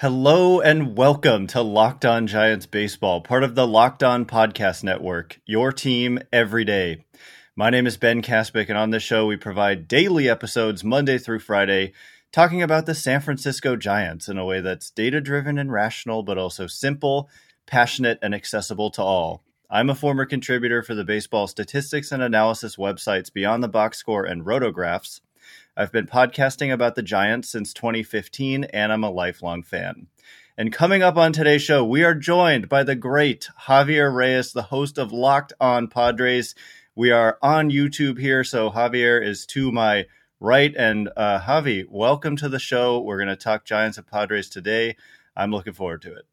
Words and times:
Hello 0.00 0.60
and 0.60 0.94
welcome 0.94 1.46
to 1.46 1.62
Locked 1.62 2.04
On 2.04 2.26
Giants 2.26 2.66
Baseball, 2.66 3.22
part 3.22 3.42
of 3.42 3.54
the 3.54 3.66
Locked 3.66 4.02
On 4.02 4.26
Podcast 4.26 4.84
Network, 4.84 5.40
your 5.46 5.72
team 5.72 6.18
every 6.30 6.66
day. 6.66 7.06
My 7.56 7.70
name 7.70 7.86
is 7.86 7.96
Ben 7.96 8.20
Kaspick, 8.20 8.68
and 8.68 8.76
on 8.76 8.90
this 8.90 9.02
show, 9.02 9.24
we 9.24 9.38
provide 9.38 9.88
daily 9.88 10.28
episodes 10.28 10.84
Monday 10.84 11.16
through 11.16 11.38
Friday 11.38 11.94
talking 12.30 12.62
about 12.62 12.84
the 12.84 12.94
San 12.94 13.22
Francisco 13.22 13.74
Giants 13.74 14.28
in 14.28 14.36
a 14.36 14.44
way 14.44 14.60
that's 14.60 14.90
data 14.90 15.18
driven 15.18 15.56
and 15.56 15.72
rational, 15.72 16.22
but 16.22 16.36
also 16.36 16.66
simple, 16.66 17.30
passionate, 17.64 18.18
and 18.20 18.34
accessible 18.34 18.90
to 18.90 19.02
all. 19.02 19.44
I'm 19.70 19.88
a 19.88 19.94
former 19.94 20.26
contributor 20.26 20.82
for 20.82 20.94
the 20.94 21.04
baseball 21.04 21.46
statistics 21.46 22.12
and 22.12 22.22
analysis 22.22 22.76
websites 22.76 23.32
Beyond 23.32 23.62
the 23.62 23.68
Box 23.68 23.96
Score 23.96 24.26
and 24.26 24.44
Rotographs. 24.44 25.22
I've 25.78 25.92
been 25.92 26.06
podcasting 26.06 26.72
about 26.72 26.94
the 26.94 27.02
Giants 27.02 27.50
since 27.50 27.74
2015, 27.74 28.64
and 28.64 28.90
I'm 28.90 29.04
a 29.04 29.10
lifelong 29.10 29.62
fan. 29.62 30.06
And 30.56 30.72
coming 30.72 31.02
up 31.02 31.18
on 31.18 31.34
today's 31.34 31.60
show, 31.60 31.84
we 31.84 32.02
are 32.02 32.14
joined 32.14 32.70
by 32.70 32.82
the 32.82 32.94
great 32.94 33.50
Javier 33.66 34.10
Reyes, 34.10 34.54
the 34.54 34.62
host 34.62 34.96
of 34.96 35.12
Locked 35.12 35.52
On 35.60 35.86
Padres. 35.86 36.54
We 36.94 37.10
are 37.10 37.36
on 37.42 37.70
YouTube 37.70 38.18
here, 38.18 38.42
so 38.42 38.70
Javier 38.70 39.22
is 39.22 39.44
to 39.48 39.70
my 39.70 40.06
right. 40.40 40.74
And 40.74 41.10
uh, 41.14 41.40
Javi, 41.40 41.84
welcome 41.86 42.36
to 42.36 42.48
the 42.48 42.58
show. 42.58 43.02
We're 43.02 43.18
going 43.18 43.28
to 43.28 43.36
talk 43.36 43.66
Giants 43.66 43.98
and 43.98 44.06
Padres 44.06 44.48
today. 44.48 44.96
I'm 45.36 45.50
looking 45.50 45.74
forward 45.74 46.00
to 46.02 46.14
it. 46.14 46.24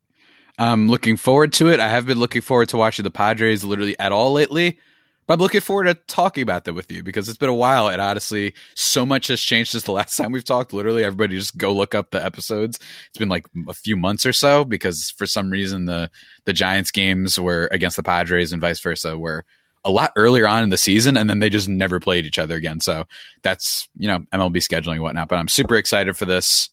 I'm 0.57 0.87
looking 0.87 1.17
forward 1.17 1.51
to 1.53 1.67
it. 1.67 1.81
I 1.81 1.89
have 1.89 2.05
been 2.05 2.19
looking 2.19 2.43
forward 2.43 2.69
to 2.69 2.77
watching 2.77 3.03
the 3.03 3.11
Padres 3.11 3.65
literally 3.65 3.99
at 3.99 4.13
all 4.13 4.31
lately. 4.31 4.79
But 5.25 5.35
I'm 5.35 5.39
looking 5.39 5.61
forward 5.61 5.85
to 5.85 5.93
talking 5.93 6.43
about 6.43 6.65
that 6.65 6.73
with 6.73 6.91
you 6.91 7.03
because 7.03 7.29
it's 7.29 7.37
been 7.37 7.49
a 7.49 7.55
while 7.55 7.87
and 7.87 8.01
honestly, 8.01 8.53
so 8.75 9.05
much 9.05 9.27
has 9.27 9.41
changed 9.41 9.71
since 9.71 9.83
the 9.83 9.91
last 9.93 10.17
time 10.17 10.31
we've 10.31 10.43
talked. 10.43 10.73
Literally, 10.73 11.03
everybody 11.03 11.37
just 11.37 11.57
go 11.57 11.73
look 11.73 11.95
up 11.95 12.11
the 12.11 12.23
episodes. 12.23 12.79
It's 13.07 13.17
been 13.17 13.29
like 13.29 13.45
a 13.67 13.73
few 13.73 13.95
months 13.95 14.25
or 14.25 14.33
so 14.33 14.65
because 14.65 15.09
for 15.11 15.25
some 15.25 15.49
reason 15.49 15.85
the 15.85 16.09
the 16.45 16.53
Giants 16.53 16.91
games 16.91 17.39
were 17.39 17.69
against 17.71 17.95
the 17.95 18.03
Padres 18.03 18.51
and 18.51 18.61
vice 18.61 18.79
versa 18.79 19.17
were 19.17 19.45
a 19.85 19.91
lot 19.91 20.13
earlier 20.15 20.47
on 20.47 20.63
in 20.63 20.69
the 20.69 20.77
season 20.77 21.17
and 21.17 21.29
then 21.29 21.39
they 21.39 21.49
just 21.49 21.67
never 21.67 21.99
played 21.99 22.25
each 22.25 22.39
other 22.39 22.55
again. 22.55 22.79
So 22.79 23.05
that's, 23.41 23.89
you 23.97 24.07
know, 24.07 24.19
MLB 24.33 24.57
scheduling 24.57 24.93
and 24.93 25.01
whatnot. 25.01 25.27
But 25.27 25.39
I'm 25.39 25.47
super 25.47 25.75
excited 25.75 26.15
for 26.15 26.25
this. 26.25 26.69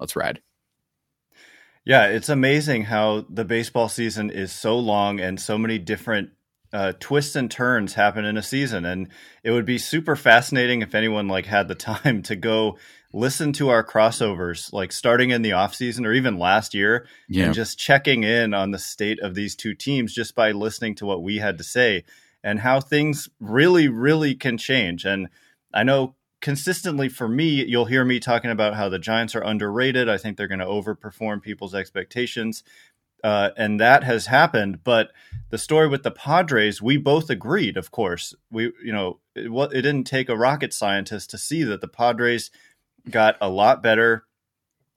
Let's 0.00 0.16
ride. 0.16 0.40
Yeah, 1.84 2.06
it's 2.06 2.28
amazing 2.28 2.84
how 2.84 3.26
the 3.28 3.44
baseball 3.44 3.88
season 3.88 4.30
is 4.30 4.52
so 4.52 4.78
long 4.78 5.20
and 5.20 5.40
so 5.40 5.58
many 5.58 5.78
different 5.78 6.30
uh, 6.72 6.92
twists 6.98 7.36
and 7.36 7.50
turns 7.50 7.94
happen 7.94 8.24
in 8.24 8.36
a 8.36 8.42
season, 8.42 8.84
and 8.84 9.08
it 9.42 9.50
would 9.50 9.66
be 9.66 9.78
super 9.78 10.16
fascinating 10.16 10.82
if 10.82 10.94
anyone 10.94 11.28
like 11.28 11.46
had 11.46 11.68
the 11.68 11.74
time 11.74 12.22
to 12.22 12.36
go 12.36 12.78
listen 13.12 13.52
to 13.52 13.68
our 13.68 13.84
crossovers, 13.84 14.72
like 14.72 14.90
starting 14.90 15.30
in 15.30 15.42
the 15.42 15.52
off 15.52 15.74
season 15.74 16.06
or 16.06 16.12
even 16.12 16.38
last 16.38 16.74
year, 16.74 17.06
yeah. 17.28 17.46
and 17.46 17.54
just 17.54 17.78
checking 17.78 18.24
in 18.24 18.54
on 18.54 18.70
the 18.70 18.78
state 18.78 19.20
of 19.20 19.34
these 19.34 19.54
two 19.54 19.74
teams 19.74 20.14
just 20.14 20.34
by 20.34 20.52
listening 20.52 20.94
to 20.94 21.06
what 21.06 21.22
we 21.22 21.36
had 21.36 21.58
to 21.58 21.64
say 21.64 22.04
and 22.42 22.60
how 22.60 22.80
things 22.80 23.28
really, 23.38 23.88
really 23.88 24.34
can 24.34 24.56
change. 24.56 25.04
And 25.04 25.28
I 25.72 25.84
know 25.84 26.16
consistently 26.40 27.08
for 27.08 27.28
me, 27.28 27.64
you'll 27.64 27.84
hear 27.84 28.04
me 28.04 28.18
talking 28.18 28.50
about 28.50 28.74
how 28.74 28.88
the 28.88 28.98
Giants 28.98 29.34
are 29.36 29.42
underrated. 29.42 30.08
I 30.08 30.18
think 30.18 30.36
they're 30.36 30.48
going 30.48 30.58
to 30.58 30.66
overperform 30.66 31.42
people's 31.42 31.74
expectations 31.74 32.64
uh, 33.22 33.50
and 33.56 33.80
that 33.80 34.04
has 34.04 34.26
happened. 34.26 34.82
But 34.84 35.12
the 35.50 35.58
story 35.58 35.88
with 35.88 36.02
the 36.02 36.10
Padres, 36.10 36.82
we 36.82 36.96
both 36.96 37.30
agreed. 37.30 37.76
Of 37.76 37.90
course, 37.90 38.34
we 38.50 38.72
you 38.84 38.92
know 38.92 39.20
it, 39.34 39.50
it 39.72 39.82
didn't 39.82 40.04
take 40.04 40.28
a 40.28 40.36
rocket 40.36 40.72
scientist 40.72 41.30
to 41.30 41.38
see 41.38 41.62
that 41.64 41.80
the 41.80 41.88
Padres 41.88 42.50
got 43.08 43.36
a 43.40 43.48
lot 43.48 43.82
better. 43.82 44.24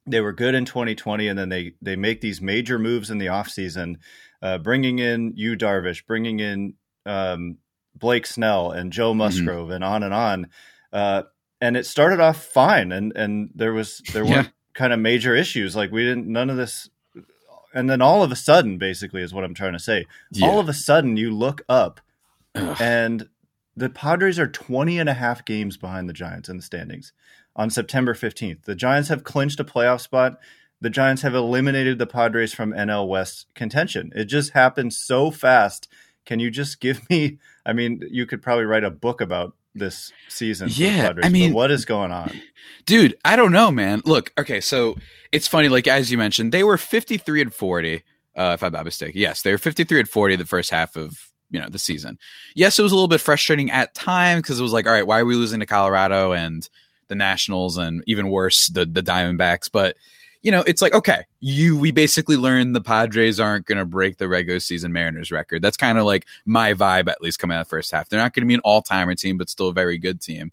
They 0.06 0.20
were 0.20 0.32
good 0.32 0.54
in 0.54 0.64
2020, 0.64 1.28
and 1.28 1.38
then 1.38 1.48
they 1.48 1.74
they 1.80 1.96
make 1.96 2.20
these 2.20 2.40
major 2.40 2.78
moves 2.78 3.10
in 3.10 3.18
the 3.18 3.26
offseason, 3.26 3.96
uh, 4.42 4.58
bringing 4.58 4.98
in 4.98 5.32
Yu 5.36 5.56
Darvish, 5.56 6.06
bringing 6.06 6.40
in 6.40 6.74
um, 7.04 7.58
Blake 7.94 8.26
Snell 8.26 8.70
and 8.70 8.92
Joe 8.92 9.10
mm-hmm. 9.10 9.18
Musgrove, 9.18 9.66
mm-hmm. 9.66 9.72
and 9.74 9.84
on 9.84 10.02
and 10.02 10.14
on. 10.14 10.48
Uh, 10.92 11.22
and 11.60 11.76
it 11.76 11.86
started 11.86 12.20
off 12.20 12.42
fine, 12.42 12.92
and 12.92 13.12
and 13.16 13.50
there 13.54 13.72
was 13.72 14.02
there 14.12 14.24
weren't 14.24 14.52
kind 14.74 14.92
of 14.92 15.00
major 15.00 15.34
issues. 15.34 15.74
Like 15.74 15.90
we 15.90 16.04
didn't 16.04 16.26
none 16.26 16.50
of 16.50 16.56
this 16.56 16.88
and 17.76 17.90
then 17.90 18.00
all 18.00 18.22
of 18.22 18.32
a 18.32 18.36
sudden, 18.36 18.78
basically, 18.78 19.20
is 19.20 19.34
what 19.34 19.44
I'm 19.44 19.52
trying 19.52 19.74
to 19.74 19.78
say. 19.78 20.06
Yeah. 20.32 20.48
All 20.48 20.58
of 20.58 20.68
a 20.68 20.72
sudden, 20.72 21.18
you 21.18 21.30
look 21.30 21.62
up 21.68 22.00
and 22.54 23.28
the 23.76 23.90
Padres 23.90 24.38
are 24.38 24.48
20 24.48 24.98
and 24.98 25.10
a 25.10 25.14
half 25.14 25.44
games 25.44 25.76
behind 25.76 26.08
the 26.08 26.14
Giants 26.14 26.48
in 26.48 26.56
the 26.56 26.62
standings 26.62 27.12
on 27.54 27.68
September 27.68 28.14
15th. 28.14 28.64
The 28.64 28.74
Giants 28.74 29.10
have 29.10 29.24
clinched 29.24 29.60
a 29.60 29.64
playoff 29.64 30.00
spot. 30.00 30.38
The 30.80 30.88
Giants 30.88 31.20
have 31.20 31.34
eliminated 31.34 31.98
the 31.98 32.06
Padres 32.06 32.54
from 32.54 32.72
NL 32.72 33.06
West 33.08 33.46
contention. 33.54 34.10
It 34.16 34.24
just 34.24 34.54
happened 34.54 34.94
so 34.94 35.30
fast. 35.30 35.86
Can 36.24 36.40
you 36.40 36.50
just 36.50 36.80
give 36.80 37.08
me? 37.10 37.38
I 37.66 37.74
mean, 37.74 38.00
you 38.10 38.24
could 38.24 38.40
probably 38.40 38.64
write 38.64 38.84
a 38.84 38.90
book 38.90 39.20
about 39.20 39.54
this 39.78 40.12
season. 40.28 40.68
Yeah, 40.70 41.12
I 41.22 41.28
mean, 41.28 41.52
what 41.52 41.70
is 41.70 41.84
going 41.84 42.12
on, 42.12 42.32
dude? 42.84 43.16
I 43.24 43.36
don't 43.36 43.52
know, 43.52 43.70
man. 43.70 44.02
Look, 44.04 44.32
okay, 44.38 44.60
so 44.60 44.96
it's 45.32 45.48
funny. 45.48 45.68
Like 45.68 45.86
as 45.86 46.10
you 46.10 46.18
mentioned, 46.18 46.52
they 46.52 46.64
were 46.64 46.78
fifty 46.78 47.16
three 47.16 47.40
and 47.40 47.52
forty. 47.52 48.02
Uh, 48.36 48.52
if 48.54 48.62
I'm 48.62 48.72
not 48.72 48.84
mistaken, 48.84 49.20
yes, 49.20 49.42
they 49.42 49.52
were 49.52 49.58
fifty 49.58 49.84
three 49.84 50.00
and 50.00 50.08
forty 50.08 50.36
the 50.36 50.44
first 50.44 50.70
half 50.70 50.96
of 50.96 51.30
you 51.50 51.60
know 51.60 51.68
the 51.68 51.78
season. 51.78 52.18
Yes, 52.54 52.78
it 52.78 52.82
was 52.82 52.92
a 52.92 52.94
little 52.94 53.08
bit 53.08 53.20
frustrating 53.20 53.70
at 53.70 53.94
time 53.94 54.38
because 54.38 54.58
it 54.58 54.62
was 54.62 54.72
like, 54.72 54.86
all 54.86 54.92
right, 54.92 55.06
why 55.06 55.20
are 55.20 55.24
we 55.24 55.34
losing 55.34 55.60
to 55.60 55.66
Colorado 55.66 56.32
and 56.32 56.68
the 57.08 57.14
Nationals 57.14 57.78
and 57.78 58.02
even 58.06 58.30
worse 58.30 58.66
the 58.68 58.84
the 58.84 59.02
Diamondbacks? 59.02 59.70
But 59.72 59.96
you 60.46 60.52
know, 60.52 60.62
it's 60.64 60.80
like, 60.80 60.94
okay, 60.94 61.24
you 61.40 61.76
we 61.76 61.90
basically 61.90 62.36
learned 62.36 62.76
the 62.76 62.80
Padres 62.80 63.40
aren't 63.40 63.66
going 63.66 63.78
to 63.78 63.84
break 63.84 64.18
the 64.18 64.28
regular 64.28 64.60
season 64.60 64.92
Mariners 64.92 65.32
record. 65.32 65.60
That's 65.60 65.76
kind 65.76 65.98
of 65.98 66.04
like 66.04 66.24
my 66.44 66.72
vibe, 66.72 67.08
at 67.08 67.20
least 67.20 67.40
coming 67.40 67.56
out 67.56 67.62
of 67.62 67.66
the 67.66 67.70
first 67.70 67.90
half. 67.90 68.08
They're 68.08 68.20
not 68.20 68.32
going 68.32 68.42
to 68.42 68.46
be 68.46 68.54
an 68.54 68.60
all 68.60 68.80
timer 68.80 69.16
team, 69.16 69.38
but 69.38 69.50
still 69.50 69.66
a 69.66 69.72
very 69.72 69.98
good 69.98 70.20
team. 70.20 70.52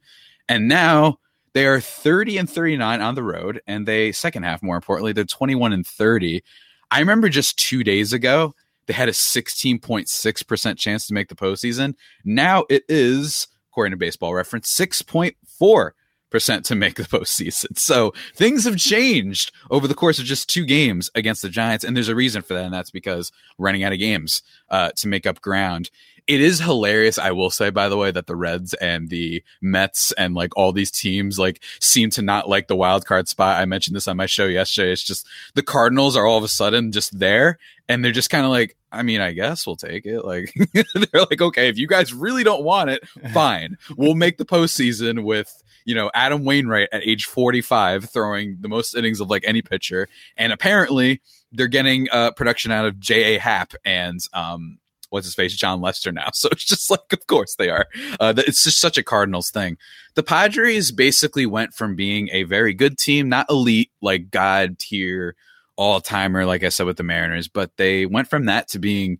And 0.50 0.68
now 0.68 1.20
they 1.54 1.68
are 1.68 1.80
30 1.80 2.40
and 2.40 2.50
39 2.50 3.02
on 3.02 3.14
the 3.14 3.22
road, 3.22 3.62
and 3.68 3.88
they 3.88 4.12
second 4.12 4.42
half, 4.42 4.64
more 4.64 4.76
importantly, 4.76 5.14
they're 5.14 5.26
21 5.26 5.74
and 5.74 5.86
30. 5.86 6.44
I 6.90 7.00
remember 7.00 7.30
just 7.30 7.60
two 7.60 7.84
days 7.84 8.14
ago, 8.14 8.56
they 8.88 8.94
had 8.94 9.10
a 9.10 9.14
16.6% 9.14 10.78
chance 10.80 11.06
to 11.06 11.14
make 11.14 11.30
the 11.30 11.36
postseason. 11.36 11.94
Now 12.26 12.66
it 12.68 12.84
is, 12.90 13.48
according 13.70 13.92
to 13.92 13.98
baseball 13.98 14.34
reference, 14.34 14.76
6.4 14.76 15.92
percent 16.34 16.66
to 16.66 16.76
make 16.76 16.96
the 16.96 17.04
postseason. 17.04 17.78
So 17.78 18.14
things 18.36 18.66
have 18.66 18.78
changed 18.78 19.52
over 19.70 19.88
the 19.88 19.94
course 19.94 20.18
of 20.20 20.26
just 20.26 20.50
two 20.50 20.66
games 20.66 21.10
against 21.16 21.44
the 21.44 21.50
Giants, 21.50 21.86
and 21.86 21.96
there's 21.96 22.10
a 22.10 22.16
reason 22.16 22.42
for 22.42 22.56
that, 22.56 22.66
and 22.66 22.74
that's 22.74 22.92
because 22.92 23.32
running 23.58 23.84
out 23.84 23.94
of 23.94 24.00
games 24.00 24.42
uh, 24.70 24.92
to 24.98 25.08
make 25.08 25.26
up 25.26 25.40
ground. 25.40 25.90
It 26.26 26.40
is 26.40 26.60
hilarious, 26.60 27.20
I 27.20 27.32
will 27.32 27.50
say, 27.50 27.70
by 27.70 27.90
the 27.90 27.98
way, 27.98 28.10
that 28.10 28.28
the 28.28 28.36
Reds 28.36 28.74
and 28.76 29.10
the 29.10 29.44
Mets 29.62 30.14
and 30.14 30.34
like 30.34 30.58
all 30.58 30.72
these 30.72 30.90
teams 30.90 31.38
like 31.38 31.62
seem 31.82 32.10
to 32.12 32.22
not 32.22 32.48
like 32.48 32.68
the 32.68 32.78
wild 32.78 33.06
card 33.06 33.28
spot. 33.28 33.62
I 33.62 33.66
mentioned 33.66 33.96
this 33.96 34.08
on 34.08 34.16
my 34.16 34.26
show 34.26 34.46
yesterday. 34.46 34.94
It's 34.94 35.04
just 35.04 35.28
the 35.54 35.62
Cardinals 35.62 36.16
are 36.16 36.26
all 36.26 36.38
of 36.38 36.44
a 36.46 36.48
sudden 36.48 36.94
just 36.94 37.20
there, 37.20 37.60
and 37.90 38.04
they're 38.04 38.14
just 38.14 38.30
kind 38.30 38.46
of 38.46 38.52
like, 38.52 38.78
I 38.92 39.04
mean, 39.04 39.20
I 39.22 39.34
guess 39.34 39.68
we'll 39.68 39.76
take 39.76 40.06
it. 40.06 40.24
Like 40.26 40.54
they're 40.94 41.26
like, 41.30 41.42
okay, 41.42 41.68
if 41.68 41.78
you 41.78 41.88
guys 41.88 42.14
really 42.14 42.44
don't 42.44 42.64
want 42.64 42.90
it, 42.90 43.08
fine. 43.34 43.78
We'll 43.98 44.16
make 44.16 44.38
the 44.38 44.46
postseason 44.46 45.24
with 45.26 45.63
you 45.86 45.96
know, 45.96 46.10
Adam 46.14 46.44
Wainwright 46.44 46.90
at 46.92 47.04
age 47.04 47.26
45 47.26 48.10
throwing 48.10 48.58
the 48.60 48.70
most 48.70 48.96
innings 48.96 49.20
of 49.20 49.30
like 49.30 49.44
any 49.46 49.62
pitcher. 49.62 50.08
And 50.38 50.54
apparently 50.54 51.22
they're 51.52 51.68
getting 51.68 52.08
uh, 52.12 52.32
production 52.32 52.72
out 52.72 52.86
of 52.86 53.00
J.A. 53.00 53.40
Happ 53.40 53.74
and, 53.86 54.20
um, 54.34 54.80
what's 55.10 55.28
his 55.28 55.36
face, 55.36 55.56
Jon 55.56 55.80
Lester 55.80 56.12
now. 56.12 56.30
So 56.34 56.50
it's 56.52 56.66
just 56.66 56.90
like, 56.90 57.14
of 57.14 57.28
course 57.28 57.56
they 57.56 57.70
are. 57.70 57.86
Uh, 58.20 58.34
it's 58.38 58.64
just 58.64 58.82
such 58.82 58.98
a 58.98 59.04
Cardinals 59.04 59.52
thing. 59.52 59.78
The 60.16 60.24
Padres 60.24 60.92
basically 60.92 61.46
went 61.46 61.74
from 61.74 61.96
being 61.96 62.30
a 62.32 62.44
very 62.44 62.74
good 62.74 62.98
team, 62.98 63.30
not 63.30 63.46
elite, 63.50 63.92
like 64.02 64.32
God 64.32 64.80
tier, 64.80 65.36
all 65.76 66.02
timer, 66.02 66.46
like 66.46 66.64
I 66.64 66.70
said 66.70 66.86
with 66.86 66.98
the 66.98 67.04
Mariners, 67.04 67.48
but 67.48 67.72
they 67.78 68.06
went 68.06 68.28
from 68.28 68.46
that 68.46 68.68
to 68.70 68.80
being 68.80 69.20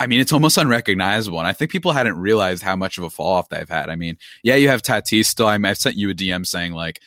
I 0.00 0.06
mean, 0.06 0.20
it's 0.20 0.32
almost 0.32 0.56
unrecognizable. 0.56 1.38
And 1.38 1.48
I 1.48 1.52
think 1.52 1.70
people 1.70 1.92
hadn't 1.92 2.18
realized 2.18 2.62
how 2.62 2.76
much 2.76 2.98
of 2.98 3.04
a 3.04 3.10
fall 3.10 3.34
off 3.34 3.48
they've 3.48 3.68
had. 3.68 3.90
I 3.90 3.96
mean, 3.96 4.16
yeah, 4.42 4.54
you 4.54 4.68
have 4.68 4.82
Tatis 4.82 5.26
still. 5.26 5.46
I 5.46 5.58
have 5.58 5.78
sent 5.78 5.96
you 5.96 6.10
a 6.10 6.14
DM 6.14 6.46
saying 6.46 6.72
like, 6.72 7.00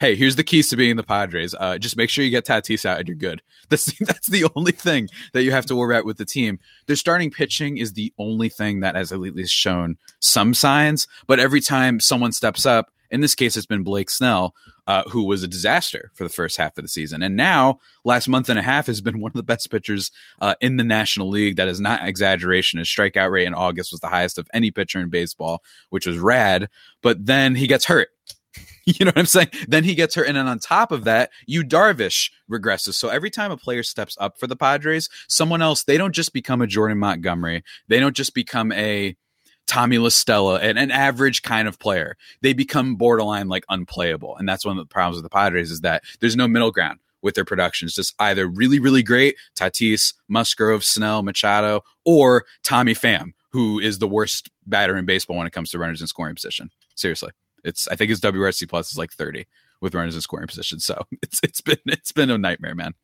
hey, 0.00 0.16
here's 0.16 0.34
the 0.34 0.42
keys 0.42 0.68
to 0.68 0.76
being 0.76 0.96
the 0.96 1.04
Padres. 1.04 1.54
Uh, 1.54 1.78
just 1.78 1.96
make 1.96 2.10
sure 2.10 2.24
you 2.24 2.30
get 2.30 2.44
Tatis 2.44 2.84
out 2.84 2.98
and 2.98 3.06
you're 3.06 3.14
good. 3.14 3.40
That's 3.68 3.96
that's 4.00 4.26
the 4.26 4.46
only 4.54 4.72
thing 4.72 5.08
that 5.32 5.44
you 5.44 5.50
have 5.52 5.64
to 5.66 5.76
worry 5.76 5.94
about 5.94 6.04
with 6.04 6.18
the 6.18 6.26
team. 6.26 6.58
Their 6.86 6.96
starting 6.96 7.30
pitching 7.30 7.78
is 7.78 7.94
the 7.94 8.12
only 8.18 8.50
thing 8.50 8.80
that 8.80 8.96
has 8.96 9.12
at 9.12 9.20
least 9.20 9.54
shown 9.54 9.96
some 10.20 10.52
signs. 10.52 11.06
But 11.26 11.40
every 11.40 11.62
time 11.62 11.98
someone 11.98 12.32
steps 12.32 12.66
up, 12.66 12.90
in 13.10 13.22
this 13.22 13.34
case, 13.34 13.56
it's 13.56 13.64
been 13.64 13.82
Blake 13.82 14.10
Snell, 14.10 14.54
uh, 14.86 15.04
who 15.08 15.24
was 15.24 15.42
a 15.42 15.48
disaster 15.48 16.10
for 16.14 16.24
the 16.24 16.30
first 16.30 16.56
half 16.56 16.76
of 16.76 16.84
the 16.84 16.88
season. 16.88 17.22
And 17.22 17.36
now, 17.36 17.78
last 18.04 18.28
month 18.28 18.48
and 18.48 18.58
a 18.58 18.62
half 18.62 18.86
has 18.86 19.00
been 19.00 19.20
one 19.20 19.30
of 19.30 19.36
the 19.36 19.42
best 19.42 19.70
pitchers 19.70 20.10
uh, 20.40 20.54
in 20.60 20.76
the 20.76 20.84
National 20.84 21.28
League. 21.28 21.56
That 21.56 21.68
is 21.68 21.80
not 21.80 22.06
exaggeration. 22.06 22.78
His 22.78 22.88
strikeout 22.88 23.30
rate 23.30 23.46
in 23.46 23.54
August 23.54 23.92
was 23.92 24.00
the 24.00 24.08
highest 24.08 24.38
of 24.38 24.48
any 24.52 24.70
pitcher 24.70 25.00
in 25.00 25.08
baseball, 25.08 25.62
which 25.90 26.06
was 26.06 26.18
rad. 26.18 26.68
But 27.02 27.26
then 27.26 27.54
he 27.54 27.66
gets 27.66 27.86
hurt 27.86 28.08
You 28.84 29.04
know 29.04 29.10
what 29.10 29.18
I'm 29.18 29.26
saying? 29.26 29.50
Then 29.68 29.84
he 29.84 29.94
gets 29.94 30.16
hurt. 30.16 30.26
And 30.26 30.36
then 30.36 30.48
on 30.48 30.58
top 30.58 30.90
of 30.90 31.04
that, 31.04 31.30
Yu 31.46 31.62
Darvish 31.62 32.32
regresses. 32.50 32.94
So 32.94 33.10
every 33.10 33.30
time 33.30 33.52
a 33.52 33.56
player 33.56 33.84
steps 33.84 34.16
up 34.20 34.40
for 34.40 34.48
the 34.48 34.56
Padres, 34.56 35.08
someone 35.28 35.62
else, 35.62 35.84
they 35.84 35.96
don't 35.96 36.14
just 36.14 36.32
become 36.32 36.60
a 36.60 36.66
Jordan 36.66 36.98
Montgomery. 36.98 37.62
They 37.86 38.00
don't 38.00 38.16
just 38.16 38.34
become 38.34 38.72
a 38.72 39.16
Tommy 39.66 39.98
La 39.98 40.08
Stella, 40.08 40.58
an, 40.58 40.76
an 40.76 40.90
average 40.90 41.42
kind 41.42 41.68
of 41.68 41.78
player. 41.78 42.16
They 42.40 42.52
become 42.52 42.96
borderline 42.96 43.48
like 43.48 43.64
unplayable. 43.68 44.36
And 44.36 44.48
that's 44.48 44.64
one 44.64 44.76
of 44.76 44.84
the 44.84 44.92
problems 44.92 45.16
with 45.16 45.24
the 45.24 45.30
Padres 45.30 45.70
is 45.70 45.80
that 45.80 46.02
there's 46.20 46.36
no 46.36 46.48
middle 46.48 46.70
ground 46.70 46.98
with 47.22 47.34
their 47.34 47.44
productions. 47.44 47.94
Just 47.94 48.14
either 48.18 48.46
really, 48.46 48.78
really 48.78 49.02
great, 49.02 49.36
Tatis, 49.56 50.14
Musgrove, 50.28 50.84
Snell, 50.84 51.22
Machado, 51.22 51.82
or 52.04 52.44
Tommy 52.62 52.94
Pham, 52.94 53.32
who 53.50 53.78
is 53.78 53.98
the 53.98 54.08
worst 54.08 54.50
batter 54.66 54.96
in 54.96 55.06
baseball 55.06 55.38
when 55.38 55.46
it 55.46 55.52
comes 55.52 55.70
to 55.70 55.78
runners 55.78 56.00
in 56.00 56.06
scoring 56.06 56.34
position. 56.34 56.70
Seriously. 56.94 57.30
It's 57.64 57.86
I 57.88 57.96
think 57.96 58.10
his 58.10 58.20
WRC 58.20 58.68
plus 58.68 58.90
is 58.90 58.98
like 58.98 59.12
30 59.12 59.46
with 59.80 59.94
runners 59.94 60.14
in 60.14 60.20
scoring 60.20 60.48
position. 60.48 60.80
So 60.80 61.04
it's 61.22 61.40
it's 61.42 61.60
been 61.60 61.78
it's 61.86 62.12
been 62.12 62.30
a 62.30 62.38
nightmare, 62.38 62.74
man. 62.74 62.94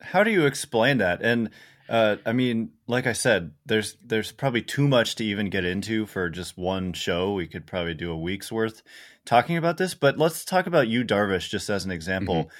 How 0.00 0.24
do 0.24 0.30
you 0.30 0.46
explain 0.46 0.98
that? 0.98 1.20
And 1.22 1.50
uh, 1.90 2.16
I 2.24 2.32
mean, 2.32 2.70
like 2.86 3.08
I 3.08 3.12
said, 3.12 3.50
there's 3.66 3.96
there's 4.04 4.30
probably 4.30 4.62
too 4.62 4.86
much 4.86 5.16
to 5.16 5.24
even 5.24 5.50
get 5.50 5.64
into 5.64 6.06
for 6.06 6.30
just 6.30 6.56
one 6.56 6.92
show. 6.92 7.34
We 7.34 7.48
could 7.48 7.66
probably 7.66 7.94
do 7.94 8.12
a 8.12 8.16
week's 8.16 8.52
worth 8.52 8.82
talking 9.24 9.56
about 9.56 9.76
this, 9.76 9.94
but 9.94 10.16
let's 10.16 10.44
talk 10.44 10.68
about 10.68 10.86
Yu, 10.86 11.04
Darvish 11.04 11.48
just 11.48 11.68
as 11.68 11.84
an 11.84 11.90
example. 11.90 12.44
Mm-hmm. 12.44 12.50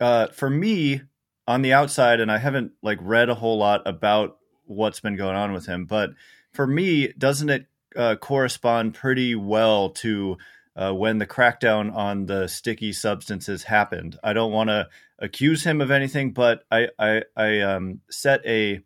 Uh, 0.00 0.26
for 0.28 0.48
me, 0.48 1.02
on 1.46 1.60
the 1.60 1.74
outside, 1.74 2.18
and 2.18 2.32
I 2.32 2.38
haven't 2.38 2.72
like 2.82 2.98
read 3.02 3.28
a 3.28 3.34
whole 3.34 3.58
lot 3.58 3.82
about 3.84 4.38
what's 4.64 5.00
been 5.00 5.16
going 5.16 5.36
on 5.36 5.52
with 5.52 5.66
him, 5.66 5.84
but 5.84 6.10
for 6.50 6.66
me, 6.66 7.12
doesn't 7.18 7.50
it 7.50 7.66
uh, 7.94 8.16
correspond 8.16 8.94
pretty 8.94 9.34
well 9.34 9.90
to 9.90 10.38
uh, 10.76 10.92
when 10.92 11.18
the 11.18 11.26
crackdown 11.26 11.94
on 11.94 12.26
the 12.26 12.48
sticky 12.48 12.92
substances 12.92 13.64
happened. 13.64 14.18
I 14.22 14.32
don't 14.32 14.52
want 14.52 14.70
to 14.70 14.88
accuse 15.18 15.64
him 15.64 15.80
of 15.80 15.90
anything, 15.90 16.32
but 16.32 16.64
I 16.70 16.88
I, 16.98 17.22
I 17.36 17.60
um, 17.60 18.00
set 18.10 18.44
a 18.46 18.80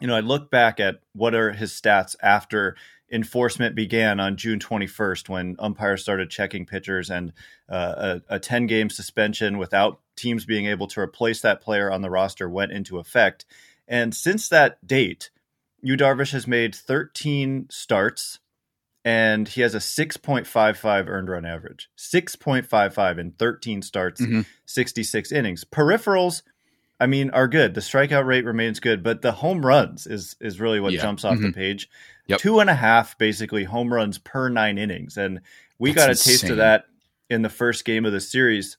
you 0.00 0.06
know 0.06 0.16
I 0.16 0.20
look 0.20 0.50
back 0.50 0.80
at 0.80 0.96
what 1.12 1.34
are 1.34 1.52
his 1.52 1.72
stats 1.72 2.16
after 2.22 2.76
enforcement 3.10 3.74
began 3.74 4.20
on 4.20 4.36
June 4.36 4.58
21st 4.58 5.28
when 5.28 5.56
umpires 5.58 6.02
started 6.02 6.30
checking 6.30 6.66
pitchers 6.66 7.10
and 7.10 7.32
uh, 7.68 8.20
a, 8.28 8.36
a 8.36 8.38
10 8.38 8.66
game 8.66 8.90
suspension 8.90 9.56
without 9.58 10.00
teams 10.16 10.44
being 10.44 10.66
able 10.66 10.86
to 10.86 11.00
replace 11.00 11.40
that 11.40 11.60
player 11.60 11.90
on 11.90 12.02
the 12.02 12.10
roster 12.10 12.48
went 12.48 12.72
into 12.72 12.98
effect. 12.98 13.46
And 13.86 14.14
since 14.14 14.48
that 14.50 14.86
date, 14.86 15.30
Yu 15.80 15.96
Darvish 15.96 16.32
has 16.32 16.46
made 16.46 16.74
13 16.74 17.68
starts 17.70 18.40
and 19.04 19.48
he 19.48 19.60
has 19.60 19.74
a 19.74 19.78
6.55 19.78 21.08
earned 21.08 21.28
run 21.28 21.44
average 21.44 21.88
6.55 21.96 23.18
in 23.18 23.30
13 23.32 23.82
starts 23.82 24.20
mm-hmm. 24.20 24.42
66 24.66 25.32
innings 25.32 25.64
peripherals 25.64 26.42
i 27.00 27.06
mean 27.06 27.30
are 27.30 27.48
good 27.48 27.74
the 27.74 27.80
strikeout 27.80 28.26
rate 28.26 28.44
remains 28.44 28.80
good 28.80 29.02
but 29.02 29.22
the 29.22 29.32
home 29.32 29.64
runs 29.64 30.06
is 30.06 30.36
is 30.40 30.60
really 30.60 30.80
what 30.80 30.92
yeah. 30.92 31.00
jumps 31.00 31.24
off 31.24 31.34
mm-hmm. 31.34 31.46
the 31.46 31.52
page 31.52 31.88
yep. 32.26 32.40
two 32.40 32.60
and 32.60 32.70
a 32.70 32.74
half 32.74 33.16
basically 33.18 33.64
home 33.64 33.92
runs 33.92 34.18
per 34.18 34.48
nine 34.48 34.78
innings 34.78 35.16
and 35.16 35.40
we 35.78 35.92
That's 35.92 36.02
got 36.02 36.08
a 36.08 36.12
insane. 36.12 36.32
taste 36.32 36.50
of 36.50 36.56
that 36.58 36.84
in 37.30 37.42
the 37.42 37.48
first 37.48 37.84
game 37.84 38.04
of 38.04 38.12
the 38.12 38.20
series 38.20 38.78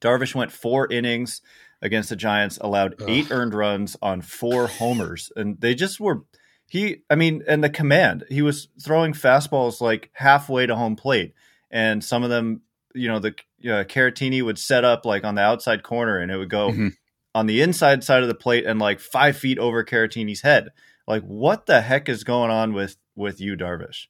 darvish 0.00 0.34
went 0.34 0.52
four 0.52 0.90
innings 0.90 1.42
against 1.82 2.08
the 2.08 2.16
giants 2.16 2.58
allowed 2.60 2.94
Ugh. 3.00 3.10
eight 3.10 3.30
earned 3.30 3.52
runs 3.52 3.96
on 4.00 4.22
four 4.22 4.68
homers 4.68 5.32
and 5.34 5.60
they 5.60 5.74
just 5.74 5.98
were 5.98 6.22
he 6.68 7.02
i 7.10 7.14
mean 7.14 7.42
and 7.46 7.62
the 7.62 7.70
command 7.70 8.24
he 8.28 8.42
was 8.42 8.68
throwing 8.82 9.12
fastballs 9.12 9.80
like 9.80 10.10
halfway 10.12 10.66
to 10.66 10.76
home 10.76 10.96
plate. 10.96 11.34
And 11.70 12.04
some 12.04 12.22
of 12.22 12.30
them 12.30 12.62
you 12.94 13.08
know 13.08 13.18
the 13.18 13.30
uh, 13.64 13.84
caratini 13.84 14.42
would 14.42 14.58
set 14.58 14.84
up 14.84 15.04
like 15.04 15.24
on 15.24 15.34
the 15.34 15.42
outside 15.42 15.82
corner 15.82 16.18
and 16.18 16.30
it 16.30 16.36
would 16.36 16.50
go 16.50 16.70
mm-hmm. 16.70 16.88
on 17.34 17.46
the 17.46 17.62
inside 17.62 18.04
side 18.04 18.22
of 18.22 18.28
the 18.28 18.34
plate 18.34 18.66
and 18.66 18.78
like 18.78 19.00
five 19.00 19.36
feet 19.36 19.58
over 19.58 19.84
caratini's 19.84 20.42
head. 20.42 20.68
Like 21.06 21.22
what 21.22 21.66
the 21.66 21.80
heck 21.80 22.08
is 22.08 22.24
going 22.24 22.50
on 22.50 22.72
with 22.72 22.96
with 23.16 23.40
Yu 23.40 23.56
Darvish? 23.56 24.06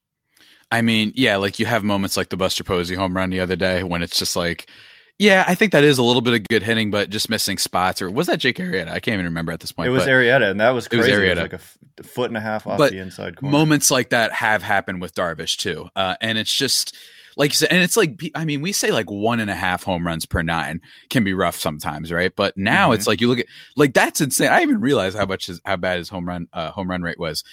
I 0.71 0.83
mean 0.83 1.13
yeah 1.15 1.37
like 1.37 1.59
you 1.59 1.67
have 1.67 1.85
moments 1.85 2.17
like 2.17 2.29
the 2.29 2.37
buster 2.37 2.65
posey 2.65 2.95
home 2.95 3.17
run 3.17 3.31
the 3.31 3.41
other 3.41 3.57
day 3.57 3.83
when 3.83 4.03
it's 4.03 4.19
just 4.19 4.37
like 4.37 4.69
yeah, 5.19 5.45
I 5.47 5.55
think 5.55 5.73
that 5.73 5.85
is 5.85 5.99
a 5.99 6.03
little 6.03 6.23
bit 6.23 6.35
of 6.35 6.49
good 6.49 6.63
hitting, 6.63 6.91
but 6.91 7.09
just 7.09 7.31
missing 7.31 7.59
spots. 7.59 8.03
Or 8.03 8.11
was 8.11 8.27
that 8.27 8.39
Jake 8.39 8.57
Arrieta? 8.57 8.89
I 8.89 9.01
can't 9.01 9.15
even 9.15 9.27
remember 9.27 9.53
at 9.53 9.61
this 9.61 9.71
point. 9.71 9.89
It 9.89 9.91
was 9.91 10.05
Arrieta, 10.05 10.51
and 10.51 10.61
that 10.61 10.71
was 10.71 10.89
crazy. 10.89 11.11
It 11.11 11.13
was, 11.13 11.21
Arrieta. 11.21 11.27
It 11.27 11.31
was 11.31 11.39
like 11.39 11.53
a 11.53 11.55
f- 11.57 11.79
foot 12.07 12.31
and 12.31 12.37
a 12.37 12.41
half 12.41 12.67
off 12.67 12.79
but 12.79 12.91
the 12.91 12.99
inside 12.99 13.37
corner. 13.37 13.53
Moments 13.53 13.91
like 13.91 14.11
that 14.11 14.33
have 14.33 14.63
happened 14.63 15.01
with 15.01 15.15
Darvish 15.15 15.57
too, 15.57 15.89
uh, 15.95 16.17
and 16.21 16.37
it's 16.37 16.53
just 16.53 16.97
like 17.37 17.51
you 17.51 17.57
said, 17.57 17.69
and 17.71 17.83
it's 17.83 17.97
like 17.97 18.21
I 18.35 18.45
mean, 18.45 18.61
we 18.61 18.73
say 18.73 18.91
like 18.91 19.11
one 19.11 19.39
and 19.39 19.51
a 19.51 19.55
half 19.55 19.85
home 19.85 20.07
runs 20.07 20.27
per 20.27 20.43
nine 20.43 20.81
can 21.11 21.23
be 21.23 21.35
rough 21.35 21.57
sometimes, 21.57 22.11
right? 22.11 22.35
But 22.35 22.57
now 22.57 22.87
mm-hmm. 22.87 22.95
it's 22.95 23.07
like 23.07 23.21
you 23.21 23.29
look 23.29 23.39
at 23.39 23.47
like 23.77 23.95
that's 23.95 24.21
insane. 24.21 24.51
I 24.51 24.63
even 24.63 24.81
realized 24.81 25.17
how 25.17 25.27
much 25.27 25.47
his, 25.47 25.61
how 25.65 25.77
bad 25.77 25.99
his 25.99 26.09
home 26.09 26.27
run 26.27 26.49
uh, 26.53 26.71
home 26.71 26.91
run 26.91 27.03
rate 27.03 27.19
was. 27.19 27.45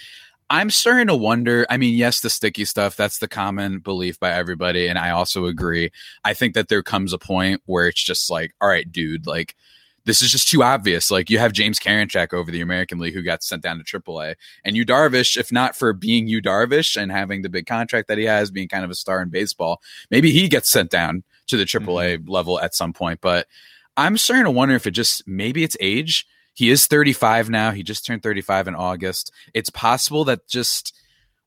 I'm 0.52 0.70
starting 0.70 1.08
to 1.08 1.16
wonder. 1.16 1.66
I 1.70 1.78
mean, 1.78 1.96
yes, 1.96 2.20
the 2.20 2.30
sticky 2.30 2.66
stuff, 2.66 2.98
that's 2.98 3.20
the 3.20 3.30
common 3.30 3.80
belief 3.80 4.20
by 4.20 4.32
everybody. 4.32 4.88
And 4.88 5.00
I 5.00 5.12
also 5.12 5.46
agree. 5.46 5.92
I 6.26 6.34
think 6.34 6.56
that 6.56 6.68
there 6.68 6.84
comes 6.84 7.14
a 7.14 7.18
point 7.18 7.62
where 7.68 7.88
it's 7.88 8.04
just 8.04 8.30
like, 8.30 8.54
all 8.60 8.68
right, 8.68 8.92
dude, 8.92 9.26
like, 9.26 9.56
this 10.04 10.22
is 10.22 10.30
just 10.30 10.50
too 10.50 10.62
obvious. 10.62 11.10
Like 11.10 11.30
you 11.30 11.40
have 11.40 11.54
James 11.54 11.80
Karinchak 11.80 12.34
over 12.34 12.52
the 12.52 12.60
American 12.60 13.00
League 13.00 13.14
who 13.14 13.22
got 13.22 13.44
sent 13.44 13.64
down 13.64 13.82
to 13.82 14.00
AAA, 14.00 14.36
and 14.66 14.76
Yu 14.76 14.86
Darvish, 14.86 15.38
if 15.38 15.52
not 15.54 15.76
for 15.76 15.94
being 15.94 16.28
Yu 16.28 16.42
Darvish 16.42 17.00
and 17.02 17.12
having 17.12 17.44
the 17.44 17.50
big 17.50 17.66
contract 17.66 18.08
that 18.10 18.18
he 18.18 18.26
has, 18.26 18.52
being 18.52 18.68
kind 18.68 18.84
of 18.84 18.90
a 18.90 18.96
star 18.96 19.22
in 19.22 19.30
baseball, 19.30 19.80
maybe 20.10 20.32
he 20.32 20.50
gets 20.50 20.70
sent 20.70 20.90
down 20.90 21.24
to 21.48 21.56
the 21.56 21.66
AAA 21.66 22.18
mm-hmm. 22.18 22.30
level 22.30 22.60
at 22.60 22.76
some 22.76 22.94
point. 22.94 23.22
But 23.22 23.48
I'm 23.96 24.18
starting 24.18 24.46
to 24.46 24.52
wonder 24.52 24.76
if 24.76 24.88
it 24.88 24.92
just 24.92 25.26
maybe 25.28 25.64
it's 25.64 25.78
age 25.80 26.26
he 26.54 26.70
is 26.70 26.88
35 26.88 27.50
now. 27.50 27.72
He 27.72 27.84
just 27.84 28.06
turned 28.06 28.24
35 28.24 28.70
in 28.70 28.76
August. 28.76 29.32
It's 29.54 29.70
possible 29.70 30.26
that 30.26 30.48
just 30.48 30.94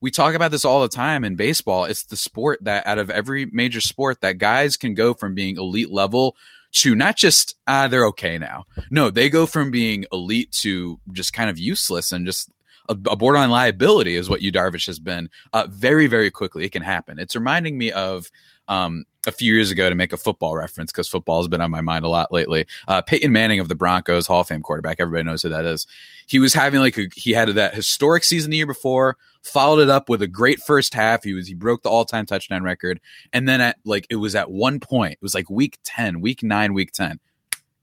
we 0.01 0.11
talk 0.11 0.35
about 0.35 0.51
this 0.51 0.65
all 0.65 0.81
the 0.81 0.87
time 0.89 1.23
in 1.23 1.35
baseball. 1.35 1.85
It's 1.85 2.03
the 2.03 2.17
sport 2.17 2.63
that 2.63 2.85
out 2.85 2.99
of 2.99 3.09
every 3.09 3.45
major 3.47 3.81
sport 3.81 4.21
that 4.21 4.37
guys 4.37 4.77
can 4.77 4.93
go 4.93 5.13
from 5.13 5.33
being 5.33 5.57
elite 5.57 5.91
level 5.91 6.35
to 6.73 6.93
not 6.93 7.15
just 7.15 7.55
ah 7.67 7.87
they're 7.87 8.07
okay 8.07 8.37
now. 8.37 8.65
No, 8.91 9.09
they 9.09 9.29
go 9.29 9.45
from 9.45 9.71
being 9.71 10.05
elite 10.11 10.51
to 10.61 10.99
just 11.11 11.33
kind 11.33 11.49
of 11.49 11.57
useless 11.57 12.11
and 12.11 12.25
just 12.25 12.51
a, 12.89 12.93
a 13.09 13.15
borderline 13.15 13.49
liability 13.49 14.15
is 14.15 14.29
what 14.29 14.41
Yu 14.41 14.51
Darvish 14.51 14.85
has 14.87 14.99
been 14.99 15.29
uh, 15.53 15.67
very 15.69 16.07
very 16.07 16.29
quickly. 16.29 16.65
It 16.65 16.71
can 16.71 16.83
happen. 16.83 17.17
It's 17.17 17.35
reminding 17.35 17.77
me 17.77 17.91
of 17.91 18.29
um, 18.67 19.05
a 19.27 19.31
few 19.31 19.53
years 19.53 19.71
ago 19.71 19.89
to 19.89 19.95
make 19.95 20.13
a 20.13 20.17
football 20.17 20.55
reference 20.55 20.91
because 20.91 21.07
football 21.07 21.39
has 21.39 21.47
been 21.47 21.61
on 21.61 21.71
my 21.71 21.81
mind 21.81 22.05
a 22.05 22.09
lot 22.09 22.31
lately. 22.31 22.65
Uh, 22.87 23.01
Peyton 23.01 23.31
Manning 23.31 23.59
of 23.59 23.67
the 23.67 23.75
Broncos, 23.75 24.27
Hall 24.27 24.41
of 24.41 24.47
Fame 24.47 24.61
quarterback. 24.61 24.97
Everybody 24.99 25.23
knows 25.23 25.41
who 25.41 25.49
that 25.49 25.65
is. 25.65 25.87
He 26.27 26.39
was 26.39 26.53
having 26.53 26.79
like 26.79 26.97
a, 26.97 27.07
he 27.15 27.31
had 27.31 27.49
that 27.49 27.75
historic 27.75 28.23
season 28.23 28.51
the 28.51 28.57
year 28.57 28.65
before, 28.65 29.17
followed 29.41 29.79
it 29.79 29.89
up 29.89 30.09
with 30.09 30.21
a 30.21 30.27
great 30.27 30.59
first 30.59 30.93
half. 30.93 31.23
He 31.23 31.33
was 31.33 31.47
he 31.47 31.53
broke 31.53 31.83
the 31.83 31.89
all 31.89 32.05
time 32.05 32.25
touchdown 32.25 32.63
record, 32.63 32.99
and 33.33 33.47
then 33.47 33.61
at 33.61 33.77
like 33.85 34.07
it 34.09 34.15
was 34.15 34.35
at 34.35 34.51
one 34.51 34.79
point, 34.79 35.13
it 35.13 35.21
was 35.21 35.35
like 35.35 35.49
week 35.49 35.77
ten, 35.83 36.21
week 36.21 36.43
nine, 36.43 36.73
week 36.73 36.91
ten, 36.91 37.19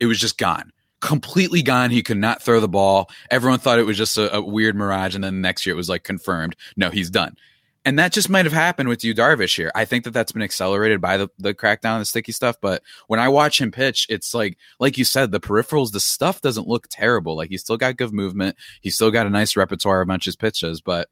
it 0.01 0.07
was 0.07 0.19
just 0.19 0.39
gone 0.39 0.73
completely 1.03 1.63
gone. 1.63 1.91
He 1.91 2.03
could 2.03 2.17
not 2.17 2.43
throw 2.43 2.61
the 2.61 2.69
ball. 2.69 3.11
Everyone 3.31 3.59
thought 3.59 3.81
it 3.81 3.87
was 3.87 3.99
just 3.99 4.17
a, 4.17 4.37
a, 4.37 4.41
weird 4.41 4.77
mirage. 4.77 5.17
And 5.17 5.25
then 5.25 5.35
the 5.35 5.41
next 5.41 5.67
year 5.67 5.75
it 5.75 5.77
was 5.77 5.89
like 5.89 6.05
confirmed. 6.05 6.55
No, 6.77 6.91
he's 6.91 7.11
done. 7.11 7.37
And 7.85 7.99
that 7.99 8.13
just 8.13 8.31
might 8.31 8.45
have 8.45 8.53
happened 8.53 8.89
with 8.89 9.03
Yu 9.03 9.13
Darvish 9.13 9.57
here. 9.57 9.73
I 9.75 9.85
think 9.85 10.05
that 10.05 10.13
that's 10.13 10.31
been 10.31 10.43
accelerated 10.43 11.01
by 11.01 11.17
the, 11.17 11.29
the 11.39 11.53
crackdown, 11.53 11.99
the 11.99 12.05
sticky 12.05 12.31
stuff. 12.31 12.57
But 12.61 12.83
when 13.09 13.19
I 13.19 13.29
watch 13.29 13.61
him 13.61 13.73
pitch, 13.73 14.07
it's 14.09 14.35
like, 14.35 14.57
like 14.79 14.99
you 14.99 15.05
said, 15.05 15.33
the 15.33 15.41
peripherals, 15.41 15.91
the 15.91 15.99
stuff 15.99 16.41
doesn't 16.41 16.69
look 16.69 16.87
terrible. 16.91 17.37
Like 17.37 17.51
he's 17.51 17.63
still 17.63 17.77
got 17.77 17.97
good 17.97 18.13
movement. 18.13 18.57
He's 18.83 18.95
still 18.95 19.11
got 19.11 19.27
a 19.27 19.31
nice 19.31 19.57
repertoire 19.57 20.03
of 20.03 20.09
bunches 20.09 20.37
pitches, 20.37 20.81
but 20.81 21.09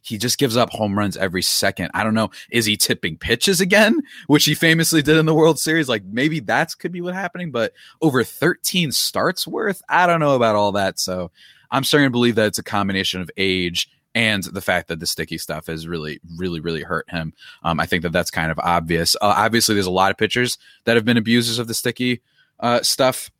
he 0.00 0.18
just 0.18 0.38
gives 0.38 0.56
up 0.56 0.70
home 0.70 0.98
runs 0.98 1.16
every 1.16 1.42
second. 1.42 1.90
I 1.94 2.02
don't 2.02 2.14
know. 2.14 2.30
Is 2.50 2.66
he 2.66 2.76
tipping 2.76 3.16
pitches 3.16 3.60
again, 3.60 4.02
which 4.26 4.44
he 4.44 4.54
famously 4.54 5.02
did 5.02 5.18
in 5.18 5.26
the 5.26 5.34
World 5.34 5.58
Series? 5.58 5.88
Like 5.88 6.04
maybe 6.04 6.40
that's 6.40 6.74
could 6.74 6.92
be 6.92 7.00
what 7.00 7.14
happening, 7.14 7.52
but 7.52 7.74
over 8.00 8.24
13 8.24 8.90
starts 8.90 9.46
worth, 9.46 9.82
I 9.88 10.06
don't 10.06 10.20
know 10.20 10.34
about 10.34 10.56
all 10.56 10.72
that. 10.72 10.98
So 10.98 11.30
I'm 11.70 11.84
starting 11.84 12.06
to 12.06 12.12
believe 12.12 12.36
that 12.36 12.46
it's 12.46 12.58
a 12.58 12.64
combination 12.64 13.20
of 13.20 13.30
age 13.36 13.88
and 14.18 14.42
the 14.42 14.60
fact 14.60 14.88
that 14.88 14.98
the 14.98 15.06
sticky 15.06 15.38
stuff 15.38 15.68
has 15.68 15.86
really, 15.86 16.18
really, 16.36 16.58
really 16.58 16.82
hurt 16.82 17.08
him. 17.08 17.32
Um, 17.62 17.78
I 17.78 17.86
think 17.86 18.02
that 18.02 18.10
that's 18.10 18.32
kind 18.32 18.50
of 18.50 18.58
obvious. 18.58 19.14
Uh, 19.14 19.32
obviously, 19.36 19.76
there's 19.76 19.86
a 19.86 19.92
lot 19.92 20.10
of 20.10 20.16
pitchers 20.16 20.58
that 20.86 20.96
have 20.96 21.04
been 21.04 21.16
abusers 21.16 21.60
of 21.60 21.68
the 21.68 21.74
sticky 21.74 22.20
uh, 22.58 22.82
stuff 22.82 23.30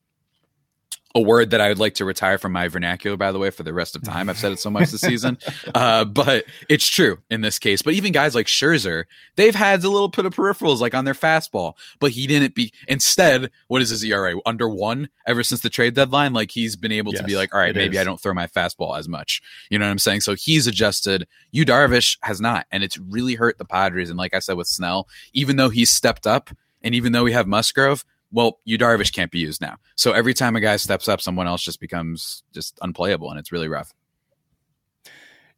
a 1.19 1.21
word 1.21 1.51
that 1.51 1.61
I 1.61 1.69
would 1.69 1.81
like 1.81 1.95
to 1.95 2.05
retire 2.05 2.39
from 2.39 2.53
my 2.53 2.69
vernacular, 2.69 3.17
by 3.17 3.33
the 3.33 3.39
way, 3.39 3.51
for 3.51 3.65
the 3.65 3.75
rest 3.75 3.97
of 3.97 4.03
time. 4.03 4.31
I've 4.31 4.39
said 4.39 4.53
it 4.53 4.61
so 4.61 4.71
much 4.71 4.91
this 4.91 5.01
season, 5.01 5.37
uh, 5.75 6.05
but 6.05 6.45
it's 6.69 6.87
true 6.87 7.19
in 7.29 7.41
this 7.41 7.59
case. 7.59 7.83
But 7.83 7.95
even 7.95 8.13
guys 8.13 8.37
like 8.37 8.47
Scherzer, 8.47 9.05
they've 9.35 9.55
had 9.55 9.83
a 9.83 9.89
little 9.89 10.09
bit 10.09 10.27
of 10.27 10.35
peripherals 10.35 10.79
like 10.79 10.95
on 10.95 11.05
their 11.05 11.15
fastball, 11.15 11.75
but 11.99 12.13
he 12.13 12.27
didn't 12.27 12.55
be. 12.55 12.73
Instead, 12.87 13.51
what 13.67 13.83
is 13.83 13.91
his 13.91 14.05
ERA 14.05 14.37
under 14.47 14.69
one 14.69 15.09
ever 15.27 15.43
since 15.43 15.61
the 15.61 15.71
trade 15.71 15.95
deadline? 15.95 16.33
Like 16.33 16.53
he's 16.53 16.77
been 16.77 16.93
able 16.93 17.13
yes, 17.13 17.21
to 17.21 17.27
be 17.27 17.37
like, 17.37 17.53
all 17.53 17.61
right, 17.61 17.75
maybe 17.75 17.97
is. 17.97 18.01
I 18.01 18.05
don't 18.05 18.21
throw 18.21 18.33
my 18.33 18.47
fastball 18.47 18.97
as 18.97 19.09
much. 19.09 19.43
You 19.71 19.79
know 19.79 19.87
what 19.87 19.91
I'm 19.91 19.99
saying? 19.99 20.21
So 20.21 20.35
he's 20.35 20.69
adjusted. 20.69 21.27
Yu 21.51 21.67
Darvish 21.67 22.17
has 22.23 22.41
not, 22.41 22.67
and 22.71 22.85
it's 22.85 22.97
really 22.97 23.35
hurt 23.35 23.59
the 23.59 23.65
Padres. 23.65 24.09
And 24.09 24.19
like 24.19 24.35
I 24.35 24.39
said 24.39 24.57
with 24.57 24.69
Snell, 24.69 25.09
even 25.33 25.57
though 25.57 25.69
he's 25.69 25.91
stepped 25.91 26.27
up, 26.27 26.51
and 26.81 26.95
even 26.95 27.11
though 27.11 27.25
we 27.25 27.33
have 27.33 27.49
Musgrove, 27.49 28.05
well, 28.31 28.61
Yu 28.65 28.79
Darvish 28.79 29.13
can't 29.13 29.31
be 29.31 29.39
used 29.39 29.61
now. 29.61 29.77
So 29.97 30.13
every 30.13 30.35
time 30.35 30.57
a 30.57 30.61
guy 30.61 30.77
steps 30.77 31.09
up, 31.09 31.21
someone 31.21 31.47
else 31.47 31.63
just 31.63 31.81
becomes 31.81 32.43
just 32.53 32.79
unplayable, 32.83 33.31
and 33.31 33.39
it's 33.39 33.53
really 33.53 33.69
rough. 33.69 33.95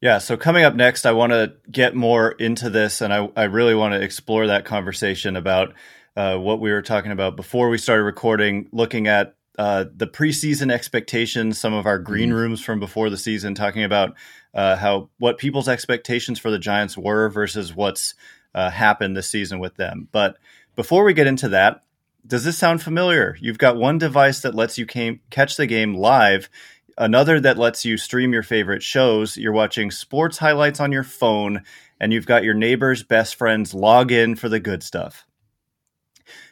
Yeah. 0.00 0.18
So 0.18 0.36
coming 0.36 0.64
up 0.64 0.74
next, 0.74 1.04
I 1.04 1.12
want 1.12 1.32
to 1.32 1.54
get 1.70 1.94
more 1.94 2.30
into 2.30 2.70
this, 2.70 3.00
and 3.00 3.12
I, 3.12 3.28
I 3.36 3.44
really 3.44 3.74
want 3.74 3.94
to 3.94 4.02
explore 4.02 4.46
that 4.46 4.64
conversation 4.64 5.36
about 5.36 5.74
uh, 6.16 6.36
what 6.36 6.60
we 6.60 6.70
were 6.72 6.82
talking 6.82 7.12
about 7.12 7.36
before 7.36 7.68
we 7.68 7.78
started 7.78 8.04
recording, 8.04 8.68
looking 8.72 9.08
at 9.08 9.34
uh, 9.58 9.84
the 9.94 10.06
preseason 10.06 10.72
expectations, 10.72 11.60
some 11.60 11.74
of 11.74 11.84
our 11.84 11.98
green 11.98 12.30
mm-hmm. 12.30 12.38
rooms 12.38 12.62
from 12.62 12.80
before 12.80 13.10
the 13.10 13.18
season, 13.18 13.54
talking 13.54 13.84
about 13.84 14.14
uh, 14.54 14.76
how 14.76 15.10
what 15.18 15.36
people's 15.36 15.68
expectations 15.68 16.38
for 16.38 16.50
the 16.50 16.58
Giants 16.58 16.96
were 16.96 17.28
versus 17.28 17.74
what's 17.74 18.14
uh, 18.54 18.70
happened 18.70 19.16
this 19.16 19.28
season 19.28 19.58
with 19.58 19.76
them. 19.76 20.08
But 20.12 20.38
before 20.76 21.04
we 21.04 21.12
get 21.12 21.26
into 21.26 21.50
that, 21.50 21.82
does 22.26 22.44
this 22.44 22.58
sound 22.58 22.82
familiar? 22.82 23.36
You've 23.40 23.58
got 23.58 23.76
one 23.76 23.98
device 23.98 24.40
that 24.40 24.54
lets 24.54 24.78
you 24.78 24.86
came, 24.86 25.20
catch 25.30 25.56
the 25.56 25.66
game 25.66 25.94
live, 25.94 26.48
another 26.98 27.40
that 27.40 27.58
lets 27.58 27.84
you 27.84 27.96
stream 27.96 28.32
your 28.32 28.42
favorite 28.42 28.82
shows. 28.82 29.36
You're 29.36 29.52
watching 29.52 29.90
sports 29.90 30.38
highlights 30.38 30.80
on 30.80 30.92
your 30.92 31.02
phone, 31.02 31.62
and 31.98 32.12
you've 32.12 32.26
got 32.26 32.44
your 32.44 32.54
neighbor's 32.54 33.02
best 33.02 33.34
friends 33.34 33.74
log 33.74 34.12
in 34.12 34.36
for 34.36 34.48
the 34.48 34.60
good 34.60 34.82
stuff. 34.82 35.26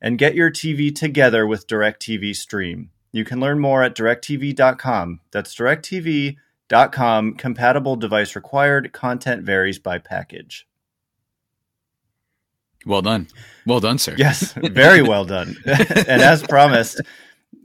and 0.00 0.18
get 0.18 0.34
your 0.34 0.50
TV 0.50 0.94
together 0.94 1.46
with 1.46 1.66
DirecTV 1.66 2.34
Stream. 2.36 2.90
You 3.12 3.24
can 3.24 3.40
learn 3.40 3.58
more 3.58 3.82
at 3.82 3.96
directv.com. 3.96 5.20
That's 5.32 5.54
directv.com 5.54 6.48
Com 6.92 7.34
compatible 7.34 7.96
device 7.96 8.36
required. 8.36 8.92
Content 8.92 9.42
varies 9.42 9.78
by 9.78 9.98
package. 9.98 10.66
Well 12.84 13.00
done. 13.00 13.28
Well 13.64 13.80
done, 13.80 13.96
sir. 13.96 14.14
Yes, 14.18 14.52
very 14.52 15.00
well 15.00 15.24
done. 15.24 15.56
and 15.64 16.22
as 16.22 16.42
promised, 16.42 17.00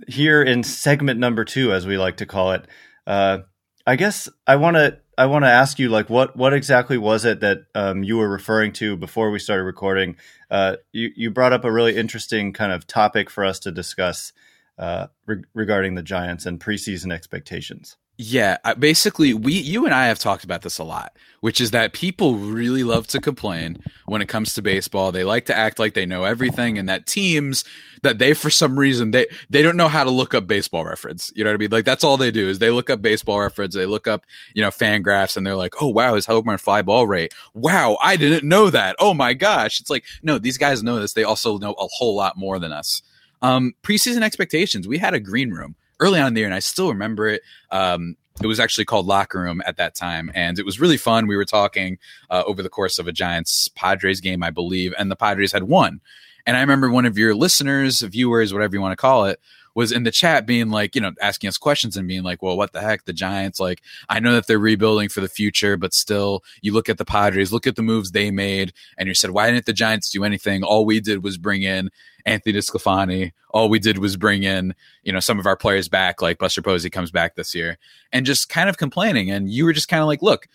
here 0.08 0.42
in 0.42 0.64
segment 0.64 1.20
number 1.20 1.44
two, 1.44 1.74
as 1.74 1.86
we 1.86 1.98
like 1.98 2.18
to 2.18 2.26
call 2.26 2.54
it, 2.54 2.66
uh, 3.06 3.40
I 3.86 3.96
guess 3.96 4.30
I 4.48 4.56
want 4.56 4.78
to 4.78 5.00
I 5.18 5.26
want 5.26 5.46
to 5.46 5.50
ask 5.50 5.78
you 5.78 5.90
like 5.90 6.10
what 6.10 6.36
what 6.36 6.54
exactly 6.54 6.98
was 6.98 7.26
it 7.26 7.42
that 7.42 7.66
um, 7.76 8.04
you 8.04 8.18
were 8.18 8.30
referring 8.30 8.72
to 8.74 8.96
before 8.96 9.30
we 9.30 9.40
started 9.40 9.64
recording? 9.64 10.16
Uh, 10.50 10.78
you 10.92 11.12
you 11.16 11.32
brought 11.32 11.54
up 11.54 11.66
a 11.66 11.72
really 11.72 11.96
interesting 11.96 12.54
kind 12.54 12.72
of 12.72 12.88
topic 12.88 13.30
for 13.30 13.44
us 13.44 13.60
to 13.60 13.72
discuss 13.72 14.32
uh, 14.78 15.08
re- 15.26 15.44
regarding 15.54 15.96
the 15.96 16.04
Giants 16.04 16.46
and 16.46 16.60
preseason 16.60 17.12
expectations. 17.12 17.98
Yeah, 18.18 18.58
basically, 18.78 19.34
we, 19.34 19.54
you 19.54 19.86
and 19.86 19.94
I 19.94 20.06
have 20.06 20.20
talked 20.20 20.44
about 20.44 20.62
this 20.62 20.78
a 20.78 20.84
lot, 20.84 21.18
which 21.42 21.60
is 21.60 21.72
that 21.72 21.94
people 21.94 22.36
really 22.36 22.84
love 22.84 23.08
to 23.08 23.20
complain 23.20 23.82
when 24.06 24.22
it 24.22 24.28
comes 24.28 24.54
to 24.54 24.62
baseball. 24.62 25.12
They 25.12 25.24
like 25.24 25.48
to 25.48 25.58
act 25.58 25.80
like 25.80 25.96
they 25.96 26.06
know 26.06 26.24
everything, 26.24 26.78
and 26.78 26.88
that 26.88 27.08
teams 27.08 27.66
that 28.04 28.20
they, 28.20 28.36
for 28.36 28.52
some 28.52 28.78
reason, 28.78 29.10
they 29.12 29.26
they 29.50 29.64
don't 29.64 29.76
know 29.78 29.88
how 29.88 30.04
to 30.04 30.12
look 30.12 30.36
up 30.36 30.46
baseball 30.46 30.86
reference. 30.86 31.32
You 31.36 31.44
know 31.44 31.50
what 31.50 31.56
I 31.56 31.58
mean? 31.58 31.72
Like 31.72 31.86
that's 31.86 32.04
all 32.04 32.18
they 32.18 32.30
do 32.30 32.48
is 32.48 32.60
they 32.60 32.70
look 32.70 32.92
up 32.92 33.02
baseball 33.02 33.40
reference, 33.40 33.74
they 33.74 33.88
look 33.88 34.08
up 34.08 34.26
you 34.54 34.62
know 34.62 34.70
FanGraphs, 34.70 35.36
and 35.36 35.46
they're 35.46 35.56
like, 35.56 35.82
oh 35.82 35.88
wow, 35.88 36.14
his 36.14 36.28
home 36.28 36.46
run 36.46 36.60
fly 36.60 36.84
ball 36.84 37.08
rate. 37.08 37.34
Wow, 37.56 37.98
I 38.00 38.16
didn't 38.16 38.48
know 38.48 38.70
that. 38.70 38.96
Oh 39.00 39.16
my 39.16 39.34
gosh, 39.34 39.82
it's 39.82 39.90
like 39.90 40.06
no, 40.22 40.38
these 40.38 40.60
guys 40.60 40.84
know 40.84 41.00
this. 41.00 41.14
They 41.14 41.24
also 41.24 41.58
know 41.58 41.74
a 41.74 41.88
whole 41.88 42.16
lot 42.16 42.38
more 42.38 42.60
than 42.60 42.72
us. 42.72 43.02
Um, 43.42 43.74
preseason 43.82 44.22
expectations. 44.22 44.88
We 44.88 45.00
had 45.00 45.16
a 45.16 45.20
green 45.20 45.50
room 45.50 45.76
early 46.04 46.20
on 46.20 46.28
in 46.28 46.34
the 46.34 46.42
year, 46.42 46.48
and 46.48 46.56
I 46.56 46.60
still 46.60 46.90
remember 46.90 47.28
it. 47.28 47.42
Um, 47.72 48.18
it 48.42 48.48
was 48.48 48.60
actually 48.60 48.86
called 48.86 49.06
Locker 49.06 49.40
Room 49.40 49.62
at 49.66 49.78
that 49.78 49.96
time, 49.96 50.32
and 50.36 50.60
it 50.60 50.66
was 50.66 50.80
really 50.80 50.98
fun. 50.98 51.28
We 51.28 51.38
were 51.38 51.46
talking 51.46 51.98
uh, 52.30 52.44
over 52.46 52.62
the 52.62 52.70
course 52.70 53.00
of 53.00 53.08
a 53.08 53.12
Giants 53.12 53.70
Padres 53.70 54.20
game, 54.20 54.44
I 54.44 54.50
believe, 54.50 54.94
and 54.98 55.10
the 55.10 55.16
Padres 55.16 55.52
had 55.52 55.64
won. 55.64 56.02
And 56.46 56.58
I 56.58 56.60
remember 56.60 56.90
one 56.90 57.06
of 57.06 57.18
your 57.18 57.36
listeners, 57.36 58.02
viewers, 58.02 58.52
whatever 58.52 58.76
you 58.76 58.82
want 58.82 58.92
to 58.92 58.98
call 58.98 59.26
it, 59.26 59.40
was 59.76 59.92
in 59.92 60.04
the 60.04 60.12
chat 60.12 60.46
being 60.46 60.70
like, 60.70 60.96
you 60.96 61.02
know, 61.02 61.12
asking 61.22 61.48
us 61.48 61.58
questions 61.58 61.98
and 61.98 62.08
being 62.08 62.24
like, 62.24 62.42
well, 62.42 62.58
what 62.58 62.74
the 62.74 62.82
heck? 62.82 63.06
The 63.06 63.14
Giants, 63.14 63.60
like, 63.60 63.82
I 64.10 64.20
know 64.20 64.34
that 64.34 64.48
they're 64.48 64.60
rebuilding 64.60 65.10
for 65.10 65.22
the 65.22 65.28
future, 65.28 65.78
but 65.78 65.94
still, 65.94 66.44
you 66.62 66.74
look 66.74 66.90
at 66.90 66.98
the 66.98 67.06
Padres, 67.06 67.52
look 67.52 67.68
at 67.68 67.76
the 67.76 67.82
moves 67.82 68.12
they 68.12 68.32
made, 68.32 68.74
and 68.98 69.08
you 69.08 69.16
said, 69.16 69.32
why 69.32 69.50
didn't 69.50 69.66
the 69.66 69.74
Giants 69.74 70.10
do 70.10 70.24
anything? 70.24 70.64
All 70.64 70.86
we 70.86 71.00
did 71.00 71.24
was 71.24 71.38
bring 71.38 71.64
in 71.64 71.90
Anthony 72.26 72.54
DeSclafani. 72.54 73.32
All 73.50 73.70
we 73.70 73.80
did 73.80 73.98
was 73.98 74.16
bring 74.16 74.44
in, 74.44 74.74
you 75.04 75.12
know, 75.12 75.20
some 75.20 75.40
of 75.40 75.46
our 75.46 75.58
players 75.58 75.90
back, 75.90 76.22
like 76.22 76.38
Buster 76.38 76.62
Posey 76.62 76.90
comes 76.90 77.12
back 77.12 77.36
this 77.36 77.54
year, 77.54 77.78
and 78.12 78.26
just 78.26 78.50
kind 78.50 78.70
of 78.70 78.78
complaining. 78.78 79.32
And 79.32 79.50
you 79.50 79.66
were 79.66 79.74
just 79.74 79.90
kind 79.90 80.02
of 80.02 80.08
like, 80.08 80.22
look, 80.22 80.48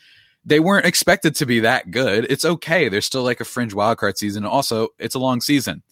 they 0.44 0.60
weren't 0.60 0.86
expected 0.86 1.34
to 1.36 1.46
be 1.46 1.60
that 1.60 1.90
good. 1.90 2.26
It's 2.30 2.44
okay. 2.44 2.88
They're 2.88 3.00
still 3.00 3.22
like 3.22 3.40
a 3.40 3.44
fringe 3.44 3.74
wildcard 3.74 4.16
season. 4.16 4.44
Also, 4.44 4.88
it's 4.98 5.14
a 5.14 5.18
long 5.18 5.40
season. 5.40 5.82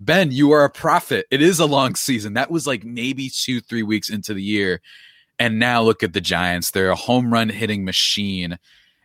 Ben, 0.00 0.30
you 0.30 0.52
are 0.52 0.64
a 0.64 0.70
prophet. 0.70 1.26
It 1.30 1.42
is 1.42 1.58
a 1.58 1.66
long 1.66 1.94
season. 1.96 2.34
That 2.34 2.50
was 2.50 2.66
like 2.66 2.84
maybe 2.84 3.30
two, 3.30 3.60
three 3.60 3.82
weeks 3.82 4.08
into 4.08 4.32
the 4.32 4.42
year. 4.42 4.80
And 5.38 5.58
now 5.58 5.82
look 5.82 6.02
at 6.02 6.12
the 6.12 6.20
Giants. 6.20 6.70
They're 6.70 6.90
a 6.90 6.96
home 6.96 7.32
run 7.32 7.48
hitting 7.48 7.84
machine. 7.84 8.58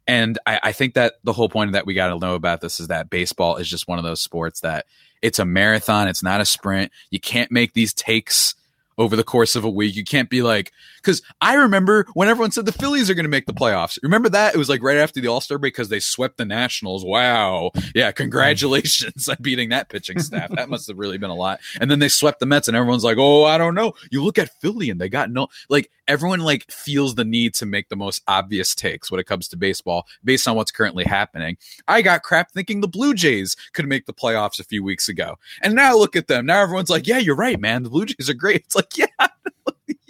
And 0.07 0.37
I, 0.45 0.59
I 0.63 0.71
think 0.71 0.93
that 0.95 1.13
the 1.23 1.33
whole 1.33 1.49
point 1.49 1.71
that 1.71 1.85
we 1.85 1.93
got 1.93 2.09
to 2.09 2.19
know 2.19 2.35
about 2.35 2.61
this 2.61 2.79
is 2.79 2.87
that 2.87 3.09
baseball 3.09 3.57
is 3.57 3.69
just 3.69 3.87
one 3.87 3.97
of 3.97 4.03
those 4.03 4.21
sports 4.21 4.59
that 4.61 4.85
it's 5.21 5.39
a 5.39 5.45
marathon. 5.45 6.07
It's 6.07 6.23
not 6.23 6.41
a 6.41 6.45
sprint. 6.45 6.91
You 7.09 7.19
can't 7.19 7.51
make 7.51 7.73
these 7.73 7.93
takes 7.93 8.55
over 8.97 9.15
the 9.15 9.23
course 9.23 9.55
of 9.55 9.63
a 9.63 9.69
week. 9.69 9.95
You 9.95 10.03
can't 10.03 10.29
be 10.29 10.41
like, 10.41 10.71
because 11.03 11.21
I 11.41 11.55
remember 11.55 12.05
when 12.13 12.29
everyone 12.29 12.51
said 12.51 12.65
the 12.65 12.71
Phillies 12.71 13.09
are 13.09 13.13
going 13.13 13.25
to 13.25 13.29
make 13.29 13.45
the 13.45 13.53
playoffs. 13.53 13.99
Remember 14.01 14.29
that? 14.29 14.55
It 14.55 14.57
was 14.57 14.69
like 14.69 14.81
right 14.81 14.97
after 14.97 15.19
the 15.19 15.27
All 15.27 15.41
Star 15.41 15.57
break 15.57 15.73
because 15.73 15.89
they 15.89 15.99
swept 15.99 16.37
the 16.37 16.45
Nationals. 16.45 17.03
Wow. 17.03 17.71
Yeah. 17.93 18.11
Congratulations 18.11 19.27
on 19.29 19.37
beating 19.41 19.69
that 19.69 19.89
pitching 19.89 20.19
staff. 20.19 20.49
that 20.51 20.69
must 20.69 20.87
have 20.87 20.97
really 20.97 21.17
been 21.17 21.29
a 21.29 21.35
lot. 21.35 21.59
And 21.79 21.91
then 21.91 21.99
they 21.99 22.09
swept 22.09 22.39
the 22.39 22.45
Mets 22.45 22.67
and 22.67 22.77
everyone's 22.77 23.03
like, 23.03 23.17
oh, 23.17 23.43
I 23.43 23.57
don't 23.57 23.75
know. 23.75 23.93
You 24.11 24.23
look 24.23 24.37
at 24.37 24.53
Philly 24.61 24.89
and 24.89 24.99
they 24.99 25.09
got 25.09 25.29
no, 25.29 25.47
like 25.69 25.89
everyone 26.07 26.39
like 26.39 26.69
feels 26.71 27.15
the 27.15 27.25
need 27.25 27.53
to 27.55 27.65
make 27.65 27.89
the 27.89 27.95
most 27.95 28.21
obvious 28.27 28.75
takes 28.75 29.09
when 29.11 29.19
it 29.19 29.27
comes 29.27 29.47
to 29.49 29.57
baseball 29.57 30.05
based 30.23 30.47
on 30.47 30.55
what's 30.55 30.71
currently 30.71 31.03
happening. 31.03 31.57
I 31.87 32.01
got 32.01 32.23
crap 32.23 32.51
thinking 32.51 32.81
the 32.81 32.87
Blue 32.87 33.13
Jays 33.13 33.55
could 33.73 33.87
make 33.87 34.05
the 34.05 34.13
playoffs 34.13 34.59
a 34.59 34.63
few 34.63 34.83
weeks 34.83 35.09
ago. 35.09 35.37
And 35.61 35.75
now 35.75 35.95
look 35.95 36.15
at 36.15 36.27
them. 36.27 36.45
Now 36.45 36.61
everyone's 36.61 36.89
like, 36.89 37.07
yeah, 37.07 37.17
you're 37.17 37.35
right, 37.35 37.59
man. 37.59 37.83
The 37.83 37.89
Blue 37.89 38.05
Jays 38.05 38.29
are 38.29 38.33
great. 38.33 38.63
It's 38.65 38.75
like, 38.75 38.97
yeah, 38.97 39.27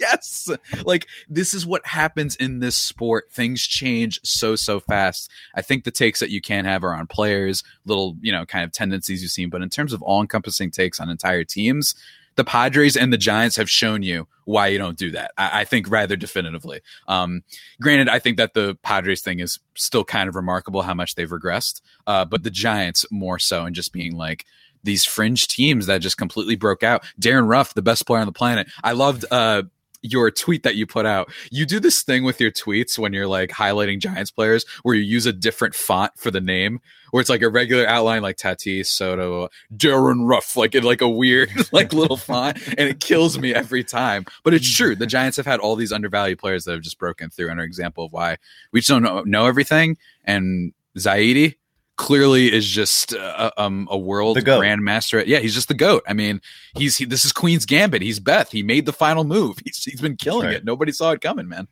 yes. 0.04 0.50
Like 0.84 1.06
this 1.28 1.54
is 1.54 1.66
what 1.66 1.86
happens 1.86 2.36
in 2.36 2.60
this 2.60 2.76
sport. 2.76 3.24
Things 3.32 3.62
change 3.62 4.20
so 4.22 4.56
so 4.56 4.80
fast. 4.80 5.30
I 5.54 5.62
think 5.62 5.84
the 5.84 5.90
takes 5.90 6.20
that 6.20 6.30
you 6.30 6.40
can 6.40 6.64
have 6.64 6.84
are 6.84 6.94
on 6.94 7.06
players, 7.06 7.62
little, 7.84 8.16
you 8.20 8.32
know, 8.32 8.44
kind 8.46 8.64
of 8.64 8.72
tendencies 8.72 9.22
you've 9.22 9.30
seen, 9.30 9.50
but 9.50 9.62
in 9.62 9.70
terms 9.70 9.92
of 9.92 10.02
all-encompassing 10.02 10.70
takes 10.70 11.00
on 11.00 11.08
entire 11.08 11.44
teams, 11.44 11.94
the 12.36 12.44
Padres 12.44 12.96
and 12.96 13.12
the 13.12 13.18
Giants 13.18 13.56
have 13.56 13.70
shown 13.70 14.02
you 14.02 14.26
why 14.44 14.66
you 14.66 14.78
don't 14.78 14.98
do 14.98 15.10
that. 15.12 15.30
I, 15.38 15.60
I 15.60 15.64
think 15.64 15.88
rather 15.88 16.16
definitively. 16.16 16.80
Um, 17.06 17.44
granted, 17.80 18.08
I 18.08 18.18
think 18.18 18.36
that 18.38 18.54
the 18.54 18.76
Padres 18.82 19.22
thing 19.22 19.40
is 19.40 19.58
still 19.74 20.04
kind 20.04 20.28
of 20.28 20.34
remarkable 20.34 20.82
how 20.82 20.94
much 20.94 21.14
they've 21.14 21.30
regressed, 21.30 21.80
uh, 22.06 22.24
but 22.24 22.42
the 22.42 22.50
Giants 22.50 23.06
more 23.10 23.38
so, 23.38 23.64
and 23.64 23.74
just 23.74 23.92
being 23.92 24.16
like, 24.16 24.44
these 24.82 25.06
fringe 25.06 25.48
teams 25.48 25.86
that 25.86 26.02
just 26.02 26.18
completely 26.18 26.56
broke 26.56 26.82
out. 26.82 27.04
Darin 27.18 27.46
Ruf, 27.46 27.72
the 27.72 27.80
best 27.80 28.06
player 28.06 28.20
on 28.20 28.26
the 28.26 28.32
planet. 28.32 28.66
I 28.82 28.92
loved 28.92 29.24
uh, 29.30 29.62
your 30.04 30.30
tweet 30.30 30.62
that 30.62 30.76
you 30.76 30.86
put 30.86 31.06
out. 31.06 31.32
You 31.50 31.64
do 31.64 31.80
this 31.80 32.02
thing 32.02 32.24
with 32.24 32.40
your 32.40 32.50
tweets 32.50 32.98
when 32.98 33.12
you're 33.12 33.26
like 33.26 33.50
highlighting 33.50 33.98
Giants 33.98 34.30
players 34.30 34.64
where 34.82 34.94
you 34.94 35.02
use 35.02 35.26
a 35.26 35.32
different 35.32 35.74
font 35.74 36.12
for 36.16 36.30
the 36.30 36.40
name, 36.40 36.80
where 37.10 37.20
it's 37.20 37.30
like 37.30 37.42
a 37.42 37.48
regular 37.48 37.86
outline 37.86 38.22
like 38.22 38.36
Tatis, 38.36 38.86
Soto, 38.86 39.48
Darin 39.74 40.26
Ruf, 40.26 40.56
like 40.56 40.74
in 40.74 40.84
like 40.84 41.00
a 41.00 41.08
weird 41.08 41.50
like 41.72 41.92
little 41.92 42.18
font, 42.18 42.58
and 42.68 42.88
it 42.88 43.00
kills 43.00 43.38
me 43.38 43.54
every 43.54 43.82
time. 43.82 44.26
But 44.44 44.54
it's 44.54 44.70
true. 44.70 44.94
The 44.94 45.06
Giants 45.06 45.38
have 45.38 45.46
had 45.46 45.60
all 45.60 45.74
these 45.74 45.92
undervalued 45.92 46.38
players 46.38 46.64
that 46.64 46.72
have 46.72 46.82
just 46.82 46.98
broken 46.98 47.30
through 47.30 47.50
and 47.50 47.58
are 47.58 47.62
an 47.62 47.68
example 47.68 48.04
of 48.04 48.12
why 48.12 48.36
we 48.72 48.80
just 48.80 48.90
don't 48.90 49.02
know, 49.02 49.22
know 49.22 49.46
everything. 49.46 49.96
And 50.24 50.74
Zaidi, 50.98 51.54
clearly 51.96 52.52
is 52.52 52.66
just 52.66 53.12
a, 53.12 53.52
um, 53.60 53.88
a 53.90 53.98
world 53.98 54.36
grandmaster. 54.38 55.22
Yeah, 55.26 55.38
he's 55.38 55.54
just 55.54 55.68
the 55.68 55.74
goat. 55.74 56.02
I 56.08 56.12
mean, 56.12 56.40
he's 56.76 56.96
he, 56.96 57.04
this 57.04 57.24
is 57.24 57.32
Queen's 57.32 57.66
Gambit. 57.66 58.02
He's 58.02 58.20
Beth. 58.20 58.50
He 58.50 58.62
made 58.62 58.86
the 58.86 58.92
final 58.92 59.24
move. 59.24 59.58
He's 59.64 59.82
he's 59.84 60.00
been 60.00 60.16
killing 60.16 60.46
right. 60.46 60.56
it. 60.56 60.64
Nobody 60.64 60.92
saw 60.92 61.12
it 61.12 61.20
coming, 61.20 61.48
man. 61.48 61.68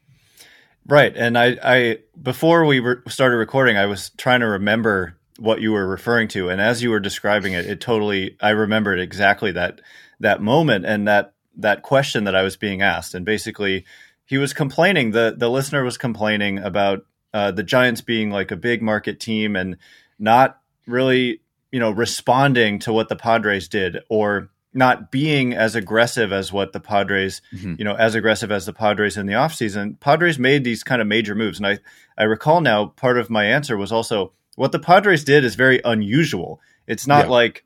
Right, 0.87 1.17
and 1.17 1.39
I 1.39 1.59
I 1.63 1.99
before 2.21 2.65
we 2.65 2.81
re- 2.81 2.97
started 3.09 3.37
recording, 3.37 3.77
I 3.77 3.87
was 3.87 4.11
trying 4.11 4.41
to 4.41 4.49
remember 4.49 5.17
what 5.39 5.61
you 5.61 5.73
were 5.73 5.87
referring 5.87 6.29
to, 6.29 6.49
and 6.49 6.61
as 6.61 6.83
you 6.83 6.91
were 6.91 7.01
describing 7.01 7.53
it, 7.53 7.67
it 7.67 7.81
totally 7.81 8.37
I 8.41 8.51
remembered 8.51 8.99
exactly 8.99 9.53
that 9.53 9.81
that 10.21 10.41
moment 10.41 10.85
and 10.85 11.07
that 11.07 11.35
that 11.57 11.83
question 11.83 12.25
that 12.25 12.35
I 12.35 12.43
was 12.43 12.57
being 12.57 12.83
asked, 12.83 13.15
and 13.15 13.25
basically 13.25 13.85
he 14.25 14.39
was 14.39 14.53
complaining 14.53 15.13
the 15.13 15.35
the 15.37 15.51
listener 15.51 15.85
was 15.85 15.99
complaining 15.99 16.59
about 16.59 17.07
uh, 17.33 17.51
the 17.51 17.63
Giants 17.63 18.01
being 18.01 18.31
like 18.31 18.51
a 18.51 18.57
big 18.57 18.83
market 18.83 19.21
team 19.21 19.57
and 19.57 19.77
not 20.23 20.59
really, 20.87 21.41
you 21.71 21.81
know, 21.81 21.91
responding 21.91 22.79
to 22.81 22.93
what 22.93 23.09
the 23.09 23.17
Padres 23.17 23.69
did 23.69 23.99
or 24.09 24.51
not 24.75 25.11
being 25.11 25.53
as 25.53 25.75
aggressive 25.75 26.33
as 26.33 26.53
what 26.53 26.73
the 26.73 26.81
Padres, 26.81 27.43
mm-hmm. 27.53 27.75
you 27.79 27.85
know, 27.85 27.95
as 27.95 28.15
aggressive 28.15 28.51
as 28.51 28.65
the 28.65 28.73
Padres 28.73 29.17
in 29.17 29.27
the 29.27 29.35
offseason. 29.35 30.01
Padres 30.01 30.39
made 30.39 30.65
these 30.65 30.83
kind 30.83 31.03
of 31.03 31.09
major 31.09 31.35
moves. 31.35 31.59
And 31.59 31.67
I, 31.67 31.79
I 32.17 32.25
recall 32.25 32.61
now 32.61 32.87
part 32.87 33.19
of 33.19 33.29
my 33.29 33.45
answer 33.45 33.77
was 33.77 33.93
also 33.93 34.33
what 34.57 34.73
the 34.73 34.79
Padres 34.79 35.25
did 35.25 35.45
is 35.45 35.57
very 35.57 35.81
unusual. 35.85 36.61
It's 36.87 37.07
not 37.07 37.27
yeah. 37.27 37.33
like 37.33 37.65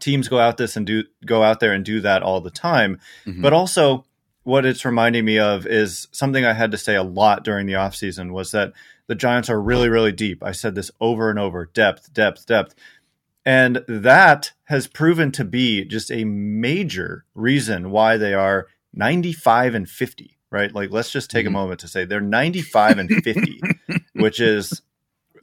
teams 0.00 0.28
go 0.28 0.38
out 0.38 0.56
this 0.56 0.76
and 0.76 0.86
do 0.86 1.04
go 1.24 1.42
out 1.42 1.60
there 1.60 1.72
and 1.72 1.84
do 1.84 2.00
that 2.00 2.22
all 2.22 2.40
the 2.40 2.50
time. 2.50 2.98
Mm-hmm. 3.26 3.42
But 3.42 3.52
also 3.52 4.04
what 4.48 4.64
it's 4.64 4.86
reminding 4.86 5.26
me 5.26 5.38
of 5.38 5.66
is 5.66 6.08
something 6.10 6.46
I 6.46 6.54
had 6.54 6.70
to 6.70 6.78
say 6.78 6.94
a 6.94 7.02
lot 7.02 7.44
during 7.44 7.66
the 7.66 7.74
offseason 7.74 8.32
was 8.32 8.50
that 8.52 8.72
the 9.06 9.14
Giants 9.14 9.50
are 9.50 9.60
really, 9.60 9.90
really 9.90 10.10
deep. 10.10 10.42
I 10.42 10.52
said 10.52 10.74
this 10.74 10.90
over 11.02 11.28
and 11.28 11.38
over 11.38 11.66
depth, 11.66 12.14
depth, 12.14 12.46
depth. 12.46 12.74
And 13.44 13.84
that 13.86 14.52
has 14.64 14.86
proven 14.86 15.32
to 15.32 15.44
be 15.44 15.84
just 15.84 16.10
a 16.10 16.24
major 16.24 17.26
reason 17.34 17.90
why 17.90 18.16
they 18.16 18.32
are 18.32 18.68
95 18.94 19.74
and 19.74 19.88
50, 19.88 20.38
right? 20.50 20.74
Like, 20.74 20.90
let's 20.90 21.10
just 21.10 21.30
take 21.30 21.44
mm-hmm. 21.44 21.54
a 21.54 21.58
moment 21.58 21.80
to 21.80 21.88
say 21.88 22.06
they're 22.06 22.22
95 22.22 22.98
and 23.00 23.10
50, 23.22 23.60
which 24.14 24.40
is 24.40 24.80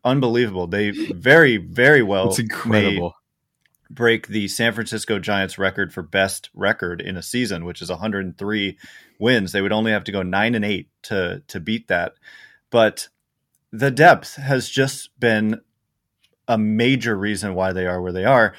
unbelievable. 0.04 0.66
They 0.66 0.90
very, 0.90 1.58
very 1.58 2.02
well 2.02 2.30
it's 2.30 2.40
incredible. 2.40 3.14
Break 3.90 4.28
the 4.28 4.48
San 4.48 4.74
Francisco 4.74 5.20
Giants 5.20 5.58
record 5.58 5.94
for 5.94 6.02
best 6.02 6.50
record 6.54 7.02
in 7.02 7.18
a 7.18 7.24
season, 7.24 7.66
which 7.66 7.82
is 7.82 7.90
103 7.90 8.78
wins. 9.20 9.52
They 9.52 9.62
would 9.62 9.72
only 9.72 9.92
have 9.92 10.04
to 10.06 10.12
go 10.12 10.24
nine 10.24 10.56
and 10.56 10.66
eight 10.66 10.90
to 11.04 11.44
to 11.48 11.60
beat 11.60 11.88
that. 11.88 12.14
But 12.70 13.10
the 13.72 13.92
depth 13.92 14.36
has 14.36 14.70
just 14.70 15.18
been 15.20 15.62
a 16.48 16.58
major 16.58 17.16
reason 17.16 17.56
why 17.56 17.74
they 17.74 17.86
are 17.88 18.02
where 18.02 18.14
they 18.14 18.26
are. 18.26 18.54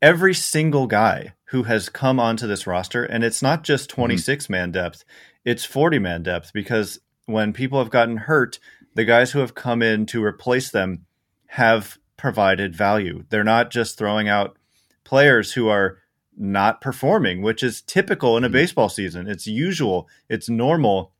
Every 0.00 0.34
single 0.34 0.86
guy 0.86 1.34
who 1.46 1.64
has 1.64 1.88
come 1.88 2.20
onto 2.20 2.46
this 2.46 2.66
roster, 2.66 3.04
and 3.04 3.24
it's 3.24 3.42
not 3.42 3.64
just 3.64 3.90
mm-hmm. 3.90 4.02
26 4.02 4.50
man 4.50 4.70
depth, 4.70 5.04
it's 5.44 5.64
40 5.64 5.98
man 5.98 6.22
depth 6.22 6.52
because 6.52 7.00
when 7.26 7.52
people 7.52 7.78
have 7.78 7.90
gotten 7.90 8.16
hurt, 8.16 8.58
the 8.94 9.04
guys 9.04 9.32
who 9.32 9.38
have 9.40 9.54
come 9.54 9.82
in 9.82 10.06
to 10.06 10.24
replace 10.24 10.70
them 10.70 11.06
have 11.46 11.98
provided 12.16 12.74
value. 12.74 13.24
They're 13.30 13.44
not 13.44 13.70
just 13.70 13.96
throwing 13.96 14.28
out 14.28 14.57
players 15.08 15.52
who 15.52 15.68
are 15.68 15.96
not 16.36 16.82
performing, 16.82 17.40
which 17.40 17.62
is 17.62 17.80
typical 17.80 18.36
in 18.36 18.44
a 18.44 18.46
mm-hmm. 18.46 18.52
baseball 18.52 18.90
season. 18.90 19.26
It's 19.26 19.46
usual, 19.46 20.06
it's 20.28 20.50
normal 20.50 21.12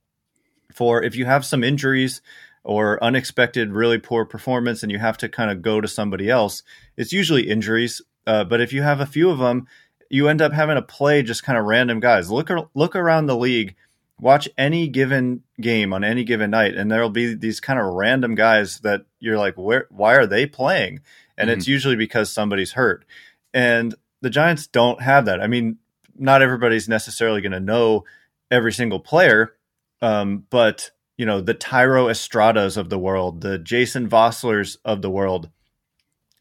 for 0.75 1.03
if 1.03 1.17
you 1.17 1.25
have 1.25 1.47
some 1.47 1.65
injuries 1.65 2.21
or 2.65 3.03
unexpected 3.03 3.73
really 3.73 3.99
poor 3.99 4.27
performance 4.27 4.83
and 4.83 4.93
you 4.93 4.99
have 4.99 5.17
to 5.17 5.29
kind 5.29 5.51
of 5.51 5.63
go 5.63 5.81
to 5.81 5.89
somebody 5.89 6.29
else, 6.29 6.63
it's 6.99 7.15
usually 7.15 7.49
injuries. 7.49 8.03
Uh, 8.27 8.45
but 8.45 8.61
if 8.61 8.75
you 8.75 8.83
have 8.83 9.01
a 9.01 9.07
few 9.07 9.31
of 9.31 9.39
them, 9.39 9.67
you 10.11 10.29
end 10.29 10.43
up 10.43 10.53
having 10.53 10.77
to 10.77 10.83
play 10.83 11.23
just 11.23 11.43
kind 11.43 11.59
of 11.59 11.65
random 11.65 11.99
guys. 11.99 12.31
Look 12.31 12.51
look 12.75 12.95
around 12.95 13.25
the 13.25 13.37
league, 13.37 13.75
watch 14.21 14.51
any 14.59 14.87
given 14.87 15.43
game 15.63 15.95
on 15.95 16.05
any 16.05 16.25
given 16.25 16.51
night, 16.51 16.75
and 16.75 16.91
there'll 16.91 17.09
be 17.09 17.35
these 17.35 17.59
kind 17.59 17.79
of 17.79 17.87
random 17.87 18.35
guys 18.35 18.81
that 18.81 19.07
you're 19.19 19.39
like, 19.39 19.55
where? 19.57 19.87
Why 19.89 20.15
are 20.17 20.27
they 20.27 20.45
playing? 20.45 21.01
And 21.39 21.49
mm-hmm. 21.49 21.59
it's 21.59 21.69
usually 21.69 21.97
because 21.97 22.31
somebody's 22.31 22.73
hurt. 22.73 23.07
And 23.55 23.95
the 24.21 24.31
Giants 24.31 24.67
don't 24.67 25.01
have 25.03 25.25
that. 25.27 25.41
I 25.41 25.47
mean, 25.47 25.79
not 26.17 26.43
everybody's 26.43 26.89
necessarily 26.89 27.41
going 27.41 27.53
to 27.53 27.61
know 27.61 28.05
every 28.51 28.73
single 28.73 29.01
player, 29.01 29.55
um, 30.03 30.45
but 30.51 30.91
you 31.17 31.27
know 31.27 31.41
the 31.41 31.55
Thairo 31.55 32.11
Estradas 32.11 32.77
of 32.77 32.89
the 32.89 32.99
world, 32.99 33.41
the 33.41 33.59
Jason 33.59 34.09
Voslers 34.09 34.77
of 34.85 35.03
the 35.03 35.11
world, 35.11 35.51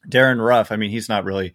Darin 0.07 0.41
Ruf. 0.41 0.71
I 0.71 0.75
mean, 0.75 0.91
he's 0.91 1.09
not 1.09 1.25
really 1.25 1.53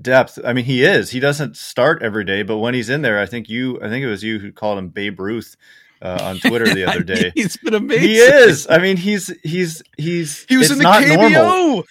depth. 0.00 0.38
I 0.44 0.52
mean, 0.52 0.64
he 0.64 0.82
is. 0.82 1.10
He 1.10 1.20
doesn't 1.20 1.56
start 1.56 2.02
every 2.02 2.24
day, 2.24 2.42
but 2.42 2.58
when 2.58 2.74
he's 2.74 2.88
in 2.88 3.02
there, 3.02 3.18
I 3.20 3.26
think 3.26 3.48
you, 3.48 3.78
I 3.82 3.88
think 3.88 4.04
it 4.04 4.08
was 4.08 4.22
you 4.22 4.38
who 4.38 4.52
called 4.52 4.78
him 4.78 4.88
Babe 4.88 5.20
Ruth. 5.20 5.56
Uh, 6.02 6.18
on 6.20 6.38
Twitter 6.38 6.74
the 6.74 6.84
other 6.84 7.02
day, 7.04 7.30
he's 7.34 7.56
been 7.56 7.74
amazing. 7.74 8.08
He 8.08 8.16
is. 8.16 8.66
I 8.68 8.78
mean, 8.78 8.96
he's 8.96 9.28
he's 9.44 9.82
he's. 9.96 10.44
He 10.48 10.56
was 10.56 10.72
in 10.72 10.78
the 10.78 10.82
not 10.82 11.04
KBO. 11.04 11.30
Normal. 11.30 11.84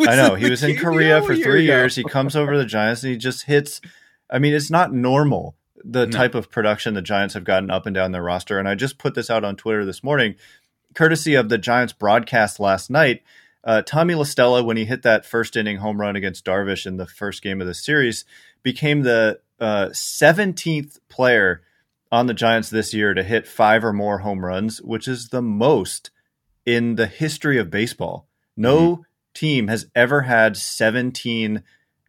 I 0.08 0.16
know. 0.16 0.36
He 0.36 0.48
was 0.48 0.62
in 0.62 0.76
Korea 0.76 1.22
for 1.22 1.34
three 1.34 1.64
years. 1.64 1.96
He 1.96 2.04
comes 2.04 2.36
over 2.36 2.52
to 2.52 2.58
the 2.58 2.64
Giants 2.64 3.02
and 3.02 3.10
he 3.10 3.18
just 3.18 3.44
hits. 3.44 3.80
I 4.30 4.38
mean, 4.38 4.54
it's 4.54 4.70
not 4.70 4.92
normal 4.92 5.56
the 5.84 6.06
no. 6.06 6.12
type 6.12 6.34
of 6.34 6.50
production 6.50 6.94
the 6.94 7.02
Giants 7.02 7.34
have 7.34 7.44
gotten 7.44 7.70
up 7.70 7.86
and 7.86 7.94
down 7.94 8.12
their 8.12 8.22
roster. 8.22 8.58
And 8.58 8.68
I 8.68 8.74
just 8.74 8.98
put 8.98 9.14
this 9.14 9.30
out 9.30 9.44
on 9.44 9.56
Twitter 9.56 9.84
this 9.84 10.04
morning, 10.04 10.34
courtesy 10.94 11.34
of 11.34 11.48
the 11.48 11.58
Giants 11.58 11.92
broadcast 11.92 12.60
last 12.60 12.90
night. 12.90 13.22
Uh, 13.64 13.82
Tommy 13.82 14.14
La 14.14 14.24
Stella, 14.24 14.62
when 14.62 14.76
he 14.76 14.84
hit 14.84 15.02
that 15.02 15.26
first 15.26 15.56
inning 15.56 15.78
home 15.78 16.00
run 16.00 16.16
against 16.16 16.44
Darvish 16.44 16.86
in 16.86 16.96
the 16.96 17.06
first 17.06 17.42
game 17.42 17.60
of 17.60 17.66
the 17.66 17.74
series, 17.74 18.24
became 18.62 19.02
the 19.02 19.40
uh, 19.60 19.88
17th 19.92 20.98
player 21.08 21.62
on 22.10 22.26
the 22.26 22.34
Giants 22.34 22.70
this 22.70 22.94
year 22.94 23.14
to 23.14 23.22
hit 23.22 23.46
five 23.46 23.84
or 23.84 23.92
more 23.92 24.18
home 24.18 24.44
runs, 24.44 24.80
which 24.80 25.06
is 25.06 25.28
the 25.28 25.42
most 25.42 26.10
in 26.64 26.96
the 26.96 27.06
history 27.06 27.58
of 27.58 27.70
baseball. 27.70 28.28
No 28.56 28.78
mm-hmm. 28.78 29.02
team 29.34 29.68
has 29.68 29.86
ever 29.94 30.22
had 30.22 30.56
17 30.56 31.62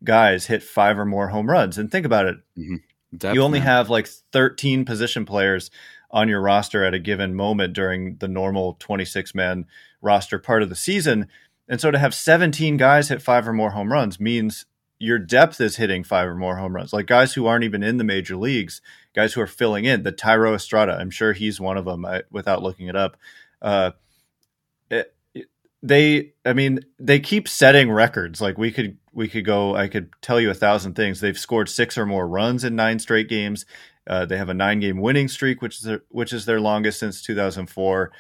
guys 0.03 0.47
hit 0.47 0.63
five 0.63 0.97
or 0.97 1.05
more 1.05 1.29
home 1.29 1.49
runs. 1.49 1.77
And 1.77 1.91
think 1.91 2.05
about 2.05 2.25
it. 2.25 2.37
Mm-hmm. 2.57 2.75
Depth, 3.17 3.35
you 3.35 3.41
only 3.41 3.59
man. 3.59 3.67
have 3.67 3.89
like 3.89 4.07
13 4.31 4.85
position 4.85 5.25
players 5.25 5.71
on 6.11 6.27
your 6.27 6.41
roster 6.41 6.83
at 6.83 6.93
a 6.93 6.99
given 6.99 7.35
moment 7.35 7.73
during 7.73 8.17
the 8.17 8.27
normal 8.27 8.75
26 8.79 9.33
man 9.35 9.65
roster 10.01 10.39
part 10.39 10.63
of 10.63 10.69
the 10.69 10.75
season. 10.75 11.27
And 11.67 11.79
so 11.79 11.91
to 11.91 11.99
have 11.99 12.13
17 12.13 12.77
guys 12.77 13.09
hit 13.09 13.21
five 13.21 13.47
or 13.47 13.53
more 13.53 13.71
home 13.71 13.91
runs 13.91 14.19
means 14.19 14.65
your 14.99 15.17
depth 15.17 15.61
is 15.61 15.77
hitting 15.77 16.03
five 16.03 16.27
or 16.27 16.35
more 16.35 16.57
home 16.57 16.75
runs. 16.75 16.93
Like 16.93 17.05
guys 17.05 17.33
who 17.33 17.45
aren't 17.45 17.63
even 17.63 17.83
in 17.83 17.97
the 17.97 18.03
major 18.03 18.35
leagues, 18.35 18.81
guys 19.19 19.33
who 19.33 19.41
are 19.41 19.47
filling 19.47 19.85
in. 19.85 20.03
The 20.03 20.13
Thairo 20.13 20.55
Estrada, 20.55 20.93
I'm 20.93 21.09
sure 21.09 21.33
he's 21.33 21.59
one 21.59 21.77
of 21.77 21.85
them 21.85 22.05
I, 22.05 22.23
without 22.31 22.63
looking 22.63 22.87
it 22.87 22.95
up. 22.95 23.17
Uh, 23.61 23.91
they, 25.81 26.33
I 26.45 26.53
mean, 26.53 26.81
they 26.99 27.19
keep 27.19 27.47
setting 27.47 27.91
records. 27.91 28.41
Like 28.41 28.57
we 28.57 28.71
could 28.71 28.97
we 29.13 29.27
could 29.27 29.45
go. 29.45 29.75
I 29.75 29.87
could 29.87 30.09
tell 30.21 30.39
you 30.39 30.49
a 30.49 30.53
thousand 30.53 30.95
things. 30.95 31.19
They've 31.19 31.37
scored 31.37 31.69
six 31.69 31.97
or 31.97 32.05
more 32.05 32.27
runs 32.27 32.63
in 32.63 32.75
nine 32.75 32.99
straight 32.99 33.29
games. 33.29 33.65
Uh, 34.07 34.25
they 34.25 34.37
have 34.37 34.49
a 34.49 34.53
nine-game 34.53 34.99
winning 34.99 35.27
streak, 35.27 35.61
which 35.61 35.77
is 35.77 35.83
their, 35.83 36.01
which 36.09 36.33
is 36.33 36.45
their 36.45 36.59
longest 36.59 36.99
since 36.99 37.21
2004. 37.21 38.11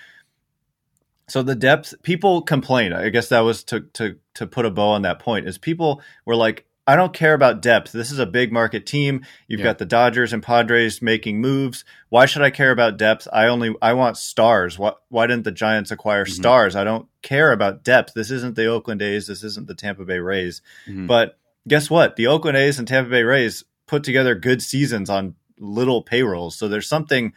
So 1.27 1.41
the 1.41 1.55
depth, 1.55 1.95
people 2.03 2.43
complain. 2.43 2.93
I 2.93 3.09
guess 3.09 3.29
that 3.29 3.39
was 3.41 3.63
to 3.65 3.81
to 3.93 4.17
to 4.35 4.47
put 4.47 4.65
a 4.65 4.71
bow 4.71 4.89
on 4.89 5.01
that 5.01 5.19
point. 5.19 5.47
Is 5.47 5.57
people 5.57 6.01
were 6.25 6.35
like, 6.35 6.65
I 6.89 6.95
don't 6.95 7.13
care 7.13 7.35
about 7.35 7.61
depth. 7.61 7.91
This 7.91 8.11
is 8.11 8.17
a 8.17 8.25
big 8.25 8.51
market 8.51 8.87
team. 8.87 9.23
You've 9.47 9.59
yeah. 9.59 9.65
got 9.65 9.77
the 9.77 9.85
Dodgers 9.85 10.33
and 10.33 10.41
Padres 10.41 11.03
making 11.03 11.39
moves. 11.39 11.85
Why 12.09 12.25
should 12.25 12.41
I 12.41 12.49
care 12.49 12.71
about 12.71 12.97
depth? 12.97 13.27
I 13.31 13.45
only 13.45 13.75
I 13.79 13.93
want 13.93 14.17
stars. 14.17 14.79
Why 14.79 14.93
why 15.09 15.27
didn't 15.27 15.43
the 15.43 15.51
Giants 15.51 15.91
acquire 15.91 16.25
mm-hmm. 16.25 16.33
stars? 16.33 16.75
I 16.75 16.83
don't 16.83 17.07
care 17.21 17.51
about 17.51 17.83
depth. 17.83 18.13
This 18.15 18.31
isn't 18.31 18.55
the 18.55 18.65
Oakland 18.65 19.03
A's. 19.03 19.27
This 19.27 19.43
isn't 19.43 19.67
the 19.67 19.75
Tampa 19.75 20.03
Bay 20.03 20.17
Rays. 20.17 20.63
Mm-hmm. 20.87 21.05
But 21.05 21.37
guess 21.67 21.91
what? 21.91 22.15
The 22.15 22.25
Oakland 22.25 22.57
A's 22.57 22.79
and 22.79 22.87
Tampa 22.87 23.11
Bay 23.11 23.21
Rays 23.21 23.65
put 23.85 24.03
together 24.03 24.33
good 24.33 24.63
seasons 24.63 25.11
on 25.11 25.35
little 25.59 26.01
payrolls. 26.01 26.57
So 26.57 26.67
there's 26.67 26.89
something 26.89 27.33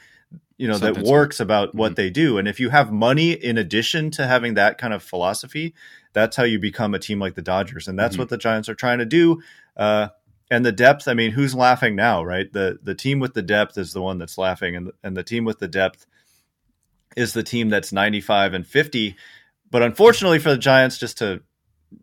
you 0.56 0.66
know 0.66 0.78
Something's 0.78 1.06
that 1.06 1.12
works 1.12 1.40
about 1.40 1.68
mm-hmm. 1.68 1.78
what 1.78 1.96
they 1.96 2.08
do. 2.08 2.38
And 2.38 2.48
if 2.48 2.58
you 2.58 2.70
have 2.70 2.90
money 2.90 3.32
in 3.32 3.58
addition 3.58 4.12
to 4.12 4.26
having 4.26 4.54
that 4.54 4.78
kind 4.78 4.94
of 4.94 5.02
philosophy, 5.02 5.74
that's 6.12 6.36
how 6.36 6.44
you 6.44 6.58
become 6.58 6.94
a 6.94 6.98
team 6.98 7.18
like 7.18 7.34
the 7.34 7.42
Dodgers, 7.42 7.88
and 7.88 7.98
that's 7.98 8.14
mm-hmm. 8.14 8.22
what 8.22 8.28
the 8.28 8.38
Giants 8.38 8.68
are 8.68 8.74
trying 8.74 8.98
to 8.98 9.06
do. 9.06 9.42
Uh, 9.76 10.08
and 10.50 10.66
the 10.66 10.72
depth. 10.72 11.08
I 11.08 11.14
mean, 11.14 11.30
who's 11.30 11.54
laughing 11.54 11.96
now, 11.96 12.22
right? 12.22 12.52
The 12.52 12.78
the 12.82 12.94
team 12.94 13.20
with 13.20 13.34
the 13.34 13.42
depth 13.42 13.78
is 13.78 13.92
the 13.92 14.02
one 14.02 14.18
that's 14.18 14.36
laughing, 14.36 14.76
and 14.76 14.92
and 15.02 15.16
the 15.16 15.22
team 15.22 15.44
with 15.44 15.58
the 15.58 15.68
depth 15.68 16.06
is 17.16 17.32
the 17.32 17.42
team 17.42 17.68
that's 17.68 17.92
95 17.92 18.54
and 18.54 18.66
50. 18.66 19.16
But 19.70 19.82
unfortunately 19.82 20.38
for 20.38 20.50
the 20.50 20.58
Giants, 20.58 20.98
just 20.98 21.18
to 21.18 21.42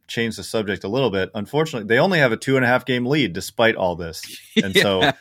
change 0.07 0.35
the 0.35 0.43
subject 0.43 0.83
a 0.83 0.87
little 0.87 1.09
bit, 1.09 1.29
unfortunately, 1.33 1.87
they 1.87 1.99
only 1.99 2.19
have 2.19 2.31
a 2.31 2.37
two 2.37 2.55
and 2.55 2.65
a 2.65 2.67
half 2.67 2.85
game 2.85 3.05
lead 3.05 3.33
despite 3.33 3.75
all 3.75 3.95
this. 3.95 4.23
And 4.61 4.75
yeah. 4.75 4.81
so, 4.81 5.11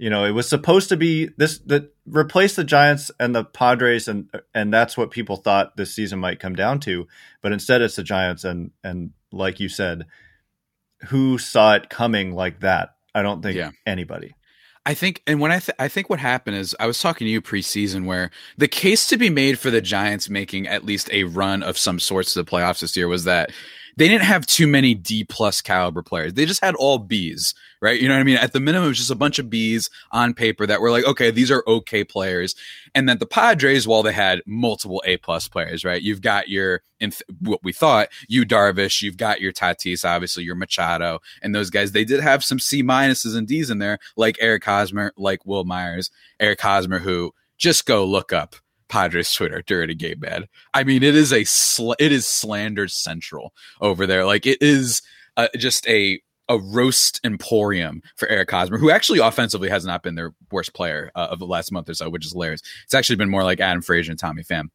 you 0.00 0.08
know, 0.08 0.24
it 0.24 0.30
was 0.30 0.48
supposed 0.48 0.88
to 0.88 0.96
be 0.96 1.28
this 1.36 1.58
that 1.66 1.94
replace 2.06 2.56
the 2.56 2.64
Giants 2.64 3.10
and 3.20 3.34
the 3.34 3.44
Padres, 3.44 4.08
and 4.08 4.30
and 4.54 4.72
that's 4.72 4.96
what 4.96 5.10
people 5.10 5.36
thought 5.36 5.76
this 5.76 5.94
season 5.94 6.18
might 6.18 6.40
come 6.40 6.56
down 6.56 6.80
to. 6.80 7.06
But 7.42 7.52
instead, 7.52 7.82
it's 7.82 7.96
the 7.96 8.02
Giants, 8.02 8.42
and 8.42 8.70
and 8.82 9.10
like 9.30 9.60
you 9.60 9.68
said, 9.68 10.06
who 11.08 11.36
saw 11.36 11.74
it 11.74 11.90
coming 11.90 12.34
like 12.34 12.60
that? 12.60 12.94
I 13.14 13.20
don't 13.20 13.42
think 13.42 13.58
yeah. 13.58 13.72
anybody. 13.84 14.34
I 14.86 14.94
think, 14.94 15.22
and 15.26 15.38
when 15.38 15.52
I 15.52 15.58
th- 15.58 15.76
I 15.78 15.88
think 15.88 16.08
what 16.08 16.18
happened 16.18 16.56
is 16.56 16.74
I 16.80 16.86
was 16.86 16.98
talking 16.98 17.26
to 17.26 17.30
you 17.30 17.42
preseason 17.42 18.06
where 18.06 18.30
the 18.56 18.68
case 18.68 19.06
to 19.08 19.18
be 19.18 19.28
made 19.28 19.58
for 19.58 19.70
the 19.70 19.82
Giants 19.82 20.30
making 20.30 20.66
at 20.66 20.86
least 20.86 21.10
a 21.12 21.24
run 21.24 21.62
of 21.62 21.76
some 21.76 22.00
sorts 22.00 22.32
to 22.32 22.42
the 22.42 22.50
playoffs 22.50 22.80
this 22.80 22.96
year 22.96 23.06
was 23.06 23.24
that 23.24 23.50
they 23.98 24.08
didn't 24.08 24.24
have 24.24 24.46
too 24.46 24.66
many 24.66 24.94
D 24.94 25.24
plus 25.24 25.60
caliber 25.60 26.02
players. 26.02 26.32
They 26.32 26.46
just 26.46 26.64
had 26.64 26.74
all 26.74 27.06
Bs, 27.06 27.52
right? 27.80 28.00
You 28.00 28.08
know 28.08 28.14
what 28.14 28.20
I 28.20 28.24
mean? 28.24 28.36
At 28.36 28.52
the 28.52 28.60
minimum, 28.60 28.86
it 28.86 28.88
was 28.88 28.98
just 28.98 29.10
a 29.10 29.16
bunch 29.16 29.38
of 29.38 29.46
Bs 29.46 29.90
on 30.12 30.34
paper 30.34 30.66
that 30.66 30.80
were 30.80 30.90
like, 30.90 31.04
okay, 31.04 31.30
these 31.30 31.50
are 31.50 31.64
okay 31.66 32.04
players. 32.04 32.54
And 32.94 33.08
then 33.08 33.18
the 33.18 33.26
Padres, 33.26 33.86
while 33.86 34.02
they 34.02 34.12
had 34.12 34.42
multiple 34.46 35.02
A 35.06 35.16
plus 35.16 35.48
players, 35.48 35.84
right? 35.84 36.02
You've 36.02 36.20
got 36.20 36.48
your, 36.48 36.82
what 37.40 37.62
we 37.62 37.72
thought, 37.72 38.08
Yu 38.28 38.44
Darvish, 38.44 39.02
you've 39.02 39.16
got 39.16 39.40
your 39.40 39.52
Tatis, 39.52 40.04
obviously 40.04 40.44
your 40.44 40.54
Machado, 40.54 41.20
and 41.42 41.54
those 41.54 41.70
guys. 41.70 41.92
They 41.92 42.04
did 42.04 42.20
have 42.20 42.44
some 42.44 42.58
C 42.58 42.82
minuses 42.82 43.36
and 43.36 43.46
Ds 43.46 43.70
in 43.70 43.78
there, 43.78 43.98
like 44.16 44.36
Eric 44.40 44.64
Hosmer, 44.64 45.12
like 45.16 45.46
Wil 45.46 45.64
Myers, 45.64 46.10
Eric 46.38 46.60
Hosmer, 46.60 46.98
who 46.98 47.32
just 47.56 47.86
go 47.86 48.04
look 48.04 48.32
up 48.32 48.56
Padres 48.88 49.32
Twitter 49.32 49.62
during 49.66 49.88
a 49.88 49.94
game, 49.94 50.20
man. 50.20 50.48
I 50.74 50.84
mean, 50.84 51.02
it 51.02 51.14
is 51.14 51.32
a 51.32 51.44
sl- 51.44 51.94
it 51.98 52.12
is 52.12 52.26
slander 52.26 52.88
central 52.88 53.54
over 53.80 54.06
there. 54.06 54.26
Like 54.26 54.46
it 54.46 54.58
is 54.60 55.00
uh, 55.36 55.48
just 55.56 55.88
a 55.88 56.20
a 56.50 56.58
roast 56.58 57.20
emporium 57.24 58.02
for 58.16 58.28
Eric 58.28 58.50
Hosmer, 58.50 58.76
who 58.76 58.90
actually 58.90 59.20
offensively 59.20 59.70
has 59.70 59.86
not 59.86 60.02
been 60.02 60.16
their 60.16 60.34
worst 60.50 60.74
player 60.74 61.10
uh, 61.14 61.28
of 61.30 61.38
the 61.38 61.46
last 61.46 61.70
month 61.72 61.88
or 61.88 61.94
so, 61.94 62.10
which 62.10 62.26
is 62.26 62.32
hilarious. 62.32 62.60
It's 62.84 62.92
actually 62.92 63.16
been 63.16 63.30
more 63.30 63.44
like 63.44 63.60
Adam 63.60 63.80
Frazier 63.80 64.10
and 64.10 64.18
Tommy 64.18 64.42
Pham. 64.42 64.68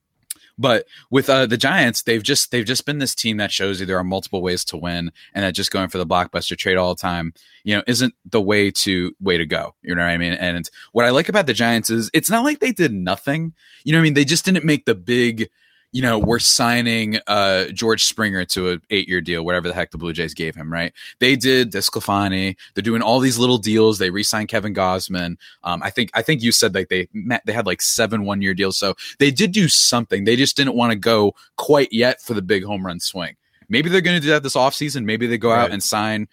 But 0.57 0.85
with 1.11 1.29
uh, 1.29 1.47
the 1.47 1.57
Giants, 1.57 2.03
they've 2.03 2.23
just 2.23 2.51
they've 2.51 2.65
just 2.65 2.85
been 2.85 2.99
this 2.99 3.13
team 3.13 3.35
that 3.37 3.51
shows 3.51 3.81
you 3.81 3.85
there 3.85 3.97
are 3.97 4.05
multiple 4.05 4.41
ways 4.41 4.63
to 4.65 4.77
win, 4.77 5.11
and 5.33 5.43
that 5.43 5.53
just 5.53 5.69
going 5.69 5.89
for 5.89 5.97
the 5.97 6.07
blockbuster 6.07 6.57
trade 6.57 6.77
all 6.77 6.95
the 6.95 7.01
time, 7.01 7.33
you 7.65 7.75
know, 7.75 7.83
isn't 7.87 8.13
the 8.23 8.41
way 8.41 8.71
to 8.71 9.13
way 9.19 9.37
to 9.37 9.45
go. 9.45 9.75
You 9.81 9.95
know 9.95 10.01
what 10.01 10.11
I 10.11 10.17
mean? 10.17 10.31
And 10.31 10.69
what 10.93 11.05
I 11.05 11.09
like 11.09 11.27
about 11.27 11.45
the 11.45 11.53
Giants 11.53 11.89
is 11.89 12.09
it's 12.13 12.29
not 12.29 12.45
like 12.45 12.61
they 12.61 12.71
did 12.71 12.93
nothing. 12.93 13.53
You 13.83 13.91
know 13.91 13.97
what 13.97 14.03
I 14.03 14.05
mean? 14.05 14.13
They 14.13 14.23
just 14.23 14.45
didn't 14.45 14.63
make 14.63 14.85
the 14.85 14.95
big 14.95 15.49
you 15.95 16.01
know, 16.01 16.19
we're 16.19 16.39
signing 16.39 17.19
uh, 17.25 17.67
George 17.67 18.03
Springer 18.03 18.43
to 18.43 18.71
an 18.71 18.81
eight 18.89 19.07
year 19.07 19.21
deal, 19.21 19.45
whatever 19.45 19.69
the 19.69 19.73
heck 19.73 19.91
the 19.91 19.97
Blue 19.97 20.11
Jays 20.11 20.33
gave 20.33 20.53
him, 20.53 20.69
right? 20.69 20.91
They 21.19 21.37
did 21.37 21.71
DeSclafani. 21.71 22.57
They're 22.73 22.81
doing 22.81 23.01
all 23.01 23.21
these 23.21 23.37
little 23.37 23.57
deals. 23.57 23.97
They 23.97 24.09
re-signed 24.09 24.49
Kevin 24.49 24.73
Gausman. 24.73 25.37
Um, 25.63 25.81
I 25.81 25.91
think 25.91 26.11
I 26.13 26.21
think 26.21 26.43
you 26.43 26.51
said 26.51 26.75
like 26.75 26.89
they 26.89 27.07
met, 27.13 27.43
they 27.45 27.53
had 27.53 27.65
like 27.65 27.81
seven 27.81 28.25
one 28.25 28.41
year 28.41 28.53
deals, 28.53 28.77
so 28.77 28.95
they 29.19 29.31
did 29.31 29.53
do 29.53 29.69
something. 29.69 30.25
They 30.25 30.35
just 30.35 30.57
didn't 30.57 30.75
want 30.75 30.91
to 30.91 30.97
go 30.97 31.33
quite 31.55 31.93
yet 31.93 32.21
for 32.21 32.33
the 32.33 32.41
big 32.41 32.65
home 32.65 32.85
run 32.85 32.99
swing. 32.99 33.37
Maybe 33.69 33.89
they're 33.89 34.01
going 34.01 34.17
to 34.17 34.21
do 34.21 34.31
that 34.31 34.43
this 34.43 34.55
offseason. 34.57 35.05
Maybe 35.05 35.27
they 35.27 35.37
go 35.37 35.51
right. 35.51 35.61
out 35.61 35.71
and 35.71 35.81
sign 35.81 36.27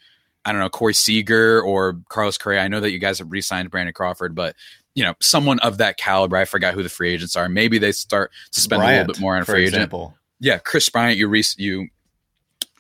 I 0.44 0.51
don't 0.51 0.61
know, 0.61 0.68
Corey 0.68 0.94
Seager 0.94 1.62
or 1.62 2.01
Carlos 2.09 2.37
Correa. 2.37 2.62
I 2.62 2.68
know 2.68 2.81
that 2.81 2.90
you 2.90 2.98
guys 2.98 3.20
have 3.20 3.31
re-signed 3.31 3.70
Brandon 3.70 3.94
Crawford, 3.94 4.35
but 4.35 4.57
you 4.94 5.05
know, 5.05 5.14
someone 5.20 5.59
of 5.61 5.78
that 5.78 5.96
caliber. 5.96 6.37
I 6.37 6.44
forgot 6.44 6.74
who 6.74 6.83
the 6.83 6.88
free 6.88 7.12
agents 7.12 7.37
are. 7.37 7.48
Maybe 7.48 7.78
they 7.78 7.92
start 7.92 8.31
to 8.52 8.61
spend 8.61 8.81
Bryant, 8.81 8.96
a 8.96 9.00
little 9.00 9.14
bit 9.14 9.20
more 9.20 9.37
on 9.37 9.42
a 9.42 9.44
free 9.44 9.64
example. 9.64 10.00
agent. 10.00 10.18
Yeah, 10.40 10.59
Kris 10.59 10.88
Bryant, 10.88 11.18
you 11.18 11.28
re- 11.28 11.44
you 11.57 11.88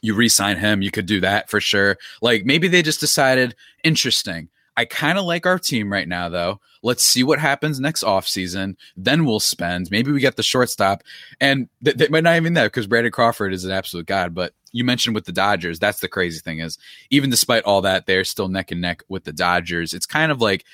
you 0.02 0.14
re-sign 0.14 0.56
him, 0.56 0.82
you 0.82 0.90
could 0.90 1.06
do 1.06 1.20
that 1.20 1.48
for 1.48 1.60
sure. 1.60 1.96
Like 2.20 2.44
maybe 2.44 2.68
they 2.68 2.82
just 2.82 3.00
decided, 3.00 3.54
interesting. 3.84 4.48
I 4.76 4.84
kind 4.84 5.18
of 5.18 5.24
like 5.24 5.46
our 5.46 5.58
team 5.58 5.92
right 5.92 6.08
now, 6.08 6.28
though. 6.28 6.60
Let's 6.82 7.04
see 7.04 7.22
what 7.22 7.38
happens 7.38 7.78
next 7.78 8.02
offseason. 8.02 8.76
Then 8.96 9.24
we'll 9.24 9.38
spend. 9.38 9.90
Maybe 9.90 10.10
we 10.10 10.18
get 10.18 10.36
the 10.36 10.42
shortstop. 10.42 11.04
And 11.40 11.68
th- 11.84 11.96
they 11.96 12.08
might 12.08 12.24
not 12.24 12.36
even 12.36 12.54
that 12.54 12.64
because 12.64 12.88
Brandon 12.88 13.12
Crawford 13.12 13.52
is 13.52 13.64
an 13.64 13.70
absolute 13.70 14.06
god. 14.06 14.34
But 14.34 14.54
you 14.72 14.82
mentioned 14.82 15.14
with 15.14 15.26
the 15.26 15.32
Dodgers, 15.32 15.78
that's 15.78 16.00
the 16.00 16.08
crazy 16.08 16.40
thing 16.40 16.58
is 16.58 16.78
even 17.10 17.30
despite 17.30 17.62
all 17.64 17.82
that, 17.82 18.06
they're 18.06 18.24
still 18.24 18.48
neck 18.48 18.72
and 18.72 18.80
neck 18.80 19.04
with 19.08 19.24
the 19.24 19.32
Dodgers. 19.32 19.92
It's 19.92 20.06
kind 20.06 20.32
of 20.32 20.40
like 20.40 20.64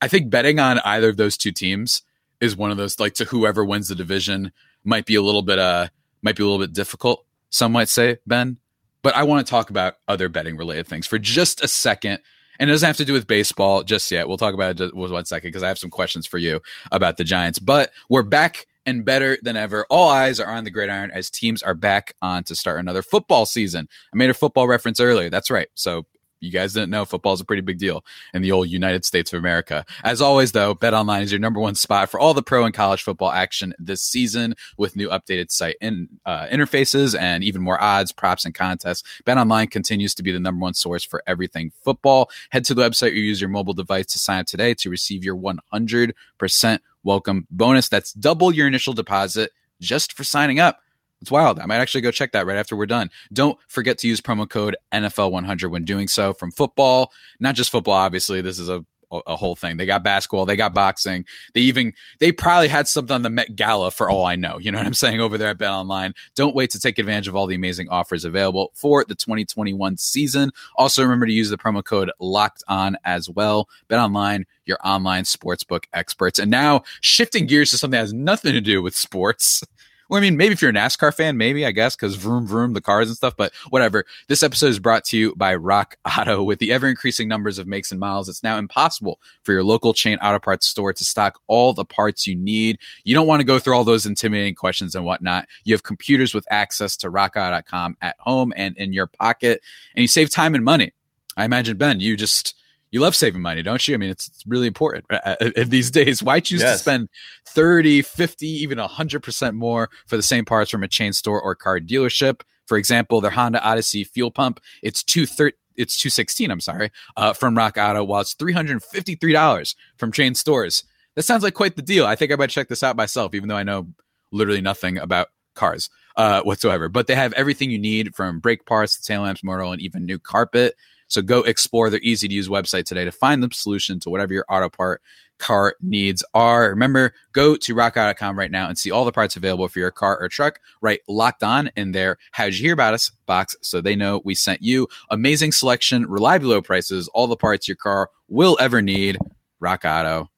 I 0.00 0.08
think 0.08 0.30
betting 0.30 0.58
on 0.58 0.78
either 0.80 1.08
of 1.08 1.16
those 1.16 1.36
two 1.36 1.52
teams 1.52 2.02
is 2.40 2.56
one 2.56 2.70
of 2.70 2.76
those 2.76 3.00
like 3.00 3.14
to 3.14 3.24
whoever 3.24 3.64
wins 3.64 3.88
the 3.88 3.94
division 3.94 4.52
might 4.84 5.06
be 5.06 5.14
a 5.14 5.22
little 5.22 5.42
bit 5.42 5.58
uh 5.58 5.88
might 6.22 6.36
be 6.36 6.42
a 6.42 6.46
little 6.46 6.64
bit 6.64 6.72
difficult. 6.72 7.24
Some 7.50 7.72
might 7.72 7.88
say 7.88 8.18
Ben, 8.26 8.58
but 9.02 9.14
I 9.14 9.22
want 9.22 9.46
to 9.46 9.50
talk 9.50 9.70
about 9.70 9.94
other 10.08 10.28
betting 10.28 10.56
related 10.56 10.86
things 10.86 11.06
for 11.06 11.18
just 11.18 11.62
a 11.62 11.68
second. 11.68 12.18
And 12.58 12.70
it 12.70 12.72
doesn't 12.72 12.86
have 12.86 12.96
to 12.96 13.04
do 13.04 13.12
with 13.12 13.26
baseball 13.26 13.82
just 13.82 14.10
yet. 14.10 14.28
We'll 14.28 14.38
talk 14.38 14.54
about 14.54 14.80
it 14.80 14.96
with 14.96 15.12
one 15.12 15.26
second 15.26 15.48
because 15.48 15.62
I 15.62 15.68
have 15.68 15.78
some 15.78 15.90
questions 15.90 16.26
for 16.26 16.38
you 16.38 16.60
about 16.90 17.18
the 17.18 17.24
Giants. 17.24 17.58
But 17.58 17.90
we're 18.08 18.22
back 18.22 18.66
and 18.86 19.04
better 19.04 19.36
than 19.42 19.56
ever. 19.56 19.84
All 19.90 20.08
eyes 20.08 20.40
are 20.40 20.50
on 20.50 20.64
the 20.64 20.70
gridiron 20.70 21.10
as 21.10 21.28
teams 21.28 21.62
are 21.62 21.74
back 21.74 22.14
on 22.22 22.44
to 22.44 22.54
start 22.54 22.80
another 22.80 23.02
football 23.02 23.44
season. 23.44 23.88
I 24.12 24.16
made 24.16 24.30
a 24.30 24.34
football 24.34 24.66
reference 24.66 25.00
earlier. 25.00 25.28
That's 25.28 25.50
right. 25.50 25.68
So 25.74 26.06
you 26.40 26.50
guys 26.50 26.74
didn't 26.74 26.90
know 26.90 27.04
football 27.04 27.32
is 27.32 27.40
a 27.40 27.44
pretty 27.44 27.62
big 27.62 27.78
deal 27.78 28.04
in 28.34 28.42
the 28.42 28.52
old 28.52 28.68
United 28.68 29.04
States 29.04 29.32
of 29.32 29.38
America. 29.38 29.84
As 30.04 30.20
always, 30.20 30.52
though, 30.52 30.74
Bet 30.74 30.94
Online 30.94 31.22
is 31.22 31.32
your 31.32 31.40
number 31.40 31.60
one 31.60 31.74
spot 31.74 32.10
for 32.10 32.20
all 32.20 32.34
the 32.34 32.42
pro 32.42 32.64
and 32.64 32.74
college 32.74 33.02
football 33.02 33.30
action 33.30 33.74
this 33.78 34.02
season 34.02 34.54
with 34.76 34.96
new 34.96 35.08
updated 35.08 35.50
site 35.50 35.76
uh, 35.82 36.46
interfaces 36.46 37.18
and 37.18 37.42
even 37.42 37.62
more 37.62 37.80
odds, 37.80 38.12
props, 38.12 38.44
and 38.44 38.54
contests. 38.54 39.02
Bet 39.24 39.38
Online 39.38 39.66
continues 39.66 40.14
to 40.14 40.22
be 40.22 40.32
the 40.32 40.40
number 40.40 40.62
one 40.62 40.74
source 40.74 41.04
for 41.04 41.22
everything 41.26 41.72
football. 41.82 42.30
Head 42.50 42.64
to 42.66 42.74
the 42.74 42.82
website 42.82 43.12
or 43.12 43.14
use 43.14 43.40
your 43.40 43.50
mobile 43.50 43.74
device 43.74 44.06
to 44.06 44.18
sign 44.18 44.40
up 44.40 44.46
today 44.46 44.74
to 44.74 44.90
receive 44.90 45.24
your 45.24 45.36
100% 45.36 46.78
welcome 47.04 47.46
bonus. 47.50 47.88
That's 47.88 48.12
double 48.12 48.52
your 48.52 48.66
initial 48.66 48.92
deposit 48.92 49.52
just 49.80 50.12
for 50.12 50.24
signing 50.24 50.58
up. 50.58 50.80
It's 51.22 51.30
wild. 51.30 51.58
I 51.58 51.66
might 51.66 51.78
actually 51.78 52.02
go 52.02 52.10
check 52.10 52.32
that 52.32 52.46
right 52.46 52.58
after 52.58 52.76
we're 52.76 52.86
done. 52.86 53.10
Don't 53.32 53.58
forget 53.68 53.98
to 53.98 54.08
use 54.08 54.20
promo 54.20 54.48
code 54.48 54.76
NFL100 54.92 55.70
when 55.70 55.84
doing 55.84 56.08
so. 56.08 56.34
From 56.34 56.50
football, 56.50 57.12
not 57.40 57.54
just 57.54 57.70
football, 57.70 57.94
obviously, 57.94 58.40
this 58.42 58.58
is 58.58 58.68
a 58.68 58.84
a 59.26 59.36
whole 59.36 59.56
thing. 59.56 59.76
They 59.76 59.86
got 59.86 60.02
basketball, 60.02 60.46
they 60.46 60.56
got 60.56 60.74
boxing. 60.74 61.24
They 61.54 61.60
even 61.62 61.92
they 62.18 62.32
probably 62.32 62.68
had 62.68 62.88
something 62.88 63.14
on 63.14 63.22
the 63.22 63.30
Met 63.30 63.54
Gala 63.54 63.90
for 63.90 64.10
all 64.10 64.26
I 64.26 64.36
know. 64.36 64.58
You 64.58 64.72
know 64.72 64.78
what 64.78 64.86
I'm 64.86 64.94
saying 64.94 65.20
over 65.20 65.38
there 65.38 65.50
at 65.50 65.58
Bet 65.58 65.70
Online. 65.70 66.14
Don't 66.34 66.54
wait 66.54 66.70
to 66.70 66.80
take 66.80 66.98
advantage 66.98 67.28
of 67.28 67.36
all 67.36 67.46
the 67.46 67.54
amazing 67.54 67.88
offers 67.88 68.24
available 68.24 68.72
for 68.74 69.04
the 69.04 69.14
2021 69.14 69.96
season. 69.96 70.50
Also 70.76 71.02
remember 71.02 71.26
to 71.26 71.32
use 71.32 71.50
the 71.50 71.58
promo 71.58 71.84
code 71.84 72.10
Locked 72.20 72.64
On 72.68 72.96
as 73.04 73.30
well. 73.30 73.68
Bet 73.88 74.00
Online, 74.00 74.44
your 74.64 74.78
online 74.84 75.24
sportsbook 75.24 75.84
experts. 75.92 76.38
And 76.38 76.50
now 76.50 76.82
shifting 77.00 77.46
gears 77.46 77.70
to 77.70 77.78
something 77.78 77.92
that 77.92 78.02
has 78.02 78.12
nothing 78.12 78.52
to 78.52 78.60
do 78.60 78.82
with 78.82 78.94
sports. 78.94 79.62
Well, 80.08 80.18
I 80.18 80.20
mean, 80.20 80.36
maybe 80.36 80.52
if 80.52 80.62
you're 80.62 80.70
a 80.70 80.74
NASCAR 80.74 81.12
fan, 81.12 81.36
maybe 81.36 81.66
I 81.66 81.72
guess 81.72 81.96
because 81.96 82.14
vroom 82.14 82.46
vroom 82.46 82.72
the 82.72 82.80
cars 82.80 83.08
and 83.08 83.16
stuff. 83.16 83.36
But 83.36 83.52
whatever. 83.70 84.04
This 84.28 84.42
episode 84.42 84.68
is 84.68 84.78
brought 84.78 85.04
to 85.06 85.18
you 85.18 85.34
by 85.34 85.54
Rock 85.54 85.96
Auto. 86.18 86.42
With 86.42 86.58
the 86.58 86.72
ever 86.72 86.88
increasing 86.88 87.28
numbers 87.28 87.58
of 87.58 87.66
makes 87.66 87.90
and 87.90 88.00
models, 88.00 88.28
it's 88.28 88.42
now 88.42 88.58
impossible 88.58 89.20
for 89.42 89.52
your 89.52 89.64
local 89.64 89.92
chain 89.94 90.18
auto 90.18 90.38
parts 90.38 90.66
store 90.66 90.92
to 90.92 91.04
stock 91.04 91.40
all 91.46 91.72
the 91.72 91.84
parts 91.84 92.26
you 92.26 92.36
need. 92.36 92.78
You 93.04 93.14
don't 93.14 93.26
want 93.26 93.40
to 93.40 93.46
go 93.46 93.58
through 93.58 93.74
all 93.74 93.84
those 93.84 94.06
intimidating 94.06 94.54
questions 94.54 94.94
and 94.94 95.04
whatnot. 95.04 95.48
You 95.64 95.74
have 95.74 95.82
computers 95.82 96.34
with 96.34 96.46
access 96.50 96.96
to 96.98 97.10
RockAuto.com 97.10 97.96
at 98.00 98.16
home 98.18 98.52
and 98.56 98.76
in 98.76 98.92
your 98.92 99.06
pocket, 99.06 99.62
and 99.94 100.02
you 100.02 100.08
save 100.08 100.30
time 100.30 100.54
and 100.54 100.64
money. 100.64 100.92
I 101.36 101.44
imagine 101.44 101.76
Ben, 101.76 102.00
you 102.00 102.16
just 102.16 102.54
you 102.90 103.00
love 103.00 103.16
saving 103.16 103.42
money, 103.42 103.62
don't 103.62 103.86
you? 103.86 103.94
I 103.94 103.98
mean, 103.98 104.10
it's, 104.10 104.28
it's 104.28 104.44
really 104.46 104.66
important 104.66 105.04
uh, 105.10 105.36
uh, 105.40 105.64
these 105.66 105.90
days. 105.90 106.22
Why 106.22 106.40
choose 106.40 106.60
yes. 106.60 106.76
to 106.76 106.78
spend 106.78 107.08
30, 107.46 108.02
50, 108.02 108.46
even 108.46 108.78
100% 108.78 109.54
more 109.54 109.90
for 110.06 110.16
the 110.16 110.22
same 110.22 110.44
parts 110.44 110.70
from 110.70 110.82
a 110.82 110.88
chain 110.88 111.12
store 111.12 111.40
or 111.40 111.54
car 111.54 111.80
dealership? 111.80 112.42
For 112.66 112.78
example, 112.78 113.20
their 113.20 113.30
Honda 113.30 113.62
Odyssey 113.62 114.04
fuel 114.04 114.30
pump, 114.30 114.60
it's 114.82 115.02
two 115.02 115.26
thirty. 115.26 115.56
It's 115.76 115.98
216, 115.98 116.50
I'm 116.50 116.60
sorry, 116.60 116.90
uh, 117.18 117.34
from 117.34 117.54
Rock 117.54 117.76
Auto, 117.76 118.02
while 118.02 118.22
it's 118.22 118.34
$353 118.34 119.74
from 119.98 120.10
chain 120.10 120.34
stores. 120.34 120.84
That 121.16 121.24
sounds 121.24 121.42
like 121.42 121.52
quite 121.52 121.76
the 121.76 121.82
deal. 121.82 122.06
I 122.06 122.16
think 122.16 122.32
I 122.32 122.36
might 122.36 122.48
check 122.48 122.68
this 122.68 122.82
out 122.82 122.96
myself, 122.96 123.34
even 123.34 123.50
though 123.50 123.58
I 123.58 123.62
know 123.62 123.88
literally 124.32 124.62
nothing 124.62 124.96
about 124.96 125.28
cars 125.54 125.90
uh, 126.16 126.42
whatsoever. 126.42 126.88
But 126.88 127.06
they 127.06 127.14
have 127.14 127.32
everything 127.34 127.70
you 127.70 127.78
need 127.78 128.14
from 128.14 128.40
brake 128.40 128.64
parts, 128.64 128.98
tail 129.00 129.22
lamps, 129.22 129.44
motor, 129.44 129.64
and 129.64 129.80
even 129.80 130.06
new 130.06 130.18
carpet. 130.18 130.74
So 131.08 131.22
go 131.22 131.40
explore 131.42 131.90
their 131.90 132.00
easy 132.00 132.28
to 132.28 132.34
use 132.34 132.48
website 132.48 132.84
today 132.84 133.04
to 133.04 133.12
find 133.12 133.42
the 133.42 133.48
solution 133.52 134.00
to 134.00 134.10
whatever 134.10 134.32
your 134.34 134.44
auto 134.48 134.68
part 134.68 135.02
car 135.38 135.74
needs 135.80 136.24
are. 136.34 136.70
Remember, 136.70 137.12
go 137.32 137.56
to 137.56 137.74
rockauto.com 137.74 138.38
right 138.38 138.50
now 138.50 138.68
and 138.68 138.78
see 138.78 138.90
all 138.90 139.04
the 139.04 139.12
parts 139.12 139.36
available 139.36 139.68
for 139.68 139.78
your 139.78 139.90
car 139.90 140.18
or 140.18 140.28
truck. 140.28 140.60
Right, 140.80 141.00
locked 141.08 141.42
on 141.42 141.70
in 141.76 141.92
there. 141.92 142.16
How'd 142.32 142.54
you 142.54 142.62
hear 142.62 142.72
about 142.72 142.94
us 142.94 143.10
box 143.26 143.54
so 143.62 143.80
they 143.80 143.96
know 143.96 144.22
we 144.24 144.34
sent 144.34 144.62
you. 144.62 144.88
Amazing 145.10 145.52
selection, 145.52 146.06
reliable 146.06 146.48
low 146.48 146.62
prices, 146.62 147.08
all 147.08 147.26
the 147.26 147.36
parts 147.36 147.68
your 147.68 147.76
car 147.76 148.10
will 148.28 148.56
ever 148.60 148.80
need. 148.82 149.18
rockauto.com. 149.62 150.28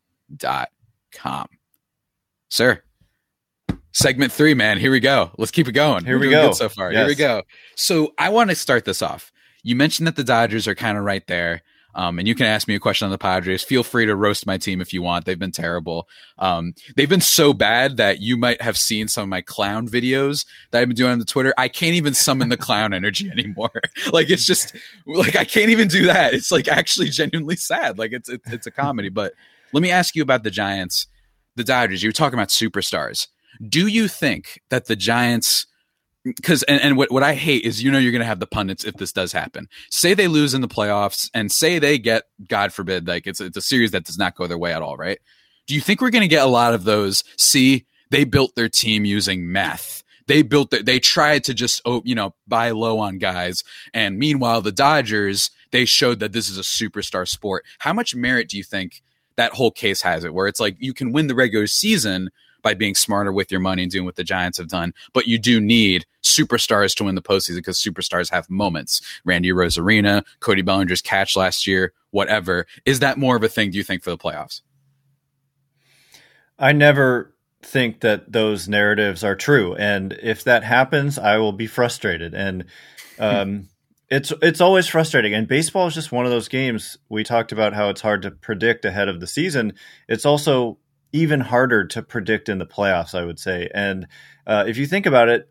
Sir, 2.50 2.82
segment 3.92 4.32
three, 4.32 4.54
man. 4.54 4.78
Here 4.78 4.90
we 4.90 5.00
go. 5.00 5.30
Let's 5.38 5.50
keep 5.50 5.68
it 5.68 5.72
going. 5.72 6.04
Here 6.04 6.18
We're 6.18 6.26
we 6.26 6.30
go. 6.30 6.52
so 6.52 6.68
far. 6.68 6.92
Yes. 6.92 7.00
Here 7.00 7.08
we 7.08 7.14
go. 7.14 7.42
So 7.74 8.14
I 8.18 8.30
want 8.30 8.50
to 8.50 8.56
start 8.56 8.84
this 8.84 9.02
off. 9.02 9.32
You 9.62 9.76
mentioned 9.76 10.06
that 10.06 10.16
the 10.16 10.24
Dodgers 10.24 10.66
are 10.68 10.74
kind 10.74 10.98
of 10.98 11.04
right 11.04 11.26
there. 11.26 11.62
Um, 11.94 12.18
and 12.18 12.28
you 12.28 12.34
can 12.34 12.46
ask 12.46 12.68
me 12.68 12.76
a 12.76 12.78
question 12.78 13.06
on 13.06 13.10
the 13.10 13.18
Padres. 13.18 13.64
Feel 13.64 13.82
free 13.82 14.06
to 14.06 14.14
roast 14.14 14.46
my 14.46 14.56
team 14.56 14.80
if 14.80 14.92
you 14.92 15.02
want. 15.02 15.24
They've 15.24 15.38
been 15.38 15.50
terrible. 15.50 16.08
Um, 16.38 16.74
they've 16.94 17.08
been 17.08 17.20
so 17.20 17.52
bad 17.52 17.96
that 17.96 18.20
you 18.20 18.36
might 18.36 18.62
have 18.62 18.78
seen 18.78 19.08
some 19.08 19.22
of 19.22 19.28
my 19.28 19.40
clown 19.40 19.88
videos 19.88 20.46
that 20.70 20.80
I've 20.80 20.88
been 20.88 20.96
doing 20.96 21.12
on 21.12 21.18
the 21.18 21.24
Twitter. 21.24 21.52
I 21.58 21.66
can't 21.66 21.94
even 21.94 22.14
summon 22.14 22.50
the 22.50 22.56
clown 22.56 22.92
energy 22.92 23.28
anymore. 23.32 23.72
like 24.12 24.30
it's 24.30 24.44
just 24.44 24.76
like 25.06 25.34
I 25.34 25.44
can't 25.44 25.70
even 25.70 25.88
do 25.88 26.06
that. 26.06 26.34
It's 26.34 26.52
like 26.52 26.68
actually 26.68 27.08
genuinely 27.08 27.56
sad. 27.56 27.98
Like 27.98 28.12
it's 28.12 28.28
it's, 28.28 28.52
it's 28.52 28.66
a 28.66 28.70
comedy. 28.70 29.08
But 29.08 29.32
let 29.72 29.82
me 29.82 29.90
ask 29.90 30.14
you 30.14 30.22
about 30.22 30.44
the 30.44 30.50
Giants, 30.52 31.08
the 31.56 31.64
Dodgers. 31.64 32.02
You 32.02 32.10
were 32.10 32.14
talking 32.14 32.38
about 32.38 32.48
superstars. 32.48 33.26
Do 33.66 33.86
you 33.88 34.06
think 34.08 34.60
that 34.68 34.86
the 34.86 34.94
Giants 34.94 35.66
because 36.36 36.62
and, 36.64 36.80
and 36.80 36.96
what, 36.96 37.10
what 37.10 37.22
I 37.22 37.34
hate 37.34 37.64
is 37.64 37.82
you 37.82 37.90
know 37.90 37.98
you're 37.98 38.12
gonna 38.12 38.24
have 38.24 38.40
the 38.40 38.46
pundits 38.46 38.84
if 38.84 38.94
this 38.94 39.12
does 39.12 39.32
happen. 39.32 39.68
Say 39.90 40.14
they 40.14 40.28
lose 40.28 40.54
in 40.54 40.60
the 40.60 40.68
playoffs 40.68 41.30
and 41.34 41.50
say 41.50 41.78
they 41.78 41.98
get, 41.98 42.24
God 42.48 42.72
forbid, 42.72 43.06
like 43.06 43.26
it's 43.26 43.40
it's 43.40 43.56
a 43.56 43.62
series 43.62 43.90
that 43.92 44.04
does 44.04 44.18
not 44.18 44.34
go 44.34 44.46
their 44.46 44.58
way 44.58 44.72
at 44.72 44.82
all, 44.82 44.96
right? 44.96 45.18
Do 45.66 45.74
you 45.74 45.80
think 45.80 46.00
we're 46.00 46.10
gonna 46.10 46.28
get 46.28 46.44
a 46.44 46.50
lot 46.50 46.74
of 46.74 46.84
those? 46.84 47.24
See, 47.36 47.86
they 48.10 48.24
built 48.24 48.54
their 48.54 48.68
team 48.68 49.04
using 49.04 49.50
meth. 49.50 50.02
They 50.26 50.42
built 50.42 50.70
their, 50.70 50.82
they 50.82 50.98
tried 50.98 51.44
to 51.44 51.54
just 51.54 51.80
oh, 51.84 52.02
you 52.04 52.14
know 52.14 52.34
buy 52.46 52.70
low 52.70 52.98
on 52.98 53.18
guys, 53.18 53.64
and 53.94 54.18
meanwhile 54.18 54.60
the 54.60 54.72
Dodgers 54.72 55.50
they 55.70 55.84
showed 55.84 56.20
that 56.20 56.32
this 56.32 56.48
is 56.48 56.58
a 56.58 56.62
superstar 56.62 57.28
sport. 57.28 57.64
How 57.78 57.92
much 57.92 58.14
merit 58.14 58.48
do 58.48 58.56
you 58.56 58.64
think 58.64 59.02
that 59.36 59.52
whole 59.52 59.70
case 59.70 60.02
has 60.02 60.24
it? 60.24 60.34
Where 60.34 60.46
it's 60.46 60.60
like 60.60 60.76
you 60.78 60.94
can 60.94 61.12
win 61.12 61.26
the 61.26 61.34
regular 61.34 61.66
season 61.66 62.30
by 62.68 62.74
being 62.74 62.94
smarter 62.94 63.32
with 63.32 63.50
your 63.50 63.60
money 63.60 63.82
and 63.82 63.90
doing 63.90 64.04
what 64.04 64.16
the 64.16 64.24
Giants 64.24 64.58
have 64.58 64.68
done. 64.68 64.92
But 65.14 65.26
you 65.26 65.38
do 65.38 65.58
need 65.58 66.04
superstars 66.22 66.94
to 66.96 67.04
win 67.04 67.14
the 67.14 67.22
postseason 67.22 67.56
because 67.56 67.80
superstars 67.80 68.30
have 68.30 68.50
moments. 68.50 69.00
Randy 69.24 69.50
Arozarena, 69.50 70.22
Cody 70.40 70.60
Bellinger's 70.60 71.00
catch 71.00 71.34
last 71.34 71.66
year, 71.66 71.94
whatever. 72.10 72.66
Is 72.84 73.00
that 73.00 73.16
more 73.16 73.36
of 73.36 73.42
a 73.42 73.48
thing, 73.48 73.70
do 73.70 73.78
you 73.78 73.84
think, 73.84 74.02
for 74.02 74.10
the 74.10 74.18
playoffs? 74.18 74.60
I 76.58 76.72
never 76.72 77.34
think 77.62 78.00
that 78.00 78.32
those 78.32 78.68
narratives 78.68 79.24
are 79.24 79.34
true, 79.34 79.74
and 79.76 80.12
if 80.22 80.44
that 80.44 80.62
happens, 80.62 81.18
I 81.18 81.38
will 81.38 81.52
be 81.52 81.66
frustrated. 81.66 82.34
And 82.34 82.66
um, 83.18 83.68
it's 84.10 84.30
it's 84.42 84.60
always 84.60 84.86
frustrating. 84.88 85.32
And 85.32 85.48
baseball 85.48 85.86
is 85.86 85.94
just 85.94 86.12
one 86.12 86.26
of 86.26 86.30
those 86.30 86.48
games. 86.48 86.98
We 87.08 87.24
talked 87.24 87.50
about 87.50 87.72
how 87.72 87.88
it's 87.88 88.02
hard 88.02 88.20
to 88.22 88.30
predict 88.30 88.84
ahead 88.84 89.08
of 89.08 89.20
the 89.20 89.26
season. 89.26 89.72
It's 90.06 90.26
also 90.26 90.78
even 91.12 91.40
harder 91.40 91.84
to 91.86 92.02
predict 92.02 92.48
in 92.48 92.58
the 92.58 92.66
playoffs, 92.66 93.14
I 93.14 93.24
would 93.24 93.38
say. 93.38 93.70
And 93.72 94.06
uh, 94.46 94.64
if 94.66 94.76
you 94.76 94.86
think 94.86 95.06
about 95.06 95.28
it, 95.28 95.50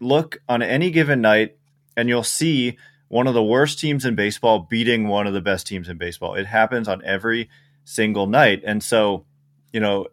look 0.00 0.38
on 0.48 0.62
any 0.62 0.90
given 0.90 1.20
night, 1.20 1.56
and 1.96 2.08
you'll 2.08 2.22
see 2.22 2.76
one 3.08 3.26
of 3.26 3.34
the 3.34 3.42
worst 3.42 3.78
teams 3.78 4.04
in 4.04 4.14
baseball 4.14 4.66
beating 4.68 5.08
one 5.08 5.26
of 5.26 5.32
the 5.32 5.40
best 5.40 5.66
teams 5.66 5.88
in 5.88 5.96
baseball. 5.96 6.34
It 6.34 6.46
happens 6.46 6.88
on 6.88 7.04
every 7.04 7.48
single 7.84 8.26
night, 8.26 8.62
and 8.64 8.82
so 8.82 9.26
you 9.72 9.80
know 9.80 10.06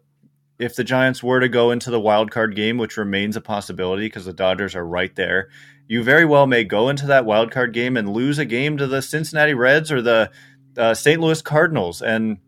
if 0.58 0.76
the 0.76 0.84
Giants 0.84 1.22
were 1.22 1.40
to 1.40 1.48
go 1.48 1.72
into 1.72 1.90
the 1.90 2.00
wild 2.00 2.30
card 2.30 2.54
game, 2.54 2.78
which 2.78 2.96
remains 2.96 3.36
a 3.36 3.40
possibility 3.40 4.06
because 4.06 4.24
the 4.24 4.32
Dodgers 4.32 4.76
are 4.76 4.86
right 4.86 5.14
there, 5.16 5.48
you 5.88 6.02
very 6.02 6.24
well 6.24 6.46
may 6.46 6.62
go 6.64 6.88
into 6.88 7.06
that 7.06 7.24
wild 7.24 7.50
card 7.50 7.72
game 7.72 7.96
and 7.96 8.12
lose 8.12 8.38
a 8.38 8.44
game 8.44 8.76
to 8.78 8.86
the 8.86 9.02
Cincinnati 9.02 9.54
Reds 9.54 9.90
or 9.90 10.00
the 10.00 10.30
uh, 10.76 10.94
St. 10.94 11.20
Louis 11.20 11.42
Cardinals, 11.42 12.02
and 12.02 12.38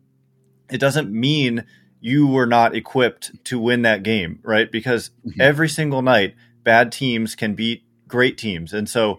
it 0.71 0.79
doesn't 0.79 1.11
mean 1.11 1.65
you 2.01 2.27
were 2.27 2.47
not 2.47 2.75
equipped 2.75 3.33
to 3.45 3.59
win 3.59 3.83
that 3.83 4.03
game, 4.03 4.39
right? 4.43 4.71
Because 4.71 5.11
Mhm. 5.27 5.41
every 5.41 5.69
single 5.69 6.03
night, 6.03 6.35
bad 6.65 6.93
teams 6.93 7.35
can 7.35 7.55
beat 7.55 7.83
great 8.09 8.39
teams, 8.39 8.73
and 8.73 8.89
so 8.89 9.19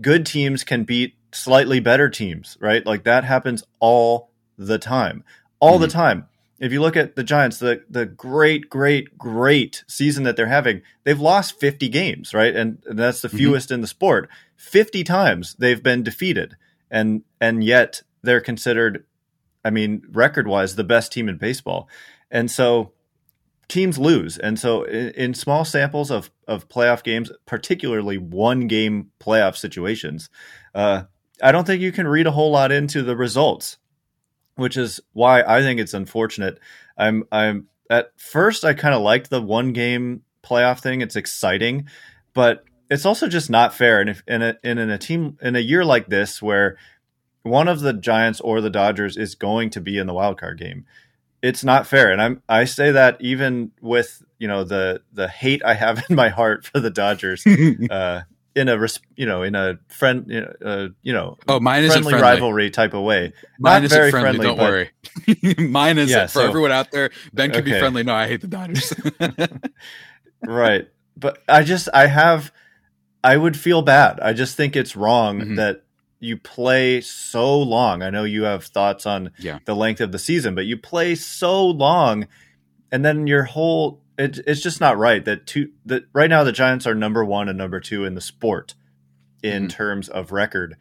good 0.00 0.26
teams 0.26 0.64
can 0.64 0.84
beat 0.84 1.14
slightly 1.32 1.80
better 1.80 2.08
teams, 2.08 2.56
right? 2.60 2.84
Like 2.86 3.04
that 3.04 3.24
happens 3.24 3.64
all 3.80 4.30
the 4.56 4.78
time, 4.78 5.24
all 5.60 5.78
the 5.78 5.86
Mhm. 5.88 5.92
time 5.92 6.26
if 6.60 6.72
you 6.72 6.80
look 6.80 6.96
at 6.96 7.16
the 7.16 7.24
Giants, 7.24 7.58
the 7.58 7.82
the 7.90 8.06
great, 8.06 8.70
great, 8.70 9.18
great 9.18 9.84
season 9.88 10.22
that 10.24 10.36
they're 10.36 10.46
having, 10.46 10.82
they've 11.02 11.20
lost 11.20 11.58
50 11.58 11.88
games, 11.88 12.32
right? 12.32 12.54
And, 12.54 12.78
and 12.86 12.98
that's 12.98 13.20
the 13.20 13.28
Mhm. 13.28 13.36
fewest 13.36 13.70
in 13.72 13.80
the 13.80 13.86
sport. 13.88 14.30
50 14.56 15.02
times 15.04 15.56
they've 15.58 15.82
been 15.82 16.02
defeated. 16.02 16.56
And 16.90 17.22
and 17.40 17.64
yet 17.64 18.02
they're 18.22 18.40
considered, 18.40 19.04
I 19.64 19.70
mean, 19.70 20.02
record 20.10 20.46
wise, 20.46 20.76
the 20.76 20.84
best 20.84 21.12
team 21.12 21.28
in 21.28 21.38
baseball. 21.38 21.88
And 22.30 22.50
so 22.50 22.92
teams 23.68 23.98
lose. 23.98 24.36
And 24.36 24.58
so 24.58 24.82
in, 24.82 25.10
in 25.10 25.34
small 25.34 25.64
samples 25.64 26.10
of, 26.10 26.30
of 26.46 26.68
playoff 26.68 27.02
games, 27.02 27.30
particularly 27.46 28.18
one 28.18 28.66
game 28.66 29.10
playoff 29.20 29.56
situations, 29.56 30.28
uh, 30.74 31.04
I 31.42 31.52
don't 31.52 31.66
think 31.66 31.82
you 31.82 31.92
can 31.92 32.06
read 32.06 32.26
a 32.26 32.32
whole 32.32 32.50
lot 32.50 32.72
into 32.72 33.02
the 33.02 33.16
results 33.16 33.78
which 34.56 34.76
is 34.76 35.00
why 35.12 35.42
I 35.42 35.62
think 35.62 35.80
it's 35.80 35.94
unfortunate. 35.94 36.58
I'm 36.96 37.24
I'm 37.32 37.68
at 37.90 38.12
first 38.16 38.64
I 38.64 38.74
kind 38.74 38.94
of 38.94 39.02
liked 39.02 39.30
the 39.30 39.42
one 39.42 39.72
game 39.72 40.22
playoff 40.42 40.80
thing. 40.80 41.00
It's 41.00 41.16
exciting, 41.16 41.88
but 42.32 42.64
it's 42.90 43.06
also 43.06 43.28
just 43.28 43.50
not 43.50 43.74
fair. 43.74 44.00
And 44.00 44.10
if 44.10 44.22
in 44.26 44.42
a 44.42 44.56
in 44.62 44.78
a 44.78 44.98
team 44.98 45.38
in 45.42 45.56
a 45.56 45.60
year 45.60 45.84
like 45.84 46.06
this 46.06 46.40
where 46.40 46.76
one 47.44 47.68
of 47.68 47.80
the 47.80 47.92
Giants 47.92 48.40
or 48.40 48.60
the 48.60 48.70
Dodgers 48.70 49.16
is 49.16 49.34
going 49.36 49.70
to 49.70 49.80
be 49.80 49.96
in 49.98 50.06
the 50.08 50.14
wild 50.14 50.38
card 50.40 50.58
game, 50.58 50.84
it's 51.42 51.62
not 51.62 51.86
fair. 51.86 52.10
And 52.10 52.20
I'm 52.20 52.42
I 52.48 52.64
say 52.64 52.90
that 52.90 53.16
even 53.20 53.70
with 53.80 54.22
you 54.38 54.48
know 54.48 54.64
the 54.64 55.02
the 55.12 55.28
hate 55.28 55.62
I 55.64 55.74
have 55.74 56.02
in 56.10 56.16
my 56.16 56.30
heart 56.30 56.66
for 56.66 56.80
the 56.80 56.90
Dodgers. 56.90 57.46
uh, 57.90 58.22
in 58.56 58.68
a 58.68 58.78
you 59.16 59.26
know 59.26 59.42
in 59.42 59.56
a 59.56 59.80
friend 59.88 60.26
you 60.28 60.40
know, 60.40 60.52
uh, 60.64 60.88
you 61.02 61.12
know 61.12 61.36
oh, 61.48 61.58
mine 61.58 61.82
isn't 61.82 61.90
friendly, 62.04 62.12
friendly. 62.12 62.28
rivalry 62.34 62.70
type 62.70 62.94
of 62.94 63.02
way. 63.02 63.32
Mine 63.58 63.82
Not 63.82 63.90
very 63.90 64.10
friendly, 64.12 64.38
friendly, 64.38 64.46
don't 64.46 64.56
but- 64.56 64.70
worry. 65.58 65.64
mine 65.68 65.98
is 65.98 66.08
Yeah, 66.10 66.26
for 66.26 66.32
so- 66.38 66.46
everyone 66.48 66.70
out 66.70 66.92
there. 66.92 67.10
Ben 67.32 67.50
can 67.50 67.64
be 67.64 67.76
friendly. 67.76 68.04
No, 68.04 68.14
I 68.14 68.28
hate 68.28 68.42
the 68.42 68.46
Dodgers. 68.46 68.94
right 70.46 70.88
but 71.16 71.38
i 71.48 71.62
just 71.62 71.88
i 71.94 72.06
have 72.06 72.52
i 73.22 73.36
would 73.36 73.56
feel 73.56 73.82
bad 73.82 74.20
i 74.20 74.32
just 74.32 74.56
think 74.56 74.76
it's 74.76 74.94
wrong 74.96 75.40
Mhm. 75.40 75.56
that 75.56 75.82
you 76.20 76.36
play 76.36 77.00
so 77.00 77.58
long 77.60 78.02
i 78.02 78.10
know 78.10 78.24
you 78.24 78.44
have 78.44 78.64
thoughts 78.64 79.04
on 79.06 79.30
Yeah. 79.38 79.58
the 79.64 79.74
length 79.76 80.00
of 80.00 80.12
the 80.12 80.18
season 80.18 80.54
but 80.54 80.64
you 80.66 80.76
play 80.76 81.14
so 81.14 81.66
long 81.66 82.26
and 82.92 83.04
then 83.04 83.26
your 83.26 83.44
whole 83.44 84.00
it, 84.16 84.38
it's 84.46 84.60
just 84.62 84.80
not 84.80 84.96
right 84.96 85.24
that 85.24 85.46
two 85.46 85.70
that 85.86 86.04
right 86.12 86.30
now 86.30 86.44
the 86.44 86.52
giants 86.52 86.86
are 86.86 86.94
number 86.94 87.24
one 87.24 87.48
and 87.48 87.58
number 87.58 87.80
two 87.80 88.04
in 88.04 88.14
the 88.14 88.20
sport 88.20 88.74
in 89.42 89.66
Mhm. 89.66 89.70
terms 89.70 90.08
of 90.08 90.32
record 90.32 90.76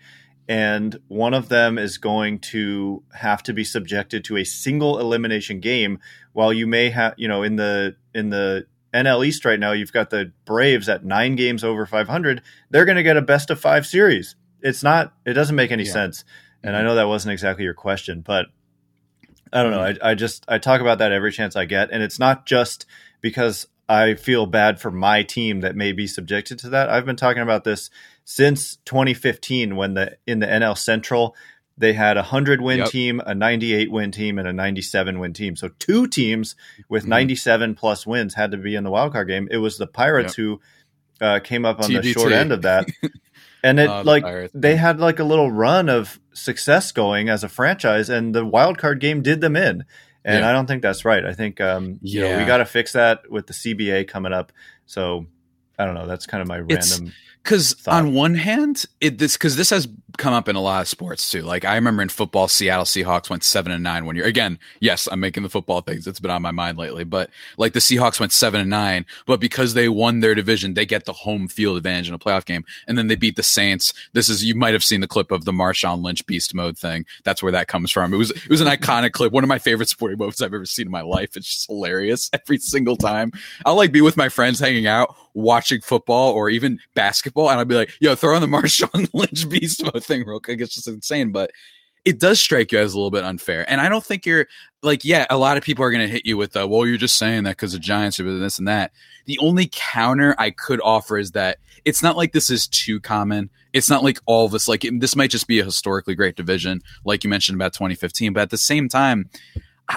and 0.47 0.97
one 1.07 1.33
of 1.33 1.49
them 1.49 1.77
is 1.77 1.97
going 1.97 2.37
to 2.37 3.01
have 3.13 3.41
to 3.43 3.53
be 3.53 3.63
subjected 3.63 4.23
to 4.25 4.37
a 4.37 4.43
single 4.43 4.99
elimination 4.99 5.59
game 5.59 5.99
while 6.33 6.51
you 6.53 6.67
may 6.67 6.89
have 6.89 7.13
you 7.17 7.27
know 7.27 7.43
in 7.43 7.55
the 7.55 7.95
in 8.13 8.29
the 8.29 8.65
NL 8.93 9.25
East 9.25 9.43
right 9.45 9.59
now 9.59 9.71
you've 9.71 9.91
got 9.93 10.11
the 10.11 10.31
Braves 10.45 10.87
at 10.87 11.03
9 11.03 11.35
games 11.35 11.63
over 11.63 11.85
500 11.87 12.41
they're 12.69 12.85
going 12.85 12.97
to 12.97 13.03
get 13.03 13.17
a 13.17 13.21
best 13.23 13.49
of 13.49 13.59
5 13.59 13.87
series 13.87 14.35
it's 14.63 14.81
not 14.83 15.13
it 15.25 15.33
doesn't 15.33 15.55
make 15.55 15.71
any 15.71 15.83
Yeah. 15.83 15.91
sense 15.91 16.23
and 16.63 16.75
I 16.75 16.79
Mhm. 16.81 16.83
know 16.85 16.95
that 16.95 17.07
wasn't 17.07 17.33
exactly 17.33 17.63
your 17.65 17.73
question 17.75 18.21
but 18.21 18.47
I 19.51 19.61
don't 19.61 19.71
know 19.71 19.79
Mm-hmm. 19.79 20.03
I, 20.03 20.11
I 20.11 20.15
just 20.15 20.45
I 20.47 20.57
talk 20.57 20.81
about 20.81 20.97
that 20.99 21.11
every 21.11 21.31
chance 21.31 21.55
I 21.55 21.65
get 21.65 21.89
and 21.91 22.01
it's 22.01 22.17
not 22.19 22.45
just 22.45 22.85
because 23.21 23.67
I 23.89 24.15
feel 24.15 24.45
bad 24.45 24.79
for 24.79 24.89
my 24.89 25.23
team 25.23 25.59
that 25.61 25.75
may 25.75 25.91
be 25.91 26.07
subjected 26.07 26.57
to 26.59 26.69
that 26.69 26.89
I've 26.89 27.05
been 27.05 27.15
talking 27.17 27.43
about 27.43 27.63
this 27.63 27.89
since 28.25 28.77
2015 28.85 29.75
when 29.75 29.93
the 29.93 30.17
in 30.25 30.39
the 30.39 30.47
NL 30.47 30.77
Central 30.77 31.35
they 31.77 31.93
had 31.93 32.17
a 32.17 32.21
100 32.21 32.61
win 32.61 32.77
Yep. 32.77 32.89
team, 32.89 33.19
a 33.25 33.33
98 33.33 33.89
win 33.91 34.11
team, 34.11 34.37
and 34.37 34.47
a 34.47 34.53
97 34.53 35.17
win 35.17 35.33
team. 35.33 35.55
So 35.55 35.69
two 35.79 36.05
teams 36.07 36.55
with 36.87 37.03
Mhm. 37.05 37.07
97 37.07 37.73
plus 37.73 38.05
wins 38.05 38.35
had 38.35 38.51
to 38.51 38.57
be 38.57 38.75
in 38.75 38.83
the 38.83 38.91
wild 38.91 39.11
card 39.11 39.27
game. 39.27 39.47
It 39.49 39.57
was 39.57 39.79
the 39.79 39.87
Pirates 39.87 40.35
who 40.35 40.61
uh, 41.19 41.39
came 41.39 41.65
up 41.65 41.79
on 41.79 41.91
the 41.91 42.03
short 42.03 42.31
end 42.31 42.51
of 42.51 42.61
that. 42.61 42.87
And 43.63 43.79
it 43.79 43.87
the 43.87 44.03
like 44.03 44.23
Pirates, 44.23 44.51
they 44.53 44.75
had 44.75 44.99
like 44.99 45.19
a 45.19 45.23
little 45.23 45.49
run 45.51 45.87
of 45.89 46.19
success 46.33 46.91
going 46.91 47.29
as 47.29 47.43
a 47.43 47.49
franchise, 47.49 48.09
and 48.09 48.35
the 48.35 48.45
wild 48.45 48.77
card 48.77 48.99
game 48.99 49.21
did 49.21 49.39
them 49.41 49.55
in. 49.55 49.85
And 50.25 50.39
Yeah. 50.41 50.49
I 50.49 50.53
don't 50.53 50.67
think 50.67 50.81
that's 50.81 51.05
right. 51.05 51.25
I 51.25 51.33
think 51.33 51.59
um, 51.61 51.99
you 52.01 52.21
know 52.21 52.37
we 52.37 52.45
got 52.45 52.57
to 52.57 52.65
fix 52.65 52.93
that 52.93 53.29
with 53.31 53.47
the 53.47 53.53
CBA 53.53 54.07
coming 54.07 54.33
up. 54.33 54.51
So 54.85 55.25
I 55.79 55.85
don't 55.85 55.95
know. 55.95 56.05
That's 56.07 56.25
kind 56.25 56.41
of 56.41 56.47
my 56.47 56.59
It's- 56.59 56.99
random. 56.99 57.13
Because 57.43 57.75
on 57.87 58.13
one 58.13 58.35
hand, 58.35 58.85
it 59.01 59.17
this 59.17 59.35
because 59.35 59.57
this 59.57 59.69
has 59.69 59.87
come 60.17 60.33
up 60.33 60.47
in 60.47 60.55
a 60.55 60.61
lot 60.61 60.81
of 60.81 60.87
sports 60.87 61.29
too. 61.29 61.41
Like 61.41 61.65
I 61.65 61.75
remember 61.75 62.01
in 62.01 62.09
football, 62.09 62.47
Seattle 62.47 62.85
Seahawks 62.85 63.29
went 63.29 63.43
seven 63.43 63.71
and 63.71 63.83
nine 63.83 64.05
one 64.05 64.15
year. 64.15 64.25
Again, 64.25 64.59
yes, 64.79 65.09
I'm 65.11 65.19
making 65.19 65.43
the 65.43 65.49
football 65.49 65.81
things. 65.81 66.07
It's 66.07 66.19
been 66.19 66.31
on 66.31 66.41
my 66.41 66.51
mind 66.51 66.77
lately, 66.77 67.03
but 67.03 67.29
like 67.57 67.73
the 67.73 67.79
Seahawks 67.79 68.19
went 68.19 68.31
seven 68.31 68.61
and 68.61 68.69
nine, 68.69 69.05
but 69.25 69.41
because 69.41 69.73
they 69.73 69.89
won 69.89 70.21
their 70.21 70.35
division, 70.35 70.73
they 70.73 70.85
get 70.85 71.03
the 71.03 71.13
home 71.13 71.47
field 71.49 71.75
advantage 71.75 72.07
in 72.07 72.13
a 72.13 72.19
playoff 72.19 72.45
game, 72.45 72.63
and 72.87 72.97
then 72.97 73.07
they 73.07 73.15
beat 73.15 73.35
the 73.35 73.43
Saints. 73.43 73.93
This 74.13 74.29
is 74.29 74.45
you 74.45 74.55
might 74.55 74.73
have 74.73 74.83
seen 74.83 75.01
the 75.01 75.07
clip 75.07 75.31
of 75.31 75.43
the 75.43 75.51
Marshawn 75.51 76.01
Lynch 76.01 76.25
beast 76.25 76.53
mode 76.53 76.77
thing. 76.77 77.05
That's 77.23 77.43
where 77.43 77.51
that 77.51 77.67
comes 77.67 77.91
from. 77.91 78.13
It 78.13 78.17
was 78.17 78.31
it 78.31 78.49
was 78.49 78.61
an 78.61 78.67
iconic 78.67 79.11
clip, 79.11 79.33
one 79.33 79.43
of 79.43 79.49
my 79.49 79.59
favorite 79.59 79.89
sporting 79.89 80.17
moves 80.17 80.41
I've 80.41 80.53
ever 80.53 80.65
seen 80.65 80.87
in 80.87 80.91
my 80.91 81.01
life. 81.01 81.35
It's 81.35 81.47
just 81.47 81.67
hilarious 81.67 82.29
every 82.33 82.59
single 82.59 82.95
time. 82.95 83.33
I'll 83.65 83.75
like 83.75 83.91
be 83.91 84.01
with 84.01 84.15
my 84.15 84.29
friends 84.29 84.59
hanging 84.59 84.87
out 84.87 85.15
watching 85.33 85.81
football 85.81 86.31
or 86.33 86.49
even 86.49 86.79
basketball, 86.93 87.32
and 87.35 87.59
I'd 87.59 87.67
be 87.67 87.75
like, 87.75 87.91
"Yo, 87.99 88.15
throw 88.15 88.35
on 88.35 88.41
the 88.41 88.47
Marshawn 88.57 89.09
Lynch 89.13 89.49
beast 89.49 89.83
mode 89.83 90.03
thing 90.03 90.25
real 90.25 90.39
quick." 90.39 90.61
It's 90.61 90.75
just 90.75 90.87
insane, 90.87 91.31
but 91.31 91.51
it 92.05 92.19
does 92.19 92.39
strike 92.39 92.71
you 92.71 92.79
as 92.79 92.93
a 92.93 92.97
little 92.97 93.11
bit 93.11 93.23
unfair. 93.23 93.69
And 93.69 93.79
I 93.79 93.87
don't 93.87 94.03
think 94.03 94.25
you're 94.25 94.47
like, 94.81 95.05
yeah, 95.05 95.25
a 95.29 95.37
lot 95.37 95.55
of 95.55 95.63
people 95.63 95.85
are 95.85 95.91
going 95.91 96.05
to 96.05 96.11
hit 96.11 96.25
you 96.25 96.35
with, 96.35 96.51
the, 96.51 96.67
well, 96.67 96.85
you're 96.85 96.97
just 96.97 97.17
saying 97.17 97.43
that 97.43 97.51
because 97.51 97.71
the 97.71 97.79
Giants 97.79 98.19
are 98.19 98.39
this 98.39 98.59
and 98.59 98.67
that. 98.67 98.91
The 99.25 99.39
only 99.39 99.69
counter 99.71 100.35
I 100.37 100.51
could 100.51 100.81
offer 100.83 101.17
is 101.17 101.31
that 101.31 101.59
it's 101.85 102.03
not 102.03 102.17
like 102.17 102.33
this 102.33 102.49
is 102.49 102.67
too 102.67 102.99
common. 102.99 103.49
It's 103.71 103.89
not 103.89 104.03
like 104.03 104.19
all 104.25 104.49
this, 104.49 104.67
like, 104.67 104.85
this 104.99 105.15
might 105.15 105.31
just 105.31 105.47
be 105.47 105.59
a 105.59 105.63
historically 105.63 106.15
great 106.15 106.35
division, 106.35 106.81
like 107.05 107.23
you 107.23 107.29
mentioned 107.29 107.55
about 107.55 107.73
2015. 107.73 108.33
But 108.33 108.41
at 108.41 108.49
the 108.49 108.57
same 108.57 108.89
time, 108.89 109.29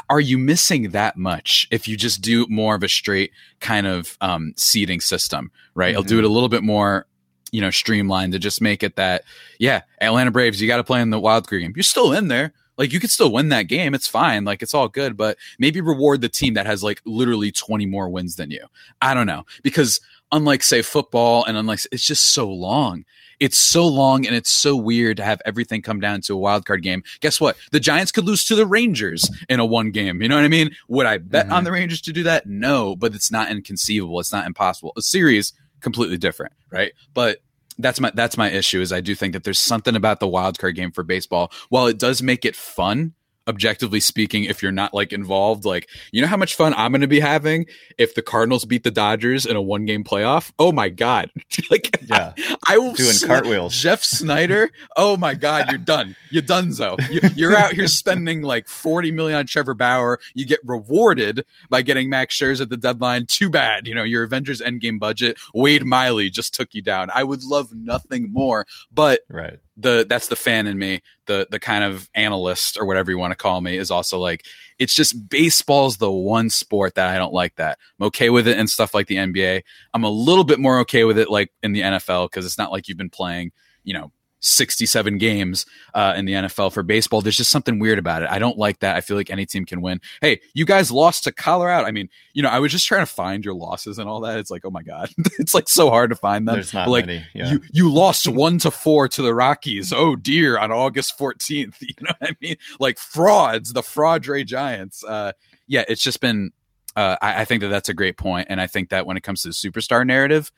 are 0.09 0.21
you 0.21 0.39
missing 0.39 0.91
that 0.91 1.17
much 1.17 1.67
if 1.71 1.89
you 1.89 1.97
just 1.97 2.21
do 2.21 2.47
more 2.49 2.77
of 2.77 2.83
a 2.83 2.89
straight 2.89 3.33
kind 3.61 3.87
of 3.87 4.17
um, 4.21 4.53
seeding 4.57 5.01
system, 5.01 5.51
right? 5.75 5.91
Mm-hmm. 5.91 5.97
I'll 5.99 6.03
do 6.05 6.19
it 6.19 6.25
a 6.25 6.29
little 6.29 6.49
bit 6.49 6.63
more, 6.63 7.07
you 7.53 7.61
know, 7.61 7.71
streamlined 7.71 8.33
to 8.33 8.39
just 8.39 8.61
make 8.61 8.83
it 8.83 8.97
that, 8.97 9.25
yeah, 9.59 9.83
Atlanta 10.01 10.31
Braves, 10.31 10.61
you 10.61 10.69
got 10.69 10.79
to 10.79 10.85
play 10.85 11.01
in 11.01 11.11
the 11.11 11.21
wild 11.21 11.49
card 11.49 11.63
game. 11.63 11.73
You're 11.77 11.83
still 11.83 12.13
in 12.13 12.29
there. 12.29 12.53
Like 12.77 12.93
you 12.93 13.01
could 13.01 13.11
still 13.11 13.33
win 13.33 13.49
that 13.51 13.63
game. 13.65 13.95
It's 13.95 14.09
fine. 14.09 14.45
Like 14.45 14.63
it's 14.63 14.75
all 14.75 14.89
good, 14.89 15.17
but 15.17 15.39
maybe 15.59 15.81
reward 15.81 16.21
the 16.21 16.29
team 16.29 16.55
that 16.55 16.67
has 16.67 16.85
like 16.85 17.01
literally 17.07 17.51
20 17.51 17.87
more 17.87 18.09
wins 18.09 18.37
than 18.37 18.51
you. 18.51 18.67
I 19.01 19.15
don't 19.15 19.27
know. 19.27 19.47
Because 19.63 20.01
unlike 20.31 20.63
say 20.63 20.83
football 20.83 21.45
and 21.45 21.57
unlike 21.57 21.81
it's 21.91 22.05
just 22.05 22.35
so 22.35 22.51
long 22.51 23.05
it's 23.41 23.59
so 23.59 23.87
long 23.87 24.27
and 24.27 24.35
it's 24.35 24.51
so 24.51 24.77
weird 24.77 25.17
to 25.19 25.25
have 25.25 25.43
everything 25.45 25.83
come 25.83 26.01
down 26.01 26.21
to 26.23 26.35
a 26.35 26.39
wild 26.39 26.65
card 26.65 26.83
game. 26.83 27.03
Guess 27.21 27.41
what? 27.41 27.57
The 27.71 27.81
Giants 27.81 28.13
could 28.13 28.25
lose 28.25 28.45
to 28.47 28.55
the 28.55 28.67
Rangers 28.67 29.31
in 29.49 29.61
a 29.61 29.67
one 29.67 29.91
game. 29.91 30.23
You 30.23 30.29
know 30.29 30.37
what 30.37 30.45
I 30.45 30.49
mean? 30.49 30.71
Would 30.89 31.07
I 31.07 31.19
bet 31.19 31.47
mm-hmm. 31.47 31.55
on 31.55 31.65
the 31.65 31.73
Rangers 31.73 32.01
to 32.03 32.13
do 32.13 32.23
that? 32.23 32.47
No, 32.47 32.97
but 32.97 33.15
it's 33.15 33.31
not 33.31 33.51
inconceivable. 33.51 34.21
It's 34.21 34.33
not 34.33 34.47
impossible. 34.47 34.93
A 34.97 35.03
series 35.03 35.53
completely 35.87 36.19
different, 36.19 36.53
right? 36.73 36.91
But 37.15 37.39
that's 37.79 38.01
my 38.01 38.11
that's 38.13 38.37
my 38.37 38.51
issue 38.51 38.81
is 38.81 38.93
I 38.93 39.01
do 39.01 39.15
think 39.15 39.35
that 39.35 39.45
there's 39.45 39.61
something 39.61 39.95
about 39.95 40.19
the 40.19 40.27
wild 40.27 40.59
card 40.59 40.75
game 40.75 40.91
for 40.91 41.05
baseball. 41.05 41.53
While 41.69 41.87
it 41.87 41.97
does 41.97 42.25
make 42.25 42.45
it 42.45 42.57
fun, 42.57 43.15
objectively 43.47 44.01
speaking, 44.01 44.45
if 44.45 44.63
you're 44.63 44.73
not 44.73 44.95
like 44.95 45.13
involved, 45.13 45.65
like 45.65 45.89
you 46.13 46.21
know 46.21 46.29
how 46.29 46.37
much 46.37 46.55
fun 46.55 46.75
I'm 46.75 46.93
going 46.93 47.01
to 47.01 47.07
be 47.07 47.21
having 47.21 47.67
if 47.99 48.15
the 48.15 48.23
Cardinals 48.23 48.65
beat 48.65 48.85
the 48.85 48.91
Dodgers 48.91 49.47
in 49.47 49.57
a 49.57 49.63
one 49.63 49.85
game 49.85 50.05
playoff. 50.05 50.53
Oh 50.59 50.73
my 50.73 50.89
god! 50.89 51.31
like 51.71 51.99
yeah, 52.07 52.33
I, 52.37 52.57
I 52.69 52.79
will 52.79 52.93
doing 52.93 53.13
sl- 53.13 53.27
cartwheels. 53.27 53.75
Jeff 53.77 54.03
Snyder. 54.03 54.71
oh 54.97 55.17
my 55.17 55.35
god, 55.35 55.71
you're 55.71 55.79
done. 55.79 56.17
You're 56.31 56.43
done, 56.43 56.73
so 56.73 56.97
you're 57.35 57.57
out 57.57 57.73
here 57.73 57.89
spending 57.89 58.43
like 58.43 58.69
40 58.69 59.13
million 59.13 59.39
on 59.39 59.47
Trevor 59.47 59.75
Bauer. 59.75 60.19
You 60.35 60.47
get 60.47 60.61
rewarded 60.65 61.45
by 61.71 61.83
getting 61.83 62.11
Max 62.11 62.37
Scherzer 62.37 62.63
at 62.63 62.71
the 62.71 62.77
deadline. 62.77 63.27
Too 63.27 63.51
bad, 63.51 63.87
you 63.87 63.95
know 63.95 64.03
your 64.05 64.25
Avengers 64.25 64.61
Endgame 64.61 64.99
budget. 64.99 65.39
Wade 65.55 65.85
Miley 65.85 66.31
just 66.31 66.55
took 66.55 66.75
you 66.75 66.83
down. 66.83 67.11
I 67.15 67.25
would 67.25 67.43
love 67.45 67.73
nothing 67.73 68.33
more, 68.33 68.67
but 68.93 69.21
right 69.29 69.59
the 69.77 70.07
that's 70.09 70.29
the 70.29 70.37
fan 70.37 70.67
in 70.67 70.79
me, 70.79 71.03
the 71.27 71.47
the 71.51 71.59
kind 71.59 71.85
of 71.85 72.09
analyst 72.15 72.79
or 72.79 72.87
whatever 72.87 73.11
you 73.11 73.19
want 73.19 73.33
to 73.33 73.37
call 73.37 73.61
me 73.61 73.77
is 73.77 73.91
also 73.91 74.19
like 74.19 74.45
it's 74.79 74.95
just 74.95 75.29
baseball's 75.29 75.99
the 75.99 76.11
one 76.11 76.51
sport 76.51 76.95
that 76.95 77.09
I 77.09 77.19
don't 77.19 77.33
like 77.33 77.57
that. 77.57 77.79
I'm 77.99 78.07
okay 78.07 78.31
with 78.31 78.49
it 78.49 78.59
and 78.59 78.69
stuff 78.69 78.95
like 78.95 79.07
the 79.07 79.17
NBA. 79.17 79.63
I'm 79.95 80.05
a 80.05 80.11
little 80.11 80.45
bit 80.45 80.59
more 80.59 80.79
okay 80.81 81.05
with 81.05 81.19
it 81.19 81.31
like 81.31 81.53
in 81.63 81.73
the 81.73 81.83
NFL 81.83 82.31
because 82.31 82.47
it's 82.47 82.59
not 82.59 82.73
like 82.73 82.89
you've 82.89 82.99
been 82.99 83.11
playing, 83.11 83.53
you 83.85 83.95
know, 83.95 84.13
67 84.41 85.19
games 85.19 85.67
uh, 85.95 86.15
in 86.17 86.25
the 86.25 86.35
NFL 86.35 86.73
for 86.73 86.83
baseball. 86.83 87.21
There's 87.21 87.37
just 87.37 87.51
something 87.51 87.79
weird 87.79 87.99
about 87.99 88.23
it. 88.23 88.29
I 88.31 88.39
don't 88.39 88.59
like 88.59 88.81
that. 88.81 88.97
I 88.97 89.01
feel 89.01 89.17
like 89.17 89.31
any 89.31 89.47
team 89.47 89.65
can 89.65 89.81
win. 89.81 90.01
Hey, 90.21 90.41
you 90.55 90.65
guys 90.65 90.91
lost 90.91 91.25
to 91.25 91.33
Colorado. 91.33 91.87
I 91.87 91.91
mean, 91.91 92.09
you 92.35 92.43
know, 92.43 92.49
I 92.49 92.59
was 92.59 92.73
just 92.73 92.87
trying 92.87 93.03
to 93.03 93.11
find 93.11 93.45
your 93.45 93.55
losses 93.55 93.99
and 93.99 94.09
all 94.09 94.21
that. 94.21 94.39
It's 94.39 94.51
like, 94.51 94.65
oh 94.65 94.71
my 94.71 94.83
god, 94.83 95.11
it's 95.39 95.55
like 95.55 95.69
so 95.69 95.91
hard 95.91 96.11
to 96.11 96.17
find 96.17 96.47
them. 96.47 96.57
There's 96.57 96.75
not 96.75 96.89
like, 96.89 97.07
many. 97.07 97.25
Yeah. 97.35 97.53
You 97.53 97.63
you 97.73 97.93
lost 97.93 98.29
one 98.29 98.59
to 98.59 98.71
four 98.71 99.09
to 99.09 99.23
the 99.23 99.35
Rockies. 99.35 99.93
Oh 99.93 100.17
dear, 100.17 100.59
on 100.59 100.71
August 100.73 101.19
14th. 101.19 101.75
You 101.87 101.95
know 102.01 102.13
what 102.19 102.31
I 102.31 102.37
mean? 102.41 102.57
Like 102.81 102.99
frauds, 102.99 103.73
the 103.73 103.83
fraud 103.83 104.27
Ray 104.27 104.45
Giants. 104.45 105.05
Uh, 105.05 105.33
yeah, 105.67 105.85
it's 105.89 106.03
just 106.03 106.21
been. 106.21 106.53
Uh, 106.95 107.17
I, 107.23 107.43
I 107.43 107.45
think 107.45 107.61
that 107.61 107.69
that's 107.69 107.89
a 107.89 107.95
great 107.95 108.17
point, 108.17 108.49
and 108.51 108.61
I 108.61 108.67
think 108.67 108.89
that 108.91 109.07
when 109.07 109.17
it 109.17 109.23
comes 109.23 109.43
to 109.43 109.49
the 109.49 109.55
superstar 109.55 110.07
narrative, 110.07 110.51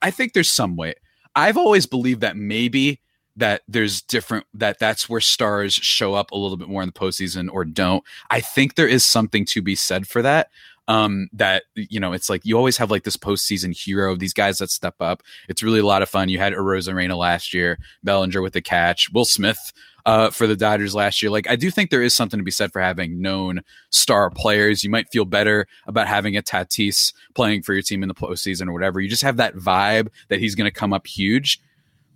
I 0.00 0.10
think 0.10 0.32
there's 0.32 0.50
some 0.50 0.76
weight. 0.76 0.98
I've 1.34 1.56
always 1.56 1.86
believed 1.86 2.20
that 2.22 2.36
maybe 2.36 3.00
that 3.36 3.62
there's 3.66 4.02
different 4.02 4.46
that 4.54 4.78
that's 4.78 5.08
where 5.08 5.20
stars 5.20 5.74
show 5.74 6.14
up 6.14 6.30
a 6.30 6.36
little 6.36 6.56
bit 6.56 6.68
more 6.68 6.82
in 6.82 6.88
the 6.88 6.92
postseason 6.92 7.48
or 7.52 7.64
don't. 7.64 8.04
I 8.30 8.40
think 8.40 8.74
there 8.74 8.88
is 8.88 9.04
something 9.04 9.44
to 9.46 9.62
be 9.62 9.74
said 9.74 10.06
for 10.06 10.22
that. 10.22 10.50
Um, 10.88 11.28
that 11.32 11.62
you 11.74 12.00
know, 12.00 12.12
it's 12.12 12.28
like 12.28 12.44
you 12.44 12.56
always 12.56 12.76
have 12.78 12.90
like 12.90 13.04
this 13.04 13.16
postseason 13.16 13.72
hero, 13.76 14.16
these 14.16 14.34
guys 14.34 14.58
that 14.58 14.70
step 14.70 14.96
up. 15.00 15.22
It's 15.48 15.62
really 15.62 15.78
a 15.78 15.86
lot 15.86 16.02
of 16.02 16.08
fun. 16.08 16.28
You 16.28 16.38
had 16.38 16.52
Arozarena 16.52 17.16
last 17.16 17.54
year, 17.54 17.78
Bellinger 18.02 18.42
with 18.42 18.52
the 18.52 18.60
catch, 18.60 19.10
Will 19.12 19.24
Smith 19.24 19.72
uh, 20.06 20.30
for 20.30 20.46
the 20.46 20.56
Dodgers 20.56 20.94
last 20.94 21.22
year. 21.22 21.30
Like, 21.30 21.48
I 21.48 21.56
do 21.56 21.70
think 21.70 21.90
there 21.90 22.02
is 22.02 22.14
something 22.14 22.38
to 22.38 22.44
be 22.44 22.50
said 22.50 22.72
for 22.72 22.80
having 22.80 23.20
known 23.20 23.60
star 23.90 24.30
players. 24.30 24.82
You 24.82 24.90
might 24.90 25.10
feel 25.10 25.24
better 25.24 25.66
about 25.86 26.08
having 26.08 26.36
a 26.36 26.42
Tatis 26.42 27.12
playing 27.34 27.62
for 27.62 27.72
your 27.72 27.82
team 27.82 28.02
in 28.02 28.08
the 28.08 28.14
postseason 28.14 28.68
or 28.68 28.72
whatever. 28.72 29.00
You 29.00 29.08
just 29.08 29.22
have 29.22 29.36
that 29.36 29.54
vibe 29.54 30.08
that 30.28 30.40
he's 30.40 30.54
going 30.54 30.70
to 30.70 30.76
come 30.76 30.92
up 30.92 31.06
huge. 31.06 31.60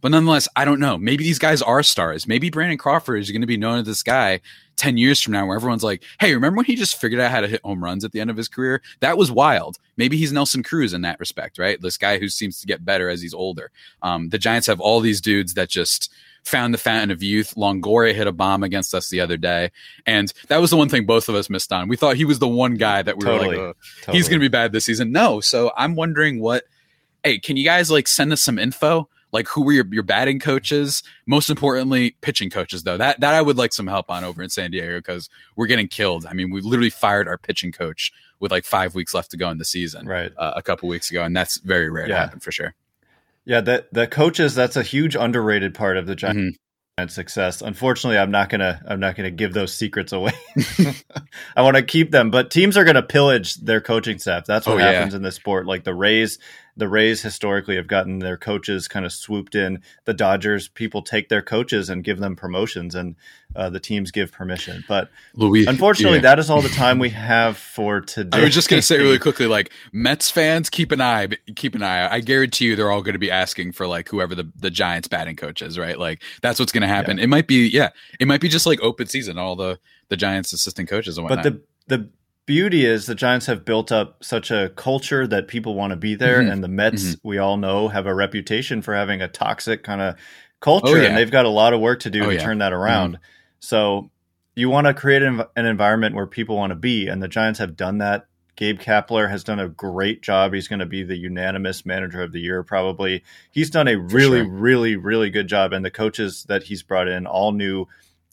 But 0.07 0.13
nonetheless, 0.13 0.47
I 0.55 0.65
don't 0.65 0.79
know. 0.79 0.97
Maybe 0.97 1.25
these 1.25 1.41
guys 1.41 1.63
are 1.63 1.83
stars. 1.83 2.29
Maybe 2.29 2.49
Brandon 2.49 2.79
Crawford 2.79 3.19
is 3.19 3.33
going 3.33 3.41
to 3.41 3.47
be 3.49 3.57
known 3.57 3.81
as 3.81 3.87
this 3.87 4.05
guy 4.05 4.41
10 4.77 4.99
years 4.99 5.21
from 5.21 5.33
now 5.33 5.45
where 5.45 5.57
everyone's 5.57 5.83
like, 5.83 6.05
hey, 6.21 6.33
remember 6.33 6.59
when 6.59 6.65
he 6.65 6.77
just 6.77 7.01
figured 7.01 7.21
out 7.21 7.33
how 7.33 7.41
to 7.41 7.49
hit 7.49 7.61
home 7.65 7.83
runs 7.83 8.05
at 8.05 8.13
the 8.13 8.21
end 8.21 8.31
of 8.31 8.37
his 8.37 8.47
career? 8.47 8.83
That 9.01 9.19
was 9.19 9.33
wild. 9.33 9.79
Maybe 9.97 10.17
he's 10.17 10.31
Nelson 10.31 10.63
Cruz 10.63 10.93
in 10.93 11.03
that 11.03 11.19
respect, 11.19 11.59
right? 11.59 11.81
This 11.81 11.97
guy 11.99 12.21
who 12.21 12.29
seems 12.29 12.61
to 12.61 12.69
get 12.69 12.85
better 12.85 13.09
as 13.09 13.21
he's 13.21 13.35
older. 13.35 13.73
Um, 14.01 14.29
the 14.29 14.39
Giants 14.39 14.69
have 14.69 14.79
all 14.79 15.01
these 15.01 15.21
dudes 15.21 15.55
that 15.55 15.71
just 15.71 16.13
found 16.45 16.73
the 16.73 16.79
fountain 16.79 17.11
of 17.11 17.21
youth. 17.21 17.55
Longoria 17.57 18.15
hit 18.15 18.29
a 18.29 18.33
bomb 18.33 18.63
against 18.63 18.95
us 18.95 19.11
the 19.11 19.19
other 19.19 19.37
day. 19.37 19.73
And 20.07 20.33
that 20.47 20.61
was 20.61 20.71
the 20.71 20.77
one 20.77 20.89
thing 20.89 21.05
both 21.05 21.29
of 21.29 21.35
us 21.35 21.51
missed 21.51 21.73
on. 21.73 21.89
We 21.89 21.97
thought 21.97 22.15
he 22.15 22.25
was 22.25 22.39
the 22.39 22.47
one 22.47 22.77
guy 22.77 23.03
that 23.03 23.17
we 23.17 23.25
totally, 23.25 23.59
were 23.59 23.67
like, 23.67 23.77
oh, 23.77 23.81
totally. 24.03 24.19
he's 24.19 24.29
going 24.29 24.39
to 24.39 24.45
be 24.45 24.47
bad 24.47 24.71
this 24.71 24.85
season. 24.85 25.11
No. 25.11 25.41
So 25.41 25.73
I'm 25.77 25.97
wondering 25.97 26.39
what, 26.39 26.63
hey, 27.25 27.41
can 27.41 27.57
you 27.57 27.65
guys 27.65 27.91
like 27.91 28.07
send 28.07 28.33
us 28.33 28.41
some 28.41 28.61
info? 28.61 29.09
Like 29.37 29.49
who 29.49 29.63
were 29.63 29.73
your, 29.73 29.87
your 29.91 30.03
batting 30.03 30.41
coaches 30.41 31.03
most 31.27 31.51
importantly 31.51 32.17
pitching 32.23 32.49
coaches 32.49 32.83
though 32.83 32.97
that 32.97 33.21
that 33.21 33.35
i 33.35 33.43
would 33.43 33.59
like 33.59 33.73
some 33.73 33.87
help 33.87 34.11
on 34.11 34.25
over 34.25 34.43
in 34.43 34.49
san 34.49 34.71
diego 34.71 34.97
because 34.97 35.29
we're 35.57 35.67
getting 35.67 35.87
killed 35.87 36.25
i 36.27 36.33
mean 36.33 36.51
we 36.51 36.63
literally 36.63 36.91
fired 36.91 37.29
our 37.29 37.37
pitching 37.37 37.71
coach 37.71 38.13
with 38.41 38.51
like 38.51 38.65
five 38.65 38.95
weeks 38.95 39.13
left 39.13 39.31
to 39.31 39.37
go 39.37 39.51
in 39.51 39.59
the 39.59 39.65
season 39.65 40.09
right 40.09 40.33
uh, 40.39 40.55
a 40.57 40.63
couple 40.63 40.89
weeks 40.89 41.11
ago 41.11 41.23
and 41.23 41.37
that's 41.37 41.59
very 41.59 41.91
rare 41.91 42.09
yeah. 42.09 42.15
to 42.15 42.21
happen 42.21 42.41
for 42.41 42.51
sure 42.51 42.75
yeah 43.45 43.61
the, 43.61 43.87
the 43.93 44.07
coaches 44.07 44.55
that's 44.55 44.77
a 44.77 44.83
huge 44.83 45.15
underrated 45.15 45.75
part 45.75 45.99
of 45.99 46.07
the 46.07 46.17
giant 46.17 46.39
mm-hmm 46.39 46.49
and 46.99 47.11
success. 47.13 47.61
Unfortunately, 47.61 48.17
I'm 48.17 48.31
not 48.31 48.49
gonna 48.49 48.83
I'm 48.89 49.01
not 49.01 49.17
gonna 49.17 49.31
give 49.31 49.53
those 49.53 49.75
secrets 49.75 50.13
away. 50.13 50.33
I 51.57 51.61
want 51.61 51.77
to 51.77 51.83
keep 51.83 52.11
them, 52.11 52.31
but 52.31 52.51
teams 52.51 52.79
are 52.79 52.85
gonna 52.85 53.03
pillage 53.03 53.57
their 53.57 53.83
coaching 53.83 54.19
staff. 54.19 54.47
That's 54.47 54.67
what 54.67 54.77
oh, 54.77 54.79
happens 54.79 55.13
yeah. 55.13 55.17
in 55.17 55.23
this 55.23 55.35
sport. 55.35 55.67
Like 55.67 55.85
the 55.85 55.95
Rays 55.95 56.39
the 56.77 56.89
Rays 56.89 57.23
historically 57.23 57.77
have 57.77 57.87
gotten 57.87 58.19
their 58.19 58.37
coaches 58.37 58.87
kind 58.87 59.07
of 59.07 59.13
swooped 59.13 59.55
in. 59.55 59.83
The 60.05 60.13
Dodgers, 60.13 60.69
people 60.69 61.03
take 61.03 61.29
their 61.29 61.43
coaches 61.43 61.89
and 61.89 62.05
give 62.05 62.19
them 62.19 62.37
promotions, 62.37 62.95
and 62.95 63.17
uh, 63.55 63.71
the 63.71 63.81
teams 63.81 64.11
give 64.11 64.31
permission. 64.31 64.85
But 64.87 65.11
Louis, 65.35 65.67
unfortunately, 65.67 66.19
yeah. 66.19 66.23
that 66.23 66.39
is 66.39 66.51
all 66.51 66.61
the 66.61 66.69
time 66.69 66.99
we 66.99 67.11
have 67.11 67.57
for 67.57 68.03
today. 68.03 68.39
I 68.39 68.45
was 68.45 68.53
just 68.53 68.69
going 68.69 68.81
to 68.81 68.87
say 68.87 68.99
really 68.99 69.19
quickly, 69.19 69.47
like 69.47 69.73
Mets 69.93 70.31
fans, 70.31 70.69
keep 70.69 70.93
an 70.93 71.01
eye, 71.01 71.29
keep 71.55 71.75
an 71.75 71.83
eye. 71.83 72.13
I 72.13 72.21
guarantee 72.21 72.67
you, 72.67 72.77
they're 72.77 72.91
all 72.91 73.03
going 73.03 73.15
to 73.15 73.19
be 73.19 73.31
asking 73.31 73.73
for 73.73 73.87
like 73.87 74.09
whoever 74.09 74.35
the 74.35 74.51
the 74.57 74.71
Giants 74.71 75.09
batting 75.09 75.37
coach 75.37 75.63
is, 75.63 75.79
right? 75.79 75.99
Like 75.99 76.23
that's 76.43 76.59
what's 76.59 76.73
going 76.73 76.83
to 76.83 76.89
happen. 76.89 77.17
Yeah. 77.17 77.25
It 77.25 77.29
might 77.29 77.47
be, 77.47 77.69
yeah, 77.69 77.91
it 78.21 78.29
might 78.29 78.41
be 78.41 78.49
just 78.49 78.67
like 78.67 78.81
open 78.83 79.07
season, 79.07 79.39
all 79.39 79.57
the 79.57 79.79
the 80.09 80.17
Giants 80.17 80.53
assistant 80.53 80.89
coaches 80.89 81.17
and 81.17 81.25
whatnot. 81.25 81.45
But 81.45 81.53
the 81.89 81.97
the 81.97 82.11
beauty 82.47 82.87
is 82.87 83.07
the 83.07 83.15
Giants 83.15 83.47
have 83.47 83.65
built 83.65 83.93
up 83.93 84.25
such 84.25 84.51
a 84.51 84.71
culture 84.77 85.27
that 85.27 85.49
people 85.49 85.75
want 85.75 85.91
to 85.91 85.97
be 85.97 86.15
there, 86.15 86.41
mm-hmm. 86.41 86.51
and 86.51 86.65
the 86.65 86.69
Mets, 86.69 87.03
mm-hmm. 87.03 87.29
we 87.29 87.39
all 87.39 87.57
know, 87.57 87.89
have 87.89 88.07
a 88.07 88.15
reputation 88.15 88.83
for 88.83 88.95
having 88.95 89.21
a 89.21 89.29
toxic 89.29 89.83
kind 89.83 90.01
of 90.01 90.17
culture, 90.61 90.89
oh, 90.89 90.95
yeah. 90.95 91.09
and 91.09 91.17
they've 91.17 91.31
got 91.31 91.45
a 91.45 91.51
lot 91.51 91.75
of 91.75 91.81
work 91.81 92.01
to 92.01 92.11
do 92.11 92.25
oh, 92.25 92.31
to 92.31 92.35
yeah. 92.35 92.43
turn 92.43 92.59
that 92.59 92.73
around. 92.73 93.17
Mm-hmm. 93.17 93.23
So 93.61 94.11
you 94.55 94.71
want 94.71 94.87
to 94.87 94.95
create 94.95 95.23
an, 95.23 95.43
an, 95.55 95.67
environment 95.67 96.15
where 96.15 96.27
people 96.27 96.57
want 96.57 96.71
to 96.71 96.77
be, 96.77 97.09
and 97.09 97.23
the 97.23 97.29
Giants 97.29 97.59
have 97.59 97.77
done 97.77 97.99
that 97.99 98.27
Gabe 98.57 98.81
Kapler 98.81 99.31
has 99.31 99.45
done 99.45 99.61
a 99.61 99.69
great 99.69 100.23
job. 100.23 100.55
He's 100.55 100.67
going 100.67 100.81
to 100.81 100.87
be 100.87 101.03
the 101.03 101.17
unanimous 101.17 101.85
manager 101.85 102.23
of 102.23 102.33
the 102.33 102.41
year, 102.41 102.63
probably. 102.63 103.23
He's 103.51 103.71
done 103.71 103.87
a 103.87 103.97
really, 103.97 104.41
sure. 104.41 104.49
really, 104.49 104.97
really 104.97 105.31
good 105.31 105.47
job. 105.47 105.75
And 105.75 105.85
the 105.85 105.91
coaches 105.91 106.45
that 106.49 106.63
he's 106.65 106.83
brought 106.83 107.07
in, 107.07 107.27
all 107.27 107.53
new, 107.53 107.87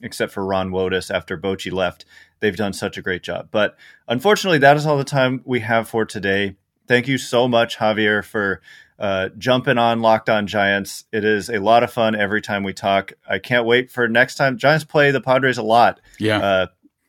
except 0.04 0.32
for 0.32 0.46
Ron 0.46 0.70
Wotus 0.70 1.14
after 1.14 1.38
Bochy 1.38 1.72
left, 1.72 2.06
they've 2.40 2.56
done 2.56 2.74
such 2.74 2.98
a 2.98 3.02
great 3.02 3.24
job. 3.24 3.48
But 3.52 3.76
unfortunately, 4.08 4.60
that 4.60 4.78
is 4.78 4.86
all 4.86 4.98
the 4.98 5.04
time 5.04 5.42
we 5.46 5.62
have 5.62 5.88
for 5.88 6.06
today. 6.06 6.56
Thank 6.88 7.08
you 7.08 7.18
so 7.18 7.48
much, 7.48 7.78
Javier, 7.78 8.24
for 8.24 8.62
uh, 9.00 9.30
jumping 9.38 9.78
on 9.78 10.02
Locked 10.02 10.30
On 10.30 10.46
Giants. 10.46 11.06
It 11.12 11.24
is 11.24 11.50
a 11.50 11.60
lot 11.60 11.84
of 11.84 11.92
fun 11.92 12.16
every 12.16 12.42
time 12.42 12.64
we 12.64 12.74
talk. 12.74 13.14
I 13.28 13.40
can't 13.40 13.66
wait 13.66 13.90
for 13.90 14.08
next 14.08 14.36
time. 14.36 14.58
Giants 14.58 14.84
play 14.84 15.12
the 15.12 15.22
Padres 15.22 15.58
a 15.58 15.64
lot. 15.64 16.02
Yeah. 16.20 16.40
Uh, 16.40 16.68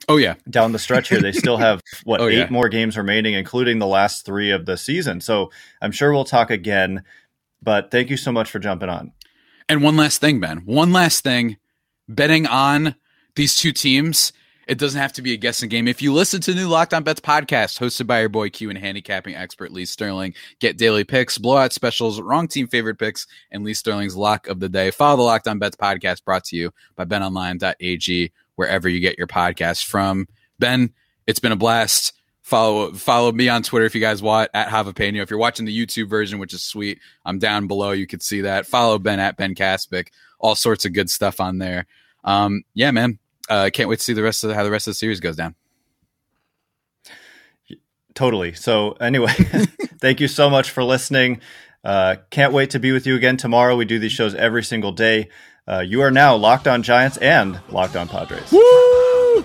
oh 0.09 0.17
yeah. 0.17 0.35
Down 0.49 0.73
the 0.73 0.79
stretch 0.79 1.09
here, 1.09 1.21
they 1.21 1.33
still 1.33 1.57
have 1.57 1.81
what 2.05 2.21
oh, 2.21 2.29
eight 2.29 2.39
yeah. 2.39 2.51
more 2.51 2.69
games 2.69 2.97
remaining, 2.97 3.35
including 3.35 3.81
the 3.81 3.87
last 3.87 4.25
three 4.25 4.51
of 4.51 4.67
the 4.67 4.77
season. 4.77 5.21
So 5.21 5.51
I'm 5.83 5.93
sure 5.93 6.13
we'll 6.13 6.25
talk 6.25 6.51
again. 6.51 7.05
But 7.61 7.91
thank 7.91 8.11
you 8.11 8.17
so 8.17 8.31
much 8.31 8.51
for 8.51 8.59
jumping 8.59 8.89
on. 8.89 9.13
And 9.69 9.83
one 9.83 9.97
last 9.97 10.21
thing, 10.21 10.41
Ben. 10.41 10.59
One 10.67 10.93
last 10.93 11.25
thing. 11.25 11.57
Betting 12.09 12.47
on 12.47 12.95
these 13.35 13.57
two 13.57 13.73
teams 13.73 14.33
it 14.67 14.79
doesn't 14.79 15.01
have 15.01 15.13
to 15.15 15.23
be 15.23 15.33
a 15.33 15.37
guessing 15.37 15.69
game. 15.69 15.89
If 15.89 16.01
you 16.01 16.13
listen 16.13 16.41
to 16.43 16.53
the 16.53 16.61
new 16.61 16.69
Locked 16.69 16.95
On 16.95 17.03
Bets 17.03 17.21
podcast, 17.21 17.79
hosted 17.79 18.07
by 18.07 18.21
your 18.21 18.29
boy 18.29 18.51
Q 18.51 18.71
and 18.71 18.79
handicapping 18.79 19.35
expert 19.35 19.73
Lee 19.73 19.85
Sterling, 19.85 20.35
get 20.59 20.79
daily 20.79 21.05
picks, 21.05 21.39
blowout 21.39 21.73
specials, 21.73 22.21
wrong 22.21 22.49
team 22.49 22.67
favorite 22.67 22.99
picks, 22.99 23.27
and 23.51 23.65
Lee 23.65 23.75
Sterling's 23.75 24.17
lock 24.17 24.47
of 24.49 24.61
the 24.61 24.69
day. 24.69 24.91
Follow 24.91 25.17
the 25.17 25.23
Locked 25.23 25.49
On 25.49 25.59
Bets 25.59 25.77
podcast 25.77 26.25
brought 26.25 26.45
to 26.45 26.57
you 26.57 26.71
by 26.97 27.05
BetOnline.ag, 27.05 28.33
wherever 28.57 28.89
you 28.89 29.01
get 29.01 29.19
your 29.19 29.27
podcast 29.27 29.85
from. 29.85 30.27
Ben, 30.59 30.93
it's 31.27 31.41
been 31.41 31.53
a 31.53 31.57
blast. 31.57 32.13
Follow 32.43 32.93
follow 32.93 33.33
me 33.33 33.49
on 33.49 33.63
Twitter 33.63 33.87
if 33.87 33.95
you 33.95 34.03
guys 34.03 34.23
want 34.23 34.51
at 34.53 34.69
Javapeno. 34.69 35.23
If 35.23 35.31
you're 35.31 35.39
watching 35.39 35.65
the 35.65 35.87
YouTube 35.87 36.11
version, 36.11 36.39
which 36.39 36.53
is 36.53 36.63
sweet, 36.63 37.01
I'm 37.25 37.39
down 37.39 37.67
below. 37.67 37.93
You 37.93 38.07
can 38.07 38.21
see 38.21 38.43
that. 38.43 38.67
Follow 38.67 38.99
Ben 38.99 39.19
at 39.19 39.39
Ben 39.39 39.55
Caspick. 39.55 40.09
All 40.39 40.55
sorts 40.55 40.85
of 40.85 40.93
good 40.93 41.11
stuff 41.11 41.41
on 41.41 41.59
there. 41.59 41.87
Um, 42.25 42.63
yeah, 42.75 42.91
man 42.91 43.19
uh, 43.49 43.71
can't 43.73 43.89
wait 43.89 43.99
to 43.99 44.05
see 44.05 44.13
the 44.13 44.23
rest 44.23 44.45
of 44.45 44.49
the, 44.49 44.55
how 44.55 44.65
the 44.65 44.71
rest 44.71 44.87
of 44.87 44.93
the 44.93 44.97
series 44.97 45.21
goes 45.21 45.37
down. 45.37 45.55
Totally. 48.15 48.55
So 48.55 48.93
anyway, 48.93 49.33
thank 50.01 50.21
you 50.21 50.29
so 50.29 50.49
much 50.49 50.71
for 50.71 50.85
listening. 50.85 51.41
Uh, 51.83 52.17
can't 52.31 52.53
wait 52.53 52.71
to 52.71 52.79
be 52.79 52.93
with 52.93 53.07
you 53.07 53.17
again 53.17 53.37
tomorrow. 53.37 53.77
We 53.77 53.85
do 53.85 53.99
these 53.99 54.13
shows 54.13 54.35
every 54.35 54.63
single 54.63 54.93
day. 54.93 55.31
Uh, 55.67 55.81
you 55.81 56.01
are 56.03 56.11
now 56.11 56.37
locked 56.37 56.69
on 56.69 56.83
Giants 56.83 57.17
and 57.19 57.61
locked 57.71 57.97
on 57.97 58.09
Padres. 58.09 58.53
Woo! 58.53 59.45